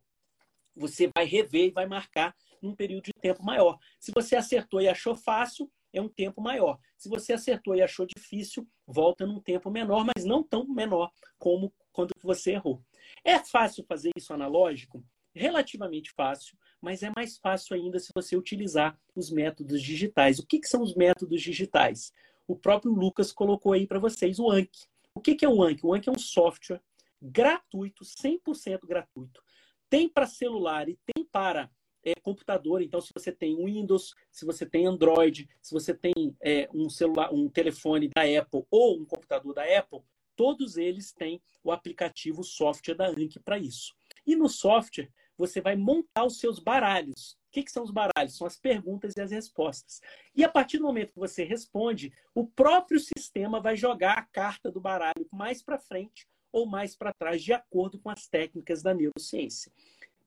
você 0.76 1.10
vai 1.14 1.24
rever 1.24 1.68
e 1.68 1.70
vai 1.70 1.86
marcar 1.86 2.36
num 2.64 2.74
período 2.74 3.04
de 3.04 3.12
tempo 3.20 3.44
maior. 3.44 3.78
Se 4.00 4.10
você 4.12 4.34
acertou 4.34 4.80
e 4.80 4.88
achou 4.88 5.14
fácil, 5.14 5.70
é 5.92 6.00
um 6.00 6.08
tempo 6.08 6.40
maior. 6.40 6.78
Se 6.96 7.08
você 7.08 7.34
acertou 7.34 7.74
e 7.74 7.82
achou 7.82 8.06
difícil, 8.06 8.66
volta 8.86 9.26
num 9.26 9.40
tempo 9.40 9.70
menor, 9.70 10.04
mas 10.04 10.24
não 10.24 10.42
tão 10.42 10.66
menor 10.66 11.12
como 11.38 11.72
quando 11.92 12.12
você 12.22 12.52
errou. 12.52 12.82
É 13.24 13.38
fácil 13.38 13.84
fazer 13.84 14.10
isso 14.16 14.32
analógico? 14.32 15.04
Relativamente 15.34 16.12
fácil, 16.12 16.56
mas 16.80 17.02
é 17.02 17.10
mais 17.14 17.38
fácil 17.38 17.76
ainda 17.76 17.98
se 17.98 18.10
você 18.14 18.36
utilizar 18.36 18.98
os 19.14 19.30
métodos 19.30 19.82
digitais. 19.82 20.38
O 20.38 20.46
que, 20.46 20.58
que 20.58 20.68
são 20.68 20.82
os 20.82 20.94
métodos 20.94 21.42
digitais? 21.42 22.12
O 22.46 22.56
próprio 22.56 22.92
Lucas 22.92 23.32
colocou 23.32 23.72
aí 23.72 23.86
para 23.86 23.98
vocês 23.98 24.38
o 24.38 24.50
Anki. 24.50 24.86
O 25.14 25.20
que, 25.20 25.34
que 25.34 25.44
é 25.44 25.48
o 25.48 25.62
Anki? 25.62 25.86
O 25.86 25.94
Anki 25.94 26.08
é 26.08 26.12
um 26.12 26.18
software 26.18 26.80
gratuito, 27.20 28.04
100% 28.04 28.86
gratuito. 28.86 29.42
Tem 29.88 30.08
para 30.08 30.26
celular 30.26 30.88
e 30.88 30.98
tem 31.14 31.24
para 31.24 31.70
é, 32.04 32.14
computador. 32.14 32.82
Então, 32.82 33.00
se 33.00 33.12
você 33.14 33.32
tem 33.32 33.56
Windows, 33.56 34.14
se 34.30 34.44
você 34.44 34.66
tem 34.66 34.86
Android, 34.86 35.48
se 35.60 35.72
você 35.72 35.94
tem 35.94 36.36
é, 36.40 36.68
um 36.72 36.88
celular, 36.88 37.32
um 37.32 37.48
telefone 37.48 38.08
da 38.08 38.22
Apple 38.22 38.64
ou 38.70 39.00
um 39.00 39.04
computador 39.04 39.54
da 39.54 39.64
Apple, 39.78 40.00
todos 40.36 40.76
eles 40.76 41.12
têm 41.12 41.40
o 41.62 41.72
aplicativo 41.72 42.42
software 42.42 42.94
da 42.94 43.08
Anki 43.08 43.38
para 43.40 43.58
isso. 43.58 43.94
E 44.26 44.36
no 44.36 44.48
software, 44.48 45.10
você 45.36 45.60
vai 45.60 45.76
montar 45.76 46.24
os 46.24 46.38
seus 46.38 46.58
baralhos. 46.58 47.32
O 47.48 47.54
que, 47.54 47.62
que, 47.62 47.70
são 47.70 47.84
os 47.84 47.90
baralhos? 47.90 48.36
São 48.36 48.46
as 48.46 48.56
perguntas 48.56 49.14
e 49.16 49.20
as 49.20 49.30
respostas. 49.30 50.00
E 50.34 50.44
a 50.44 50.48
partir 50.48 50.78
do 50.78 50.84
momento 50.84 51.12
que 51.12 51.18
você 51.18 51.44
responde, 51.44 52.12
o 52.34 52.46
próprio 52.46 52.98
sistema 52.98 53.60
vai 53.60 53.76
jogar 53.76 54.18
a 54.18 54.22
carta 54.22 54.70
do 54.70 54.80
baralho 54.80 55.26
mais 55.32 55.62
para 55.62 55.78
frente 55.78 56.26
ou 56.52 56.66
mais 56.66 56.96
para 56.96 57.12
trás, 57.12 57.42
de 57.42 57.52
acordo 57.52 57.98
com 57.98 58.10
as 58.10 58.26
técnicas 58.28 58.82
da 58.82 58.94
neurociência. 58.94 59.72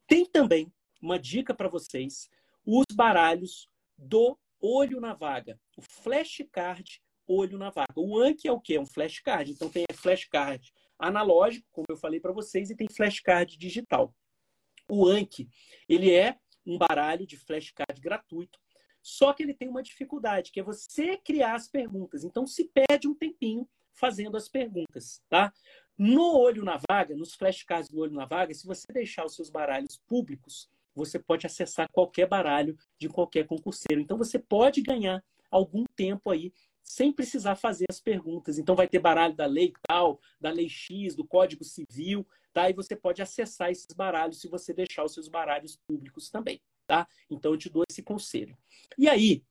Tem 0.06 0.26
também 0.26 0.72
uma 1.02 1.20
dica 1.20 1.54
para 1.54 1.70
vocês: 1.70 2.30
os 2.66 2.86
baralhos 2.94 3.70
do 3.98 4.38
olho 4.60 5.00
na 5.00 5.14
vaga, 5.14 5.60
o 5.76 5.82
flashcard 5.82 7.02
olho 7.28 7.58
na 7.58 7.70
vaga. 7.70 7.94
O 7.98 8.18
Anki 8.18 8.48
é 8.48 8.52
o 8.52 8.60
que? 8.60 8.76
É 8.76 8.80
um 8.80 8.86
flashcard. 8.86 9.52
Então 9.52 9.70
tem 9.70 9.86
flashcard 9.94 10.74
analógico, 10.98 11.68
como 11.72 11.86
eu 11.90 11.98
falei 11.98 12.20
para 12.20 12.32
vocês, 12.32 12.70
e 12.70 12.76
tem 12.76 12.88
flashcard 12.90 13.58
digital. 13.58 14.16
O 14.90 15.06
Anki, 15.06 15.50
ele 15.88 16.12
é 16.12 16.38
um 16.66 16.78
baralho 16.78 17.28
de 17.28 17.38
flashcard 17.38 18.00
gratuito, 18.00 18.60
só 19.02 19.34
que 19.34 19.44
ele 19.44 19.54
tem 19.54 19.70
uma 19.70 19.84
dificuldade, 19.84 20.52
que 20.52 20.60
é 20.60 20.64
você 20.64 21.18
criar 21.18 21.56
as 21.56 21.68
perguntas. 21.68 22.24
Então 22.24 22.48
se 22.48 22.66
perde 22.66 23.08
um 23.08 23.14
tempinho 23.14 23.68
fazendo 23.94 24.38
as 24.38 24.48
perguntas, 24.48 25.22
tá? 25.30 25.54
No 25.98 26.38
olho 26.38 26.64
na 26.64 26.80
vaga, 26.90 27.16
nos 27.16 27.34
flashcards 27.34 27.90
do 27.90 28.00
olho 28.00 28.14
na 28.14 28.26
vaga, 28.26 28.54
se 28.54 28.66
você 28.66 28.86
deixar 28.94 29.26
os 29.26 29.36
seus 29.36 29.50
baralhos 29.50 29.98
públicos, 30.08 30.70
você 30.98 31.20
pode 31.20 31.46
acessar 31.46 31.88
qualquer 31.92 32.28
baralho 32.28 32.78
de 33.00 33.08
qualquer 33.08 33.46
concurseiro. 33.46 34.02
Então 34.02 34.18
você 34.18 34.40
pode 34.40 34.82
ganhar 34.82 35.24
algum 35.50 35.86
tempo 35.96 36.30
aí 36.30 36.52
sem 36.84 37.12
precisar 37.12 37.56
fazer 37.56 37.86
as 37.90 38.00
perguntas. 38.00 38.58
Então 38.58 38.76
vai 38.76 38.88
ter 38.88 39.00
baralho 39.00 39.36
da 39.36 39.46
lei 39.46 39.74
tal, 39.88 40.20
da 40.40 40.50
lei 40.50 40.70
X, 40.70 41.16
do 41.16 41.28
Código 41.28 41.64
Civil, 41.64 42.26
tá? 42.54 42.70
E 42.70 42.74
você 42.74 42.96
pode 42.96 43.22
acessar 43.22 43.70
esses 43.70 43.94
baralhos 43.96 44.40
se 44.40 44.48
você 44.48 44.74
deixar 44.74 45.04
os 45.04 45.14
seus 45.14 45.28
baralhos 45.28 45.78
públicos 45.88 46.30
também, 46.30 46.62
tá? 46.86 47.08
Então 47.30 47.52
eu 47.52 47.58
te 47.58 47.70
dou 47.70 47.84
esse 47.90 48.02
conselho. 48.02 48.58
E 48.98 49.08
aí, 49.08 49.44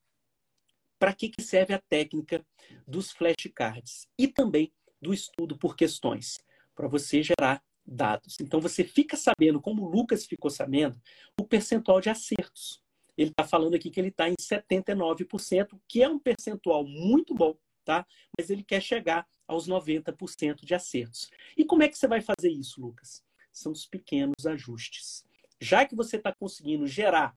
para 0.98 1.12
que, 1.12 1.28
que 1.28 1.42
serve 1.42 1.74
a 1.74 1.78
técnica 1.78 2.44
dos 2.86 3.12
flashcards 3.12 4.08
e 4.18 4.26
também 4.26 4.72
do 5.00 5.12
estudo 5.12 5.58
por 5.58 5.76
questões? 5.76 6.38
Para 6.74 6.88
você 6.88 7.22
gerar 7.22 7.62
dados. 7.86 8.36
Então 8.40 8.60
você 8.60 8.82
fica 8.82 9.16
sabendo, 9.16 9.60
como 9.60 9.82
o 9.82 9.88
Lucas 9.88 10.26
ficou 10.26 10.50
sabendo, 10.50 11.00
o 11.40 11.44
percentual 11.44 12.00
de 12.00 12.10
acertos. 12.10 12.82
Ele 13.16 13.30
está 13.30 13.44
falando 13.44 13.74
aqui 13.74 13.90
que 13.90 13.98
ele 13.98 14.08
está 14.08 14.28
em 14.28 14.34
79%, 14.34 15.80
que 15.88 16.02
é 16.02 16.08
um 16.08 16.18
percentual 16.18 16.84
muito 16.84 17.34
bom, 17.34 17.56
tá? 17.84 18.06
Mas 18.36 18.50
ele 18.50 18.62
quer 18.62 18.82
chegar 18.82 19.26
aos 19.46 19.66
90% 19.66 20.64
de 20.64 20.74
acertos. 20.74 21.30
E 21.56 21.64
como 21.64 21.82
é 21.82 21.88
que 21.88 21.96
você 21.96 22.06
vai 22.06 22.20
fazer 22.20 22.50
isso, 22.50 22.80
Lucas? 22.80 23.24
São 23.50 23.72
os 23.72 23.86
pequenos 23.86 24.46
ajustes. 24.46 25.24
Já 25.60 25.86
que 25.86 25.96
você 25.96 26.16
está 26.16 26.34
conseguindo 26.34 26.86
gerar 26.86 27.34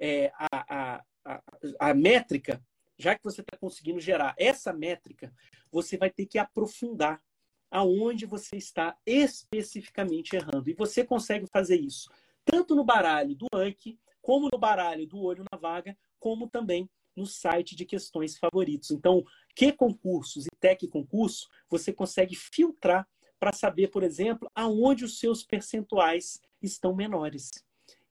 é, 0.00 0.32
a, 0.34 0.48
a, 0.52 1.04
a, 1.24 1.42
a 1.78 1.94
métrica, 1.94 2.60
já 2.98 3.14
que 3.14 3.22
você 3.22 3.40
está 3.40 3.56
conseguindo 3.56 4.00
gerar 4.00 4.34
essa 4.36 4.72
métrica, 4.72 5.32
você 5.70 5.96
vai 5.96 6.10
ter 6.10 6.26
que 6.26 6.38
aprofundar 6.38 7.22
aonde 7.70 8.26
você 8.26 8.56
está 8.56 8.96
especificamente 9.06 10.34
errando. 10.34 10.68
E 10.68 10.74
você 10.74 11.04
consegue 11.04 11.46
fazer 11.46 11.78
isso 11.78 12.10
tanto 12.44 12.74
no 12.74 12.84
baralho 12.84 13.34
do 13.34 13.46
Anki, 13.54 13.98
como 14.20 14.48
no 14.52 14.58
baralho 14.58 15.06
do 15.06 15.20
Olho 15.20 15.44
na 15.50 15.58
Vaga, 15.58 15.96
como 16.18 16.48
também 16.48 16.88
no 17.16 17.26
site 17.26 17.74
de 17.74 17.84
questões 17.84 18.36
favoritos. 18.36 18.90
Então, 18.90 19.24
que 19.54 19.72
concursos 19.72 20.46
e 20.46 20.50
tech 20.58 20.86
concurso 20.88 21.48
você 21.68 21.92
consegue 21.92 22.34
filtrar 22.34 23.06
para 23.38 23.52
saber, 23.52 23.88
por 23.88 24.02
exemplo, 24.02 24.50
aonde 24.54 25.04
os 25.04 25.18
seus 25.18 25.42
percentuais 25.42 26.40
estão 26.62 26.94
menores. 26.94 27.50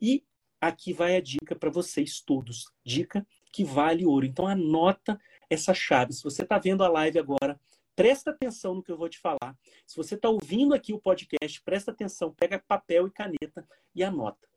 E 0.02 0.24
aqui 0.60 0.92
vai 0.92 1.16
a 1.16 1.22
dica 1.22 1.56
para 1.56 1.70
vocês 1.70 2.22
todos. 2.22 2.72
Dica 2.84 3.26
que 3.52 3.64
vale 3.64 4.06
ouro. 4.06 4.26
Então 4.26 4.48
anota 4.48 5.20
essa 5.50 5.74
chave. 5.74 6.14
Se 6.14 6.24
você 6.24 6.44
está 6.44 6.58
vendo 6.58 6.84
a 6.84 6.90
live 6.90 7.20
agora, 7.20 7.60
presta 8.00 8.32
atenção 8.32 8.76
no 8.76 8.82
que 8.82 8.90
eu 8.90 8.98
vou 8.98 9.10
te 9.10 9.20
falar. 9.20 9.60
Se 9.86 9.98
você 9.98 10.16
está 10.16 10.30
ouvindo 10.30 10.74
aqui 10.74 10.94
o 10.94 11.02
podcast, 11.02 11.62
presta 11.66 11.92
atenção, 11.92 12.34
pega 12.34 12.64
papel 12.66 13.08
e 13.08 13.12
caneta 13.12 13.68
e 13.94 14.02
anota. 14.02 14.48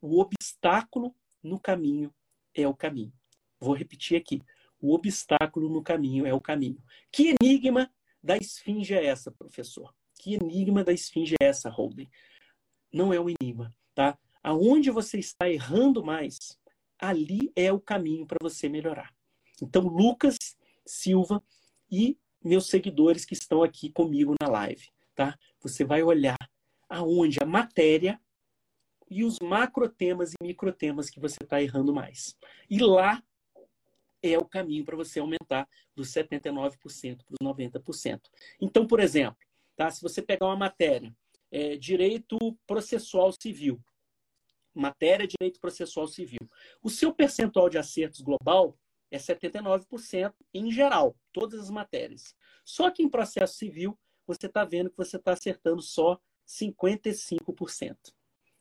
O 0.00 0.20
obstáculo 0.20 1.14
no 1.40 1.60
caminho 1.60 2.12
é 2.52 2.66
o 2.66 2.74
caminho. 2.74 3.12
Vou 3.60 3.72
repetir 3.72 4.20
aqui. 4.20 4.42
O 4.80 4.92
obstáculo 4.92 5.68
no 5.68 5.80
caminho 5.80 6.26
é 6.26 6.34
o 6.34 6.40
caminho. 6.40 6.82
Que 7.12 7.36
enigma 7.40 7.88
da 8.20 8.36
esfinge 8.36 8.92
é 8.92 9.04
essa, 9.04 9.30
professor? 9.30 9.94
Que 10.14 10.34
enigma 10.34 10.82
da 10.82 10.92
esfinge 10.92 11.36
é 11.40 11.44
essa, 11.44 11.70
Holden? 11.70 12.10
Não 12.92 13.12
é 13.12 13.20
um 13.20 13.30
enigma, 13.30 13.72
tá? 13.94 14.18
Aonde 14.42 14.90
você 14.90 15.20
está 15.20 15.48
errando 15.48 16.04
mais, 16.04 16.58
ali 16.98 17.52
é 17.54 17.72
o 17.72 17.78
caminho 17.78 18.26
para 18.26 18.38
você 18.42 18.68
melhorar. 18.68 19.14
Então, 19.62 19.82
Lucas 19.82 20.36
Silva 20.84 21.40
e 21.88 22.18
meus 22.42 22.66
seguidores 22.66 23.24
que 23.24 23.34
estão 23.34 23.62
aqui 23.62 23.90
comigo 23.90 24.34
na 24.40 24.48
live, 24.48 24.88
tá? 25.14 25.38
Você 25.60 25.84
vai 25.84 26.02
olhar 26.02 26.38
aonde 26.88 27.38
a 27.42 27.46
matéria 27.46 28.20
e 29.10 29.24
os 29.24 29.38
macrotemas 29.40 30.32
e 30.32 30.36
microtemas 30.42 31.10
que 31.10 31.20
você 31.20 31.38
está 31.42 31.62
errando 31.62 31.94
mais. 31.94 32.36
E 32.68 32.78
lá 32.78 33.22
é 34.22 34.36
o 34.38 34.44
caminho 34.44 34.84
para 34.84 34.96
você 34.96 35.20
aumentar 35.20 35.68
dos 35.94 36.08
79% 36.08 37.24
para 37.24 37.34
os 37.34 37.56
90%. 37.56 38.20
Então, 38.60 38.86
por 38.86 39.00
exemplo, 39.00 39.38
tá? 39.76 39.90
se 39.90 40.02
você 40.02 40.20
pegar 40.20 40.46
uma 40.46 40.56
matéria, 40.56 41.14
é, 41.50 41.76
direito 41.76 42.36
processual 42.66 43.32
civil, 43.32 43.80
matéria 44.74 45.26
direito 45.26 45.60
processual 45.60 46.06
civil, 46.06 46.48
o 46.82 46.90
seu 46.90 47.12
percentual 47.12 47.68
de 47.68 47.78
acertos 47.78 48.20
global 48.20 48.76
é 49.10 49.18
79% 49.18 50.32
em 50.52 50.70
geral, 50.70 51.16
todas 51.32 51.60
as 51.60 51.70
matérias. 51.70 52.34
Só 52.64 52.90
que 52.90 53.02
em 53.02 53.08
processo 53.08 53.56
civil, 53.56 53.98
você 54.26 54.46
está 54.46 54.64
vendo 54.64 54.90
que 54.90 54.96
você 54.96 55.16
está 55.16 55.32
acertando 55.32 55.80
só 55.80 56.20
55%. 56.46 57.96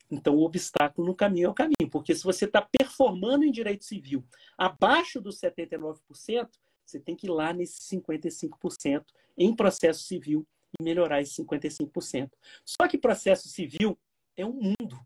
Então, 0.10 0.36
o 0.36 0.44
obstáculo 0.44 1.06
no 1.06 1.16
caminho 1.16 1.48
é 1.48 1.50
o 1.50 1.54
caminho, 1.54 1.90
porque 1.92 2.16
se 2.16 2.24
você 2.24 2.46
está 2.46 2.62
performando 2.62 3.44
em 3.44 3.52
direito 3.52 3.84
civil 3.84 4.26
abaixo 4.58 5.20
dos 5.20 5.40
79%, 5.40 6.50
você 6.86 7.00
tem 7.00 7.16
que 7.16 7.28
ir 7.28 7.30
lá 7.30 7.52
nesses 7.52 7.90
55% 7.90 9.04
em 9.38 9.54
processo 9.54 10.04
civil 10.04 10.48
e 10.80 10.84
melhorar 10.84 11.22
esses 11.22 11.36
55%. 11.38 12.32
Só 12.64 12.88
que 12.88 12.98
processo 12.98 13.50
civil 13.50 14.00
é 14.38 14.46
um 14.46 14.54
mundo. 14.54 14.98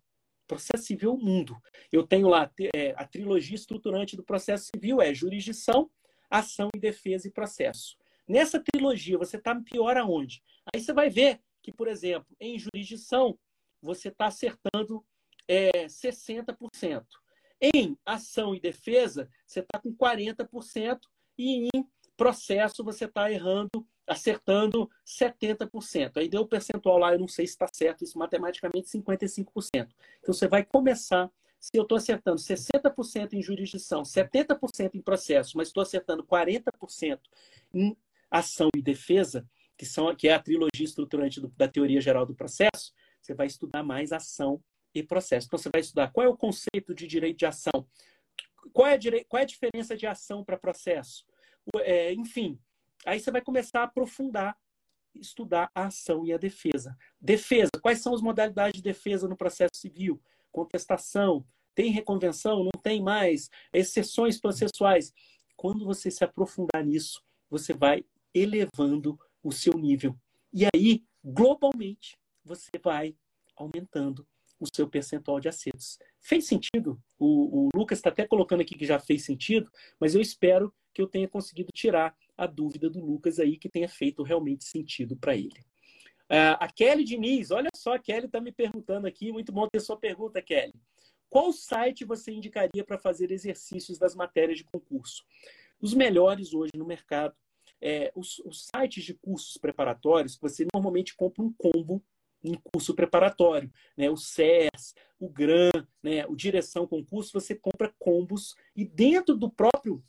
Processo 0.51 0.83
civil 0.83 1.15
mundo. 1.15 1.55
Eu 1.93 2.05
tenho 2.05 2.27
lá 2.27 2.51
é, 2.75 2.93
a 2.97 3.07
trilogia 3.07 3.55
estruturante 3.55 4.17
do 4.17 4.23
processo 4.23 4.65
civil, 4.65 5.01
é 5.01 5.13
jurisdição, 5.13 5.89
ação 6.29 6.67
e 6.75 6.77
defesa 6.77 7.25
e 7.25 7.31
processo. 7.31 7.95
Nessa 8.27 8.61
trilogia, 8.61 9.17
você 9.17 9.37
está 9.37 9.55
pior 9.55 9.95
aonde? 9.95 10.43
Aí 10.65 10.81
você 10.81 10.91
vai 10.91 11.09
ver 11.09 11.39
que, 11.61 11.71
por 11.71 11.87
exemplo, 11.87 12.35
em 12.37 12.59
jurisdição, 12.59 13.39
você 13.81 14.09
está 14.09 14.25
acertando 14.25 15.05
é, 15.47 15.85
60%. 15.85 17.05
Em 17.73 17.97
ação 18.05 18.53
e 18.53 18.59
defesa, 18.59 19.29
você 19.47 19.61
está 19.61 19.79
com 19.79 19.95
40%. 19.95 20.99
E 21.37 21.69
em 21.73 21.87
processo, 22.17 22.83
você 22.83 23.05
está 23.05 23.31
errando, 23.31 23.87
acertando 24.11 24.89
70%. 25.05 26.17
Aí 26.17 26.27
deu 26.27 26.41
o 26.41 26.47
percentual 26.47 26.97
lá, 26.97 27.13
eu 27.13 27.19
não 27.19 27.29
sei 27.29 27.47
se 27.47 27.53
está 27.53 27.67
certo, 27.71 28.03
isso 28.03 28.19
matematicamente 28.19 28.89
55%. 28.89 29.47
Então 29.73 30.33
você 30.33 30.47
vai 30.47 30.65
começar. 30.65 31.31
Se 31.59 31.71
eu 31.75 31.83
estou 31.83 31.97
acertando 31.97 32.37
60% 32.37 33.33
em 33.33 33.41
jurisdição, 33.41 34.01
70% 34.01 34.95
em 34.95 35.01
processo, 35.01 35.55
mas 35.55 35.69
estou 35.69 35.81
acertando 35.81 36.23
40% 36.23 37.19
em 37.73 37.95
ação 38.29 38.67
e 38.75 38.81
defesa, 38.81 39.47
que, 39.77 39.85
são, 39.85 40.13
que 40.15 40.27
é 40.27 40.33
a 40.33 40.39
trilogia 40.39 40.83
estruturante 40.83 41.39
do, 41.39 41.47
da 41.55 41.67
teoria 41.67 42.01
geral 42.01 42.25
do 42.25 42.35
processo, 42.35 42.93
você 43.21 43.33
vai 43.33 43.47
estudar 43.47 43.83
mais 43.83 44.11
ação 44.11 44.61
e 44.93 45.03
processo. 45.03 45.47
Então, 45.47 45.57
você 45.57 45.69
vai 45.71 45.81
estudar 45.81 46.11
qual 46.11 46.25
é 46.25 46.29
o 46.29 46.35
conceito 46.35 46.93
de 46.93 47.07
direito 47.07 47.37
de 47.37 47.45
ação, 47.45 47.87
qual 48.73 48.87
é 48.87 48.95
a, 48.95 48.99
qual 49.27 49.39
é 49.39 49.43
a 49.43 49.47
diferença 49.47 49.95
de 49.95 50.05
ação 50.05 50.43
para 50.43 50.57
processo, 50.57 51.23
é, 51.83 52.11
enfim. 52.13 52.59
Aí 53.05 53.19
você 53.19 53.31
vai 53.31 53.41
começar 53.41 53.81
a 53.81 53.83
aprofundar, 53.83 54.57
estudar 55.15 55.69
a 55.73 55.85
ação 55.85 56.25
e 56.25 56.33
a 56.33 56.37
defesa. 56.37 56.95
Defesa, 57.19 57.71
quais 57.81 58.01
são 58.01 58.13
as 58.13 58.21
modalidades 58.21 58.77
de 58.77 58.83
defesa 58.83 59.27
no 59.27 59.35
processo 59.35 59.75
civil? 59.75 60.21
Contestação, 60.51 61.45
tem 61.73 61.91
reconvenção, 61.91 62.63
não 62.63 62.81
tem 62.81 63.01
mais, 63.01 63.49
exceções 63.73 64.39
processuais. 64.39 65.13
Quando 65.55 65.85
você 65.85 66.11
se 66.11 66.23
aprofundar 66.23 66.83
nisso, 66.83 67.21
você 67.49 67.73
vai 67.73 68.05
elevando 68.33 69.19
o 69.43 69.51
seu 69.51 69.73
nível. 69.73 70.17
E 70.53 70.65
aí, 70.73 71.03
globalmente, 71.23 72.17
você 72.43 72.71
vai 72.83 73.15
aumentando 73.55 74.27
o 74.59 74.65
seu 74.73 74.87
percentual 74.87 75.39
de 75.39 75.49
acertos. 75.49 75.97
Fez 76.19 76.45
sentido? 76.45 77.01
O, 77.17 77.67
o 77.67 77.69
Lucas 77.75 77.97
está 77.97 78.09
até 78.09 78.27
colocando 78.27 78.61
aqui 78.61 78.75
que 78.75 78.85
já 78.85 78.99
fez 78.99 79.25
sentido, 79.25 79.71
mas 79.99 80.13
eu 80.13 80.21
espero 80.21 80.73
que 80.93 81.01
eu 81.01 81.07
tenha 81.07 81.27
conseguido 81.27 81.69
tirar 81.73 82.15
a 82.41 82.47
dúvida 82.47 82.89
do 82.89 82.99
Lucas 82.99 83.39
aí, 83.39 83.55
que 83.55 83.69
tenha 83.69 83.87
feito 83.87 84.23
realmente 84.23 84.63
sentido 84.63 85.15
para 85.15 85.35
ele. 85.35 85.59
Uh, 86.23 86.57
a 86.59 86.67
Kelly 86.67 87.03
Diniz, 87.03 87.51
olha 87.51 87.69
só, 87.75 87.93
a 87.93 87.99
Kelly 87.99 88.25
está 88.25 88.41
me 88.41 88.51
perguntando 88.51 89.05
aqui, 89.05 89.31
muito 89.31 89.51
bom 89.51 89.67
ter 89.67 89.79
sua 89.79 89.95
pergunta, 89.95 90.41
Kelly. 90.41 90.73
Qual 91.29 91.53
site 91.53 92.03
você 92.03 92.31
indicaria 92.31 92.83
para 92.83 92.97
fazer 92.97 93.31
exercícios 93.31 93.99
das 93.99 94.15
matérias 94.15 94.57
de 94.57 94.63
concurso? 94.63 95.23
Os 95.79 95.93
melhores 95.93 96.51
hoje 96.51 96.71
no 96.75 96.85
mercado. 96.85 97.35
É, 97.79 98.11
os, 98.15 98.39
os 98.39 98.65
sites 98.65 99.03
de 99.03 99.13
cursos 99.13 99.57
preparatórios, 99.57 100.37
você 100.37 100.65
normalmente 100.73 101.15
compra 101.15 101.43
um 101.43 101.53
combo 101.53 102.03
um 102.43 102.55
curso 102.55 102.95
preparatório, 102.95 103.71
né? 103.95 104.09
O 104.09 104.17
SES, 104.17 104.95
o 105.19 105.29
GRAM, 105.29 105.69
né? 106.01 106.25
o 106.25 106.35
Direção 106.35 106.87
Concurso, 106.87 107.31
você 107.31 107.53
compra 107.53 107.93
combos 107.99 108.55
e 108.75 108.83
dentro 108.83 109.35
do 109.35 109.49
próprio 109.49 110.03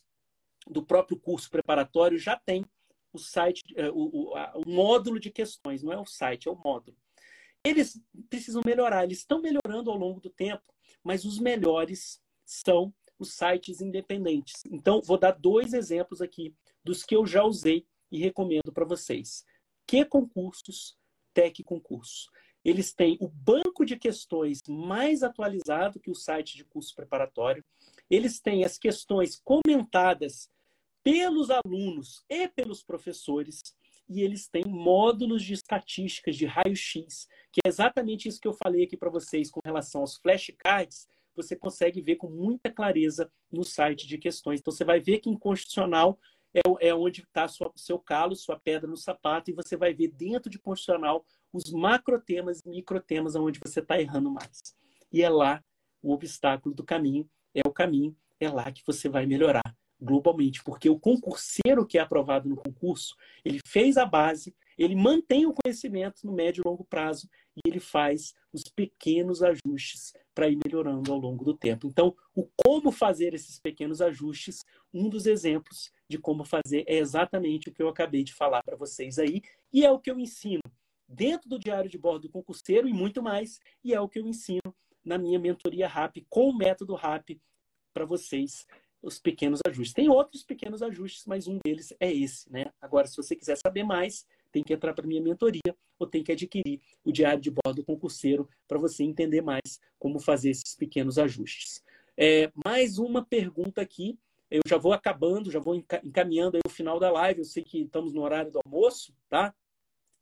do 0.68 0.82
próprio 0.82 1.18
curso 1.18 1.50
preparatório 1.50 2.18
já 2.18 2.36
tem 2.36 2.64
o 3.12 3.18
site, 3.18 3.62
eh, 3.76 3.90
o, 3.90 4.30
o, 4.30 4.36
a, 4.36 4.52
o 4.56 4.68
módulo 4.68 5.20
de 5.20 5.30
questões, 5.30 5.82
não 5.82 5.92
é 5.92 5.98
o 5.98 6.06
site, 6.06 6.48
é 6.48 6.50
o 6.50 6.56
módulo. 6.56 6.96
Eles 7.64 8.00
precisam 8.28 8.62
melhorar, 8.64 9.04
eles 9.04 9.18
estão 9.18 9.40
melhorando 9.40 9.90
ao 9.90 9.96
longo 9.96 10.20
do 10.20 10.30
tempo, 10.30 10.64
mas 11.04 11.24
os 11.24 11.38
melhores 11.38 12.20
são 12.44 12.92
os 13.18 13.34
sites 13.34 13.80
independentes. 13.80 14.62
Então, 14.70 15.00
vou 15.00 15.18
dar 15.18 15.32
dois 15.32 15.72
exemplos 15.72 16.20
aqui 16.20 16.54
dos 16.82 17.04
que 17.04 17.14
eu 17.14 17.24
já 17.24 17.44
usei 17.44 17.86
e 18.10 18.18
recomendo 18.18 18.72
para 18.72 18.84
vocês. 18.84 19.44
Que 19.86 20.04
concursos 20.04 20.96
Tec 21.32 21.62
Concurso. 21.64 22.30
Eles 22.64 22.92
têm 22.92 23.16
o 23.20 23.28
banco 23.28 23.84
de 23.84 23.96
questões 23.96 24.60
mais 24.68 25.22
atualizado 25.22 25.98
que 25.98 26.10
o 26.10 26.14
site 26.14 26.56
de 26.56 26.64
curso 26.64 26.94
preparatório. 26.94 27.64
Eles 28.08 28.40
têm 28.40 28.64
as 28.64 28.78
questões 28.78 29.40
comentadas 29.44 30.48
pelos 31.02 31.50
alunos 31.50 32.24
e 32.28 32.48
pelos 32.48 32.82
professores, 32.82 33.60
e 34.08 34.22
eles 34.22 34.48
têm 34.48 34.64
módulos 34.66 35.42
de 35.42 35.54
estatísticas 35.54 36.36
de 36.36 36.46
raio-x, 36.46 37.26
que 37.50 37.60
é 37.64 37.68
exatamente 37.68 38.28
isso 38.28 38.40
que 38.40 38.48
eu 38.48 38.52
falei 38.52 38.84
aqui 38.84 38.96
para 38.96 39.10
vocês 39.10 39.50
com 39.50 39.60
relação 39.64 40.02
aos 40.02 40.16
flashcards, 40.16 41.06
você 41.34 41.56
consegue 41.56 42.00
ver 42.02 42.16
com 42.16 42.28
muita 42.28 42.70
clareza 42.70 43.30
no 43.50 43.64
site 43.64 44.06
de 44.06 44.18
questões. 44.18 44.60
Então, 44.60 44.72
você 44.72 44.84
vai 44.84 45.00
ver 45.00 45.18
que 45.18 45.30
em 45.30 45.38
constitucional 45.38 46.18
é, 46.54 46.88
é 46.88 46.94
onde 46.94 47.22
está 47.22 47.46
o 47.46 47.78
seu 47.78 47.98
calo, 47.98 48.36
sua 48.36 48.58
pedra 48.58 48.88
no 48.88 48.96
sapato, 48.96 49.50
e 49.50 49.54
você 49.54 49.76
vai 49.76 49.94
ver 49.94 50.08
dentro 50.08 50.50
de 50.50 50.58
constitucional 50.58 51.24
os 51.52 51.70
macrotemas 51.70 52.60
e 52.60 52.68
microtemas 52.68 53.34
onde 53.34 53.58
você 53.64 53.80
está 53.80 53.98
errando 54.00 54.30
mais. 54.30 54.60
E 55.10 55.22
é 55.22 55.28
lá 55.30 55.64
o 56.02 56.12
obstáculo 56.12 56.74
do 56.74 56.84
caminho, 56.84 57.28
é 57.54 57.62
o 57.66 57.72
caminho, 57.72 58.14
é 58.38 58.50
lá 58.50 58.70
que 58.70 58.82
você 58.86 59.08
vai 59.08 59.24
melhorar 59.24 59.71
globalmente, 60.02 60.62
porque 60.64 60.90
o 60.90 60.98
concurseiro 60.98 61.86
que 61.86 61.96
é 61.96 62.00
aprovado 62.00 62.48
no 62.48 62.56
concurso, 62.56 63.14
ele 63.44 63.60
fez 63.66 63.96
a 63.96 64.04
base, 64.04 64.54
ele 64.76 64.96
mantém 64.96 65.46
o 65.46 65.54
conhecimento 65.54 66.26
no 66.26 66.32
médio 66.32 66.62
e 66.64 66.68
longo 66.68 66.84
prazo 66.84 67.28
e 67.56 67.60
ele 67.68 67.78
faz 67.78 68.34
os 68.52 68.64
pequenos 68.64 69.42
ajustes 69.42 70.12
para 70.34 70.48
ir 70.48 70.58
melhorando 70.64 71.12
ao 71.12 71.18
longo 71.18 71.44
do 71.44 71.54
tempo. 71.54 71.86
Então, 71.86 72.16
o 72.34 72.48
como 72.56 72.90
fazer 72.90 73.34
esses 73.34 73.60
pequenos 73.60 74.00
ajustes, 74.00 74.64
um 74.92 75.08
dos 75.08 75.26
exemplos 75.26 75.92
de 76.08 76.18
como 76.18 76.44
fazer 76.44 76.84
é 76.86 76.96
exatamente 76.96 77.68
o 77.68 77.72
que 77.72 77.82
eu 77.82 77.88
acabei 77.88 78.24
de 78.24 78.34
falar 78.34 78.62
para 78.62 78.76
vocês 78.76 79.18
aí, 79.18 79.42
e 79.72 79.84
é 79.84 79.90
o 79.90 80.00
que 80.00 80.10
eu 80.10 80.18
ensino 80.18 80.62
dentro 81.06 81.48
do 81.48 81.58
diário 81.58 81.90
de 81.90 81.98
bordo 81.98 82.22
do 82.22 82.30
concurseiro 82.30 82.88
e 82.88 82.92
muito 82.92 83.22
mais, 83.22 83.60
e 83.84 83.94
é 83.94 84.00
o 84.00 84.08
que 84.08 84.18
eu 84.18 84.26
ensino 84.26 84.74
na 85.04 85.18
minha 85.18 85.38
mentoria 85.38 85.88
RAP 85.88 86.18
com 86.28 86.48
o 86.48 86.56
método 86.56 86.94
RAP 86.94 87.38
para 87.92 88.06
vocês 88.06 88.66
os 89.02 89.18
pequenos 89.18 89.60
ajustes. 89.66 89.92
Tem 89.92 90.08
outros 90.08 90.44
pequenos 90.44 90.82
ajustes, 90.82 91.26
mas 91.26 91.48
um 91.48 91.58
deles 91.64 91.92
é 91.98 92.12
esse, 92.12 92.50
né? 92.50 92.66
Agora, 92.80 93.06
se 93.06 93.16
você 93.16 93.34
quiser 93.34 93.56
saber 93.56 93.82
mais, 93.82 94.24
tem 94.52 94.62
que 94.62 94.72
entrar 94.72 94.94
para 94.94 95.06
minha 95.06 95.20
mentoria 95.20 95.76
ou 95.98 96.06
tem 96.06 96.22
que 96.22 96.30
adquirir 96.30 96.80
o 97.04 97.10
diário 97.10 97.40
de 97.40 97.50
bordo 97.50 97.84
concurseiro 97.84 98.48
para 98.68 98.78
você 98.78 99.02
entender 99.02 99.40
mais 99.40 99.80
como 99.98 100.20
fazer 100.20 100.50
esses 100.50 100.76
pequenos 100.76 101.18
ajustes. 101.18 101.82
É, 102.16 102.52
mais 102.64 102.98
uma 102.98 103.24
pergunta 103.24 103.80
aqui. 103.80 104.18
Eu 104.50 104.60
já 104.66 104.76
vou 104.76 104.92
acabando, 104.92 105.50
já 105.50 105.58
vou 105.58 105.74
encaminhando 105.74 106.58
o 106.64 106.68
final 106.68 107.00
da 107.00 107.10
live. 107.10 107.40
Eu 107.40 107.44
sei 107.44 107.64
que 107.64 107.80
estamos 107.80 108.12
no 108.12 108.22
horário 108.22 108.52
do 108.52 108.60
almoço, 108.64 109.14
tá? 109.28 109.54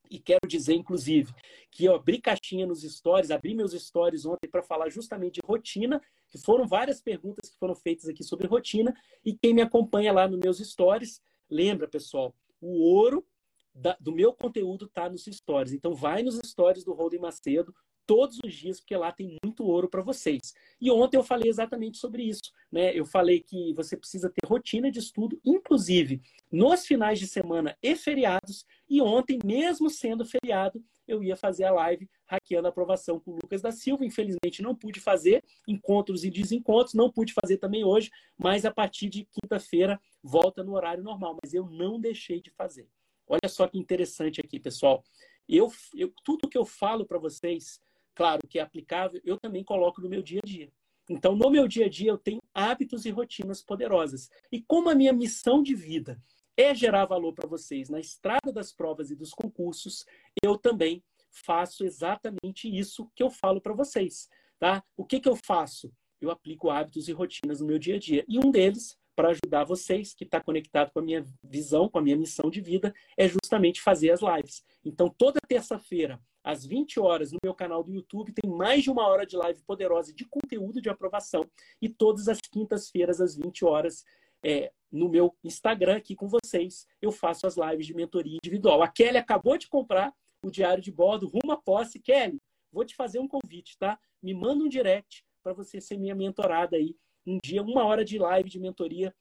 E 0.08 0.18
quero 0.18 0.46
dizer, 0.46 0.74
inclusive, 0.74 1.32
que 1.70 1.84
eu 1.84 1.94
abri 1.94 2.20
caixinha 2.20 2.66
nos 2.66 2.82
stories, 2.82 3.30
abri 3.30 3.54
meus 3.54 3.72
stories 3.72 4.26
ontem 4.26 4.48
para 4.48 4.62
falar 4.62 4.88
justamente 4.88 5.34
de 5.34 5.40
rotina, 5.44 6.00
que 6.30 6.38
foram 6.38 6.66
várias 6.66 7.00
perguntas 7.00 7.50
que 7.50 7.58
foram 7.58 7.74
feitas 7.74 8.08
aqui 8.08 8.22
sobre 8.22 8.46
rotina. 8.46 8.94
E 9.24 9.36
quem 9.36 9.52
me 9.52 9.60
acompanha 9.60 10.12
lá 10.12 10.28
nos 10.28 10.38
meus 10.38 10.58
stories, 10.58 11.20
lembra, 11.48 11.88
pessoal, 11.88 12.34
o 12.60 12.78
ouro 12.94 13.26
da, 13.74 13.96
do 14.00 14.12
meu 14.12 14.32
conteúdo 14.32 14.86
está 14.86 15.08
nos 15.08 15.24
stories. 15.24 15.72
Então, 15.72 15.94
vai 15.94 16.22
nos 16.22 16.38
stories 16.44 16.84
do 16.84 16.92
Holden 16.92 17.20
Macedo 17.20 17.74
todos 18.10 18.40
os 18.44 18.52
dias, 18.52 18.80
porque 18.80 18.96
lá 18.96 19.12
tem 19.12 19.36
muito 19.44 19.62
ouro 19.62 19.88
para 19.88 20.02
vocês. 20.02 20.52
E 20.80 20.90
ontem 20.90 21.16
eu 21.16 21.22
falei 21.22 21.48
exatamente 21.48 21.96
sobre 21.96 22.24
isso. 22.24 22.52
Né? 22.70 22.92
Eu 22.92 23.06
falei 23.06 23.38
que 23.38 23.72
você 23.72 23.96
precisa 23.96 24.28
ter 24.28 24.48
rotina 24.48 24.90
de 24.90 24.98
estudo, 24.98 25.40
inclusive 25.44 26.20
nos 26.50 26.84
finais 26.84 27.20
de 27.20 27.28
semana 27.28 27.78
e 27.80 27.94
feriados. 27.94 28.66
E 28.88 29.00
ontem, 29.00 29.38
mesmo 29.44 29.88
sendo 29.88 30.24
feriado, 30.24 30.82
eu 31.06 31.22
ia 31.22 31.36
fazer 31.36 31.62
a 31.62 31.70
live 31.70 32.10
hackeando 32.26 32.66
a 32.66 32.70
aprovação 32.70 33.20
com 33.20 33.30
o 33.30 33.34
Lucas 33.34 33.62
da 33.62 33.70
Silva. 33.70 34.04
Infelizmente, 34.04 34.60
não 34.60 34.74
pude 34.74 34.98
fazer 34.98 35.44
encontros 35.68 36.24
e 36.24 36.30
desencontros, 36.30 36.94
não 36.94 37.12
pude 37.12 37.32
fazer 37.32 37.58
também 37.58 37.84
hoje, 37.84 38.10
mas 38.36 38.64
a 38.64 38.72
partir 38.72 39.08
de 39.08 39.24
quinta-feira 39.24 40.00
volta 40.20 40.64
no 40.64 40.74
horário 40.74 41.04
normal. 41.04 41.38
Mas 41.40 41.54
eu 41.54 41.70
não 41.70 42.00
deixei 42.00 42.40
de 42.40 42.50
fazer. 42.50 42.88
Olha 43.28 43.48
só 43.48 43.68
que 43.68 43.78
interessante 43.78 44.40
aqui, 44.40 44.58
pessoal. 44.58 45.04
Eu, 45.48 45.72
eu 45.94 46.12
tudo 46.24 46.48
que 46.48 46.58
eu 46.58 46.64
falo 46.64 47.04
para 47.04 47.18
vocês, 47.18 47.80
claro 48.20 48.46
que 48.46 48.58
é 48.58 48.62
aplicável, 48.62 49.18
eu 49.24 49.38
também 49.38 49.64
coloco 49.64 49.98
no 50.02 50.06
meu 50.06 50.20
dia 50.20 50.40
a 50.44 50.46
dia. 50.46 50.70
Então, 51.08 51.34
no 51.34 51.48
meu 51.48 51.66
dia 51.66 51.86
a 51.86 51.88
dia, 51.88 52.10
eu 52.10 52.18
tenho 52.18 52.38
hábitos 52.52 53.06
e 53.06 53.10
rotinas 53.10 53.62
poderosas. 53.62 54.28
E 54.52 54.60
como 54.60 54.90
a 54.90 54.94
minha 54.94 55.10
missão 55.10 55.62
de 55.62 55.74
vida 55.74 56.22
é 56.54 56.74
gerar 56.74 57.06
valor 57.06 57.32
para 57.32 57.48
vocês 57.48 57.88
na 57.88 57.98
estrada 57.98 58.52
das 58.52 58.74
provas 58.74 59.10
e 59.10 59.16
dos 59.16 59.30
concursos, 59.30 60.04
eu 60.44 60.58
também 60.58 61.02
faço 61.30 61.82
exatamente 61.82 62.68
isso 62.68 63.10
que 63.16 63.22
eu 63.22 63.30
falo 63.30 63.58
para 63.58 63.72
vocês. 63.72 64.28
Tá? 64.58 64.84
O 64.98 65.06
que, 65.06 65.18
que 65.18 65.28
eu 65.28 65.34
faço? 65.34 65.90
Eu 66.20 66.30
aplico 66.30 66.68
hábitos 66.68 67.08
e 67.08 67.12
rotinas 67.12 67.62
no 67.62 67.66
meu 67.66 67.78
dia 67.78 67.94
a 67.94 67.98
dia. 67.98 68.22
E 68.28 68.38
um 68.38 68.50
deles 68.50 68.98
para 69.16 69.30
ajudar 69.30 69.64
vocês, 69.64 70.12
que 70.12 70.24
está 70.24 70.42
conectado 70.42 70.90
com 70.92 70.98
a 70.98 71.02
minha 71.02 71.24
visão, 71.42 71.88
com 71.88 71.98
a 71.98 72.02
minha 72.02 72.18
missão 72.18 72.50
de 72.50 72.60
vida, 72.60 72.94
é 73.16 73.26
justamente 73.26 73.80
fazer 73.80 74.10
as 74.10 74.20
lives. 74.20 74.62
Então, 74.84 75.08
toda 75.08 75.40
terça-feira, 75.48 76.20
às 76.42 76.64
20 76.64 76.98
horas, 76.98 77.32
no 77.32 77.38
meu 77.42 77.54
canal 77.54 77.82
do 77.82 77.92
YouTube, 77.92 78.32
tem 78.32 78.50
mais 78.50 78.82
de 78.82 78.90
uma 78.90 79.06
hora 79.06 79.26
de 79.26 79.36
live 79.36 79.62
poderosa 79.62 80.12
de 80.12 80.24
conteúdo 80.24 80.80
de 80.80 80.88
aprovação. 80.88 81.48
E 81.80 81.88
todas 81.88 82.28
as 82.28 82.40
quintas-feiras, 82.40 83.20
às 83.20 83.36
20 83.36 83.64
horas, 83.64 84.04
é, 84.42 84.72
no 84.90 85.08
meu 85.08 85.36
Instagram 85.44 85.96
aqui 85.96 86.14
com 86.14 86.28
vocês, 86.28 86.86
eu 87.00 87.12
faço 87.12 87.46
as 87.46 87.56
lives 87.56 87.86
de 87.86 87.94
mentoria 87.94 88.38
individual. 88.42 88.82
A 88.82 88.88
Kelly 88.88 89.18
acabou 89.18 89.56
de 89.58 89.68
comprar 89.68 90.14
o 90.42 90.50
diário 90.50 90.82
de 90.82 90.90
bordo 90.90 91.28
rumo 91.28 91.52
à 91.52 91.56
posse. 91.56 92.00
Kelly, 92.00 92.40
vou 92.72 92.84
te 92.84 92.94
fazer 92.94 93.18
um 93.18 93.28
convite, 93.28 93.76
tá? 93.78 93.98
Me 94.22 94.34
manda 94.34 94.64
um 94.64 94.68
direct 94.68 95.24
para 95.42 95.52
você 95.52 95.80
ser 95.80 95.98
minha 95.98 96.14
mentorada 96.14 96.76
aí 96.76 96.96
um 97.26 97.38
dia, 97.44 97.62
uma 97.62 97.84
hora 97.84 98.04
de 98.04 98.18
live 98.18 98.48
de 98.48 98.58
mentoria 98.58 99.14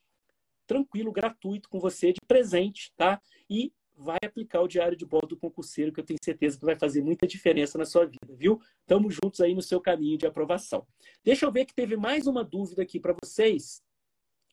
tranquilo, 0.66 1.12
gratuito 1.12 1.68
com 1.68 1.80
você, 1.80 2.14
de 2.14 2.22
presente, 2.28 2.94
tá? 2.96 3.20
E 3.50 3.74
vai 4.00 4.18
aplicar 4.24 4.62
o 4.62 4.68
diário 4.68 4.96
de 4.96 5.06
bordo 5.06 5.30
do 5.30 5.38
concurseiro, 5.38 5.92
que 5.92 6.00
eu 6.00 6.06
tenho 6.06 6.20
certeza 6.24 6.58
que 6.58 6.66
vai 6.66 6.78
fazer 6.78 7.02
muita 7.02 7.28
diferença 7.28 7.78
na 7.78 7.86
sua 7.86 8.06
vida, 8.06 8.34
viu? 8.34 8.62
Estamos 8.80 9.14
juntos 9.14 9.42
aí 9.42 9.54
no 9.54 9.62
seu 9.62 9.82
caminho 9.82 10.18
de 10.18 10.26
aprovação. 10.26 10.88
Deixa 11.24 11.46
eu 11.46 11.52
ver 11.52 11.66
que 11.66 11.74
teve 11.74 11.98
mais 11.98 12.26
uma 12.26 12.44
dúvida 12.44 12.82
aqui 12.82 12.98
para 12.98 13.14
vocês 13.22 13.84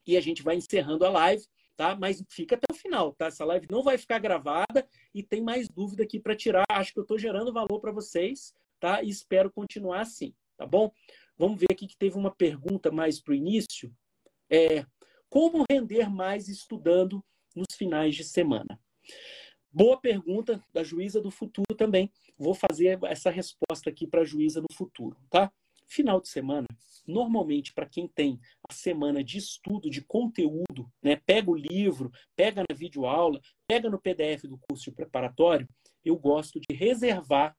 e 0.04 0.16
a 0.16 0.20
gente 0.20 0.42
vai 0.42 0.56
encerrando 0.56 1.06
a 1.06 1.10
live, 1.10 1.44
tá? 1.76 1.94
Mas 1.94 2.22
fica 2.28 2.56
até 2.56 2.66
o 2.72 2.74
final, 2.74 3.12
tá? 3.12 3.26
Essa 3.26 3.44
live 3.44 3.68
não 3.70 3.84
vai 3.84 3.96
ficar 3.96 4.18
gravada 4.18 4.86
e 5.14 5.22
tem 5.22 5.40
mais 5.40 5.68
dúvida 5.68 6.02
aqui 6.02 6.18
para 6.18 6.34
tirar. 6.34 6.64
Acho 6.68 6.92
que 6.92 6.98
eu 6.98 7.02
estou 7.02 7.18
gerando 7.18 7.52
valor 7.52 7.78
para 7.80 7.92
vocês, 7.92 8.52
tá? 8.80 9.00
E 9.00 9.08
espero 9.08 9.50
continuar 9.52 10.00
assim, 10.00 10.34
tá 10.56 10.66
bom? 10.66 10.90
Vamos 11.38 11.60
ver 11.60 11.68
aqui 11.70 11.86
que 11.86 11.96
teve 11.96 12.18
uma 12.18 12.34
pergunta 12.34 12.90
mais 12.90 13.20
para 13.20 13.32
o 13.32 13.36
início. 13.36 13.94
É, 14.50 14.84
como 15.28 15.64
render 15.70 16.10
mais 16.10 16.48
estudando 16.48 17.24
nos 17.54 17.76
finais 17.76 18.14
de 18.16 18.24
semana? 18.24 18.80
Boa 19.70 20.00
pergunta 20.00 20.62
da 20.72 20.82
juíza 20.82 21.20
do 21.20 21.30
futuro 21.30 21.74
também. 21.76 22.10
Vou 22.38 22.54
fazer 22.54 22.98
essa 23.04 23.30
resposta 23.30 23.90
aqui 23.90 24.06
para 24.06 24.22
a 24.22 24.24
juíza 24.24 24.60
no 24.60 24.74
futuro, 24.74 25.16
tá? 25.30 25.52
Final 25.86 26.20
de 26.20 26.28
semana, 26.28 26.66
normalmente 27.06 27.72
para 27.72 27.86
quem 27.86 28.08
tem 28.08 28.40
a 28.68 28.72
semana 28.72 29.22
de 29.22 29.38
estudo, 29.38 29.90
de 29.90 30.02
conteúdo, 30.02 30.90
né? 31.02 31.16
Pega 31.16 31.50
o 31.50 31.54
livro, 31.54 32.10
pega 32.34 32.62
na 32.68 32.74
videoaula, 32.74 33.40
pega 33.68 33.90
no 33.90 34.00
PDF 34.00 34.44
do 34.44 34.58
curso 34.58 34.92
preparatório, 34.92 35.68
eu 36.04 36.16
gosto 36.16 36.58
de 36.60 36.74
reservar 36.74 37.56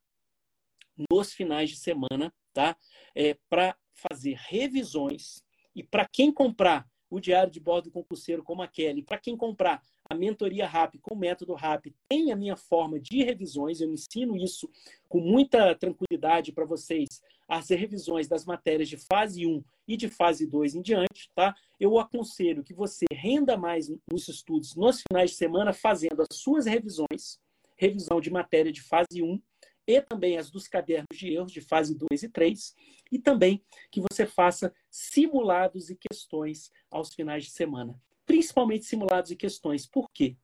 nos 1.10 1.34
finais 1.34 1.70
de 1.70 1.78
semana 1.78 2.34
tá? 2.58 2.76
É, 3.14 3.38
para 3.48 3.78
fazer 3.94 4.36
revisões 4.36 5.44
e 5.76 5.84
para 5.84 6.08
quem 6.08 6.34
comprar 6.34 6.88
o 7.08 7.20
diário 7.20 7.52
de 7.52 7.60
bordo 7.60 7.92
concurseiro 7.92 8.44
como 8.44 8.64
a 8.64 8.68
Kelly, 8.68 9.04
para 9.04 9.20
quem 9.20 9.38
comprar 9.38 9.80
a 10.10 10.16
mentoria 10.16 10.68
RAP 10.68 10.96
com 11.02 11.16
o 11.16 11.18
método 11.18 11.54
RAP, 11.54 11.88
tem 12.08 12.32
a 12.32 12.36
minha 12.36 12.56
forma 12.56 13.00
de 13.00 13.24
revisões, 13.24 13.82
eu 13.82 13.92
ensino 13.92 14.36
isso 14.36 14.70
com 15.08 15.20
muita 15.20 15.76
tranquilidade 15.76 16.52
para 16.52 16.66
vocês, 16.66 17.22
as 17.48 17.70
revisões 17.70 18.28
das 18.28 18.46
matérias 18.46 18.90
de 18.90 18.98
fase 18.98 19.46
1 19.46 19.64
e 19.88 19.96
de 19.96 20.10
fase 20.10 20.46
2 20.46 20.76
em 20.76 20.82
diante, 20.82 21.30
tá? 21.34 21.56
Eu 21.80 21.98
aconselho 21.98 22.64
que 22.64 22.74
você 22.74 23.06
renda 23.12 23.56
mais 23.56 23.90
nos 24.12 24.28
estudos 24.28 24.76
nos 24.76 25.02
finais 25.08 25.32
de 25.32 25.38
semana 25.38 25.72
fazendo 25.72 26.22
as 26.22 26.38
suas 26.38 26.66
revisões, 26.66 27.40
revisão 27.76 28.20
de 28.20 28.30
matéria 28.30 28.72
de 28.72 28.82
fase 28.82 29.22
1 29.22 29.42
e 29.88 30.02
também 30.02 30.38
as 30.38 30.52
dos 30.52 30.68
cadernos 30.68 31.18
de 31.18 31.34
erros 31.34 31.52
de 31.52 31.62
fase 31.62 31.96
2 31.96 32.24
e 32.24 32.30
3, 32.30 32.76
e 33.10 33.18
também 33.18 33.64
que 33.90 34.02
você 34.02 34.26
faça 34.26 34.74
simulados 34.92 35.90
e 35.90 35.96
questões 35.96 36.70
aos 36.92 37.14
finais 37.14 37.46
de 37.46 37.52
semana. 37.52 37.98
Principalmente 38.28 38.86
simulados 38.86 39.32
e 39.32 39.36
questões. 39.36 39.88
Por 39.88 40.08
quê? 40.14 40.38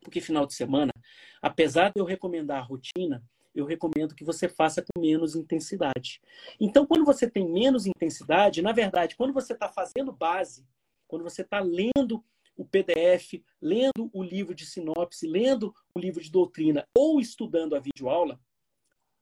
Porque 0.00 0.20
final 0.20 0.44
de 0.44 0.54
semana, 0.54 0.90
apesar 1.40 1.90
de 1.90 2.00
eu 2.00 2.04
recomendar 2.04 2.58
a 2.58 2.66
rotina, 2.66 3.22
eu 3.54 3.64
recomendo 3.64 4.14
que 4.14 4.24
você 4.24 4.48
faça 4.48 4.82
com 4.82 5.00
menos 5.00 5.36
intensidade. 5.36 6.20
Então, 6.58 6.86
quando 6.86 7.04
você 7.04 7.30
tem 7.30 7.48
menos 7.48 7.86
intensidade, 7.86 8.62
na 8.62 8.72
verdade, 8.72 9.14
quando 9.14 9.32
você 9.32 9.52
está 9.52 9.68
fazendo 9.68 10.10
base, 10.10 10.66
quando 11.06 11.22
você 11.22 11.42
está 11.42 11.60
lendo 11.60 12.24
o 12.56 12.64
PDF, 12.64 13.42
lendo 13.60 14.10
o 14.12 14.22
livro 14.22 14.54
de 14.54 14.66
sinopse, 14.66 15.26
lendo 15.26 15.74
o 15.94 16.00
livro 16.00 16.22
de 16.22 16.30
doutrina 16.30 16.86
ou 16.96 17.20
estudando 17.20 17.74
a 17.74 17.80
videoaula, 17.80 18.40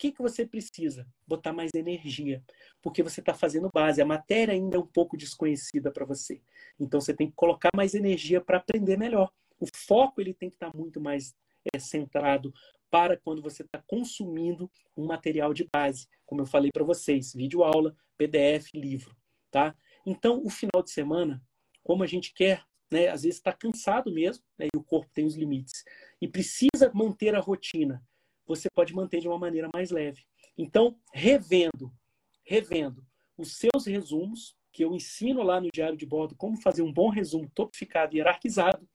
que, 0.01 0.13
que 0.13 0.23
você 0.23 0.47
precisa? 0.47 1.07
Botar 1.27 1.53
mais 1.53 1.73
energia, 1.75 2.43
porque 2.81 3.03
você 3.03 3.21
está 3.21 3.35
fazendo 3.35 3.69
base. 3.73 4.01
A 4.01 4.07
matéria 4.07 4.55
ainda 4.55 4.79
é 4.79 4.81
um 4.81 4.87
pouco 4.87 5.15
desconhecida 5.15 5.93
para 5.93 6.07
você. 6.07 6.41
Então 6.79 6.99
você 6.99 7.13
tem 7.13 7.29
que 7.29 7.37
colocar 7.37 7.69
mais 7.77 7.93
energia 7.93 8.41
para 8.41 8.57
aprender 8.57 8.97
melhor. 8.97 9.31
O 9.61 9.67
foco 9.77 10.19
ele 10.23 10.33
tem 10.33 10.49
que 10.49 10.57
estar 10.57 10.71
tá 10.71 10.79
muito 10.79 10.99
mais 11.03 11.35
é, 11.75 11.79
centrado 11.79 12.51
para 12.91 13.19
quando 13.19 13.43
você 13.43 13.63
está 13.63 13.81
consumindo 13.87 14.71
um 14.97 15.05
material 15.05 15.53
de 15.53 15.69
base, 15.71 16.09
como 16.25 16.41
eu 16.41 16.47
falei 16.47 16.71
para 16.73 16.83
vocês, 16.83 17.35
vídeo 17.35 17.63
aula, 17.63 17.95
PDF, 18.17 18.73
livro, 18.75 19.15
tá? 19.51 19.77
Então, 20.07 20.43
o 20.43 20.49
final 20.49 20.83
de 20.83 20.91
semana, 20.91 21.43
como 21.85 22.03
a 22.03 22.07
gente 22.07 22.33
quer, 22.33 22.65
né, 22.91 23.09
às 23.09 23.23
vezes 23.23 23.37
está 23.37 23.53
cansado 23.53 24.11
mesmo, 24.11 24.43
né, 24.59 24.67
e 24.75 24.77
o 24.77 24.83
corpo 24.83 25.11
tem 25.13 25.25
os 25.25 25.37
limites, 25.37 25.85
e 26.21 26.27
precisa 26.27 26.91
manter 26.93 27.35
a 27.37 27.41
rotina, 27.41 28.03
você 28.51 28.69
pode 28.69 28.93
manter 28.93 29.21
de 29.21 29.29
uma 29.29 29.39
maneira 29.39 29.69
mais 29.73 29.93
leve. 29.93 30.25
Então, 30.59 30.99
revendo, 31.15 31.93
revendo 32.45 33.07
os 33.39 33.57
seus 33.57 33.87
resumos, 33.87 34.57
que 34.73 34.85
eu 34.85 34.93
ensino 34.93 35.41
lá 35.45 35.61
no 35.61 35.69
diário 35.73 35.97
de 35.97 36.05
bordo 36.05 36.35
como 36.35 36.61
fazer 36.61 36.83
um 36.83 36.93
bom 36.93 37.11
resumo 37.11 37.49
topificado 37.55 38.13
e 38.13 38.19
hierarquizado, 38.19 38.89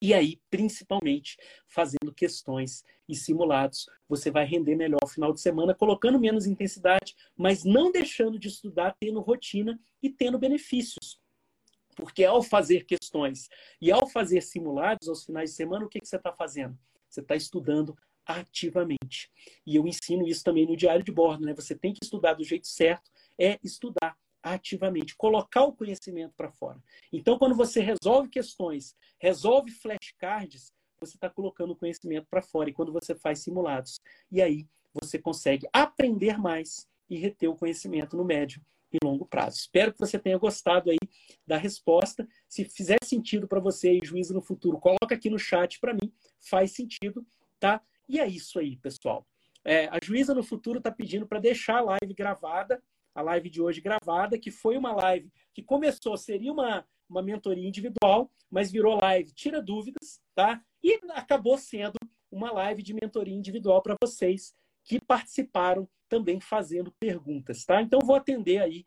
e 0.00 0.14
aí, 0.14 0.40
principalmente, 0.48 1.36
fazendo 1.66 2.14
questões 2.14 2.84
e 3.08 3.16
simulados, 3.16 3.86
você 4.08 4.30
vai 4.30 4.44
render 4.44 4.76
melhor 4.76 5.00
no 5.02 5.10
final 5.10 5.32
de 5.32 5.40
semana, 5.40 5.74
colocando 5.74 6.20
menos 6.20 6.46
intensidade, 6.46 7.16
mas 7.36 7.64
não 7.64 7.90
deixando 7.90 8.38
de 8.38 8.46
estudar, 8.46 8.94
tendo 9.00 9.20
rotina 9.20 9.76
e 10.00 10.08
tendo 10.08 10.38
benefícios. 10.38 11.20
Porque 11.96 12.22
ao 12.22 12.44
fazer 12.44 12.84
questões 12.84 13.48
e 13.80 13.90
ao 13.90 14.06
fazer 14.06 14.40
simulados 14.40 15.08
aos 15.08 15.24
finais 15.24 15.50
de 15.50 15.56
semana, 15.56 15.84
o 15.84 15.88
que, 15.88 15.98
que 15.98 16.06
você 16.06 16.14
está 16.14 16.32
fazendo? 16.32 16.78
Você 17.08 17.20
está 17.20 17.34
estudando 17.34 17.96
ativamente. 18.28 19.30
E 19.66 19.74
eu 19.76 19.86
ensino 19.86 20.26
isso 20.26 20.44
também 20.44 20.66
no 20.66 20.76
diário 20.76 21.02
de 21.02 21.10
bordo, 21.10 21.46
né? 21.46 21.54
Você 21.54 21.74
tem 21.74 21.94
que 21.94 22.04
estudar 22.04 22.34
do 22.34 22.44
jeito 22.44 22.68
certo, 22.68 23.10
é 23.38 23.58
estudar 23.64 24.14
ativamente, 24.42 25.16
colocar 25.16 25.64
o 25.64 25.72
conhecimento 25.72 26.34
para 26.36 26.52
fora. 26.52 26.78
Então, 27.12 27.38
quando 27.38 27.54
você 27.54 27.80
resolve 27.80 28.28
questões, 28.28 28.94
resolve 29.18 29.70
flashcards, 29.70 30.72
você 31.00 31.16
está 31.16 31.30
colocando 31.30 31.72
o 31.72 31.76
conhecimento 31.76 32.26
para 32.30 32.42
fora. 32.42 32.68
E 32.68 32.72
quando 32.72 32.92
você 32.92 33.14
faz 33.14 33.40
simulados, 33.40 33.98
e 34.30 34.42
aí 34.42 34.66
você 34.92 35.18
consegue 35.18 35.66
aprender 35.72 36.38
mais 36.38 36.86
e 37.08 37.16
reter 37.16 37.48
o 37.48 37.56
conhecimento 37.56 38.16
no 38.16 38.24
médio 38.24 38.60
e 38.92 38.98
longo 39.02 39.26
prazo. 39.26 39.56
Espero 39.56 39.92
que 39.92 39.98
você 39.98 40.18
tenha 40.18 40.38
gostado 40.38 40.90
aí 40.90 40.98
da 41.46 41.56
resposta. 41.56 42.28
Se 42.48 42.64
fizer 42.64 42.98
sentido 43.04 43.46
para 43.46 43.60
você 43.60 43.98
juízo 44.02 44.34
no 44.34 44.42
futuro, 44.42 44.78
coloca 44.78 45.14
aqui 45.14 45.30
no 45.30 45.38
chat 45.38 45.78
para 45.80 45.94
mim. 45.94 46.12
Faz 46.40 46.72
sentido, 46.72 47.26
tá? 47.58 47.82
E 48.08 48.18
é 48.18 48.26
isso 48.26 48.58
aí, 48.58 48.76
pessoal. 48.76 49.26
É, 49.64 49.86
a 49.88 49.98
juíza 50.02 50.34
no 50.34 50.42
futuro 50.42 50.78
está 50.78 50.90
pedindo 50.90 51.26
para 51.26 51.40
deixar 51.40 51.78
a 51.78 51.82
live 51.82 52.14
gravada, 52.14 52.82
a 53.14 53.20
live 53.20 53.50
de 53.50 53.60
hoje 53.60 53.80
gravada, 53.80 54.38
que 54.38 54.50
foi 54.50 54.76
uma 54.76 54.92
live 54.92 55.30
que 55.52 55.62
começou, 55.62 56.16
seria 56.16 56.52
uma, 56.52 56.86
uma 57.08 57.22
mentoria 57.22 57.66
individual, 57.66 58.30
mas 58.50 58.70
virou 58.70 58.98
live 59.00 59.32
Tira 59.32 59.60
Dúvidas, 59.60 60.20
tá? 60.34 60.62
E 60.82 60.98
acabou 61.10 61.58
sendo 61.58 61.96
uma 62.30 62.52
live 62.52 62.82
de 62.82 62.94
mentoria 62.94 63.34
individual 63.34 63.82
para 63.82 63.96
vocês 64.00 64.54
que 64.84 65.00
participaram 65.00 65.88
também 66.08 66.40
fazendo 66.40 66.92
perguntas, 66.98 67.64
tá? 67.64 67.82
Então 67.82 68.00
vou 68.02 68.16
atender 68.16 68.58
aí 68.62 68.84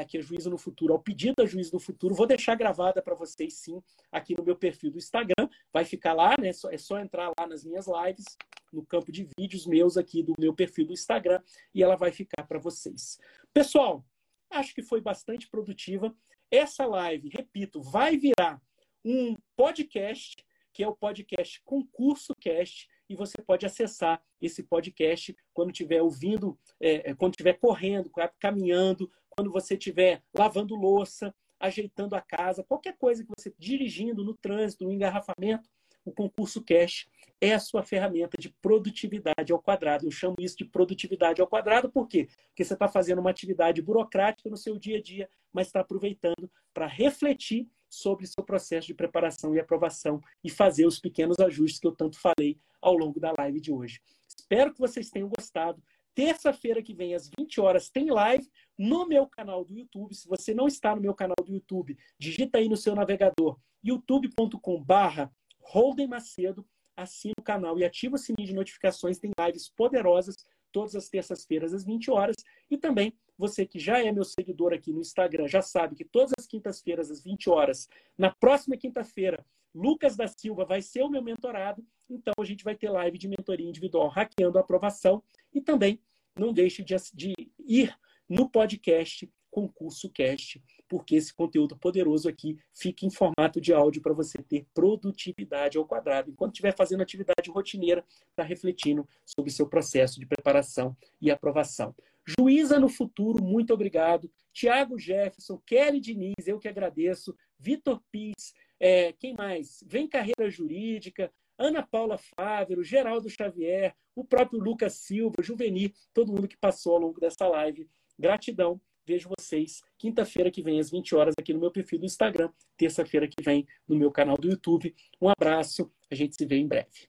aqui 0.00 0.18
a 0.18 0.20
Juízo 0.20 0.50
no 0.50 0.58
Futuro, 0.58 0.92
ao 0.92 0.98
pedido 0.98 1.36
da 1.36 1.46
Juízo 1.46 1.72
no 1.72 1.80
Futuro. 1.80 2.14
Vou 2.14 2.26
deixar 2.26 2.54
gravada 2.56 3.00
para 3.00 3.14
vocês, 3.14 3.54
sim, 3.54 3.80
aqui 4.10 4.34
no 4.36 4.44
meu 4.44 4.56
perfil 4.56 4.90
do 4.90 4.98
Instagram. 4.98 5.48
Vai 5.72 5.84
ficar 5.84 6.12
lá, 6.12 6.34
né? 6.40 6.50
É 6.70 6.78
só 6.78 6.98
entrar 6.98 7.30
lá 7.38 7.46
nas 7.46 7.64
minhas 7.64 7.86
lives, 7.86 8.24
no 8.72 8.84
campo 8.84 9.12
de 9.12 9.28
vídeos 9.38 9.66
meus 9.66 9.96
aqui 9.96 10.22
do 10.22 10.34
meu 10.38 10.52
perfil 10.52 10.86
do 10.86 10.92
Instagram, 10.92 11.40
e 11.72 11.82
ela 11.82 11.96
vai 11.96 12.10
ficar 12.10 12.42
para 12.42 12.58
vocês. 12.58 13.18
Pessoal, 13.52 14.04
acho 14.50 14.74
que 14.74 14.82
foi 14.82 15.00
bastante 15.00 15.48
produtiva. 15.48 16.14
Essa 16.50 16.84
live, 16.86 17.28
repito, 17.28 17.80
vai 17.80 18.16
virar 18.16 18.60
um 19.04 19.36
podcast, 19.56 20.36
que 20.72 20.82
é 20.82 20.88
o 20.88 20.96
podcast 20.96 21.60
Concurso 21.64 22.34
Cast, 22.40 22.88
e 23.14 23.16
você 23.16 23.40
pode 23.40 23.64
acessar 23.64 24.20
esse 24.40 24.62
podcast 24.62 25.34
quando 25.52 25.70
estiver 25.70 26.02
ouvindo, 26.02 26.58
é, 26.80 27.10
é 27.10 27.14
quando 27.14 27.34
estiver 27.34 27.54
correndo, 27.54 28.10
caminhando, 28.38 29.10
quando 29.30 29.50
você 29.50 29.74
estiver 29.74 30.22
lavando 30.36 30.74
louça, 30.74 31.34
ajeitando 31.58 32.14
a 32.14 32.20
casa, 32.20 32.64
qualquer 32.64 32.96
coisa 32.98 33.24
que 33.24 33.30
você 33.36 33.54
dirigindo 33.58 34.24
no 34.24 34.34
trânsito, 34.34 34.84
no 34.84 34.92
engarrafamento, 34.92 35.68
o 36.04 36.12
concurso 36.12 36.62
cash 36.62 37.06
é 37.40 37.54
a 37.54 37.60
sua 37.60 37.82
ferramenta 37.82 38.36
de 38.38 38.50
produtividade 38.60 39.52
ao 39.52 39.62
quadrado. 39.62 40.06
Eu 40.06 40.10
chamo 40.10 40.36
isso 40.38 40.56
de 40.56 40.64
produtividade 40.64 41.40
ao 41.40 41.46
quadrado, 41.46 41.90
por 41.90 42.06
quê? 42.06 42.28
Porque 42.48 42.64
você 42.64 42.74
está 42.74 42.88
fazendo 42.88 43.20
uma 43.20 43.30
atividade 43.30 43.80
burocrática 43.80 44.50
no 44.50 44.56
seu 44.56 44.78
dia 44.78 44.98
a 44.98 45.02
dia, 45.02 45.30
mas 45.52 45.68
está 45.68 45.80
aproveitando 45.80 46.50
para 46.74 46.86
refletir 46.86 47.68
sobre 47.94 48.26
seu 48.26 48.44
processo 48.44 48.88
de 48.88 48.94
preparação 48.94 49.54
e 49.54 49.60
aprovação 49.60 50.20
e 50.42 50.50
fazer 50.50 50.84
os 50.84 50.98
pequenos 50.98 51.38
ajustes 51.38 51.78
que 51.78 51.86
eu 51.86 51.94
tanto 51.94 52.18
falei 52.18 52.43
ao 52.84 52.94
longo 52.94 53.18
da 53.18 53.32
live 53.38 53.60
de 53.60 53.72
hoje. 53.72 54.00
Espero 54.28 54.72
que 54.72 54.78
vocês 54.78 55.08
tenham 55.08 55.28
gostado. 55.28 55.82
Terça-feira 56.14 56.82
que 56.82 56.94
vem, 56.94 57.14
às 57.14 57.28
20 57.36 57.60
horas, 57.60 57.88
tem 57.88 58.10
live 58.10 58.46
no 58.78 59.06
meu 59.06 59.26
canal 59.26 59.64
do 59.64 59.74
YouTube. 59.74 60.14
Se 60.14 60.28
você 60.28 60.54
não 60.54 60.66
está 60.66 60.94
no 60.94 61.00
meu 61.00 61.14
canal 61.14 61.34
do 61.44 61.52
YouTube, 61.52 61.96
digita 62.18 62.58
aí 62.58 62.68
no 62.68 62.76
seu 62.76 62.94
navegador 62.94 63.58
youtube.com/barra 63.82 65.32
Holden 65.60 66.06
Macedo, 66.06 66.64
assina 66.96 67.34
o 67.38 67.42
canal 67.42 67.78
e 67.78 67.84
ativa 67.84 68.16
o 68.16 68.18
sininho 68.18 68.46
de 68.46 68.54
notificações. 68.54 69.18
Tem 69.18 69.32
lives 69.40 69.68
poderosas 69.68 70.36
todas 70.70 70.94
as 70.94 71.08
terças-feiras 71.08 71.72
às 71.72 71.84
20 71.84 72.10
horas. 72.10 72.36
E 72.70 72.76
também, 72.76 73.16
você 73.36 73.66
que 73.66 73.78
já 73.78 74.02
é 74.02 74.12
meu 74.12 74.24
seguidor 74.24 74.72
aqui 74.72 74.92
no 74.92 75.00
Instagram, 75.00 75.48
já 75.48 75.62
sabe 75.62 75.96
que 75.96 76.04
todas 76.04 76.32
as 76.38 76.46
quintas-feiras 76.46 77.10
às 77.10 77.22
20 77.22 77.50
horas, 77.50 77.88
na 78.16 78.30
próxima 78.30 78.76
quinta-feira, 78.76 79.44
Lucas 79.74 80.16
da 80.16 80.28
Silva 80.28 80.64
vai 80.64 80.80
ser 80.80 81.02
o 81.02 81.10
meu 81.10 81.22
mentorado. 81.22 81.84
Então, 82.08 82.32
a 82.38 82.44
gente 82.44 82.62
vai 82.62 82.76
ter 82.76 82.88
live 82.88 83.18
de 83.18 83.26
mentoria 83.26 83.68
individual 83.68 84.08
hackeando 84.08 84.56
a 84.56 84.60
aprovação. 84.60 85.22
E 85.52 85.60
também 85.60 86.00
não 86.36 86.52
deixe 86.52 86.82
de, 86.82 86.94
de 87.12 87.34
ir 87.58 87.96
no 88.28 88.48
podcast 88.48 89.28
Concurso 89.50 90.10
Cast, 90.10 90.62
porque 90.94 91.16
esse 91.16 91.34
conteúdo 91.34 91.76
poderoso 91.76 92.28
aqui 92.28 92.56
fica 92.72 93.04
em 93.04 93.10
formato 93.10 93.60
de 93.60 93.72
áudio 93.72 94.00
para 94.00 94.12
você 94.12 94.38
ter 94.38 94.64
produtividade 94.72 95.76
ao 95.76 95.84
quadrado. 95.84 96.30
Enquanto 96.30 96.52
estiver 96.52 96.72
fazendo 96.72 97.02
atividade 97.02 97.50
rotineira, 97.50 98.04
está 98.30 98.44
refletindo 98.44 99.04
sobre 99.26 99.50
seu 99.50 99.66
processo 99.66 100.20
de 100.20 100.26
preparação 100.26 100.96
e 101.20 101.32
aprovação. 101.32 101.92
Juíza 102.24 102.78
no 102.78 102.88
futuro, 102.88 103.42
muito 103.42 103.74
obrigado. 103.74 104.30
Tiago 104.52 104.96
Jefferson, 104.96 105.60
Kelly 105.66 105.98
Diniz, 105.98 106.46
eu 106.46 106.60
que 106.60 106.68
agradeço. 106.68 107.36
Vitor 107.58 108.00
Pires, 108.12 108.54
é, 108.78 109.12
quem 109.14 109.34
mais? 109.34 109.82
Vem 109.84 110.06
Carreira 110.06 110.48
Jurídica, 110.48 111.28
Ana 111.58 111.82
Paula 111.82 112.18
Fávero, 112.36 112.84
Geraldo 112.84 113.28
Xavier, 113.28 113.96
o 114.14 114.22
próprio 114.24 114.60
Lucas 114.60 114.92
Silva, 114.92 115.42
Juvenir, 115.42 115.92
todo 116.12 116.30
mundo 116.30 116.46
que 116.46 116.56
passou 116.56 116.92
ao 116.94 117.00
longo 117.00 117.18
dessa 117.18 117.48
live. 117.48 117.88
Gratidão. 118.16 118.80
Vejo 119.06 119.28
vocês 119.38 119.82
quinta-feira 119.98 120.50
que 120.50 120.62
vem, 120.62 120.80
às 120.80 120.90
20 120.90 121.14
horas, 121.14 121.34
aqui 121.38 121.52
no 121.52 121.60
meu 121.60 121.70
perfil 121.70 121.98
do 121.98 122.06
Instagram. 122.06 122.50
Terça-feira 122.76 123.28
que 123.28 123.42
vem, 123.42 123.66
no 123.86 123.96
meu 123.96 124.10
canal 124.10 124.36
do 124.38 124.48
YouTube. 124.48 124.94
Um 125.20 125.28
abraço. 125.28 125.90
A 126.10 126.14
gente 126.14 126.34
se 126.36 126.46
vê 126.46 126.56
em 126.56 126.66
breve. 126.66 127.06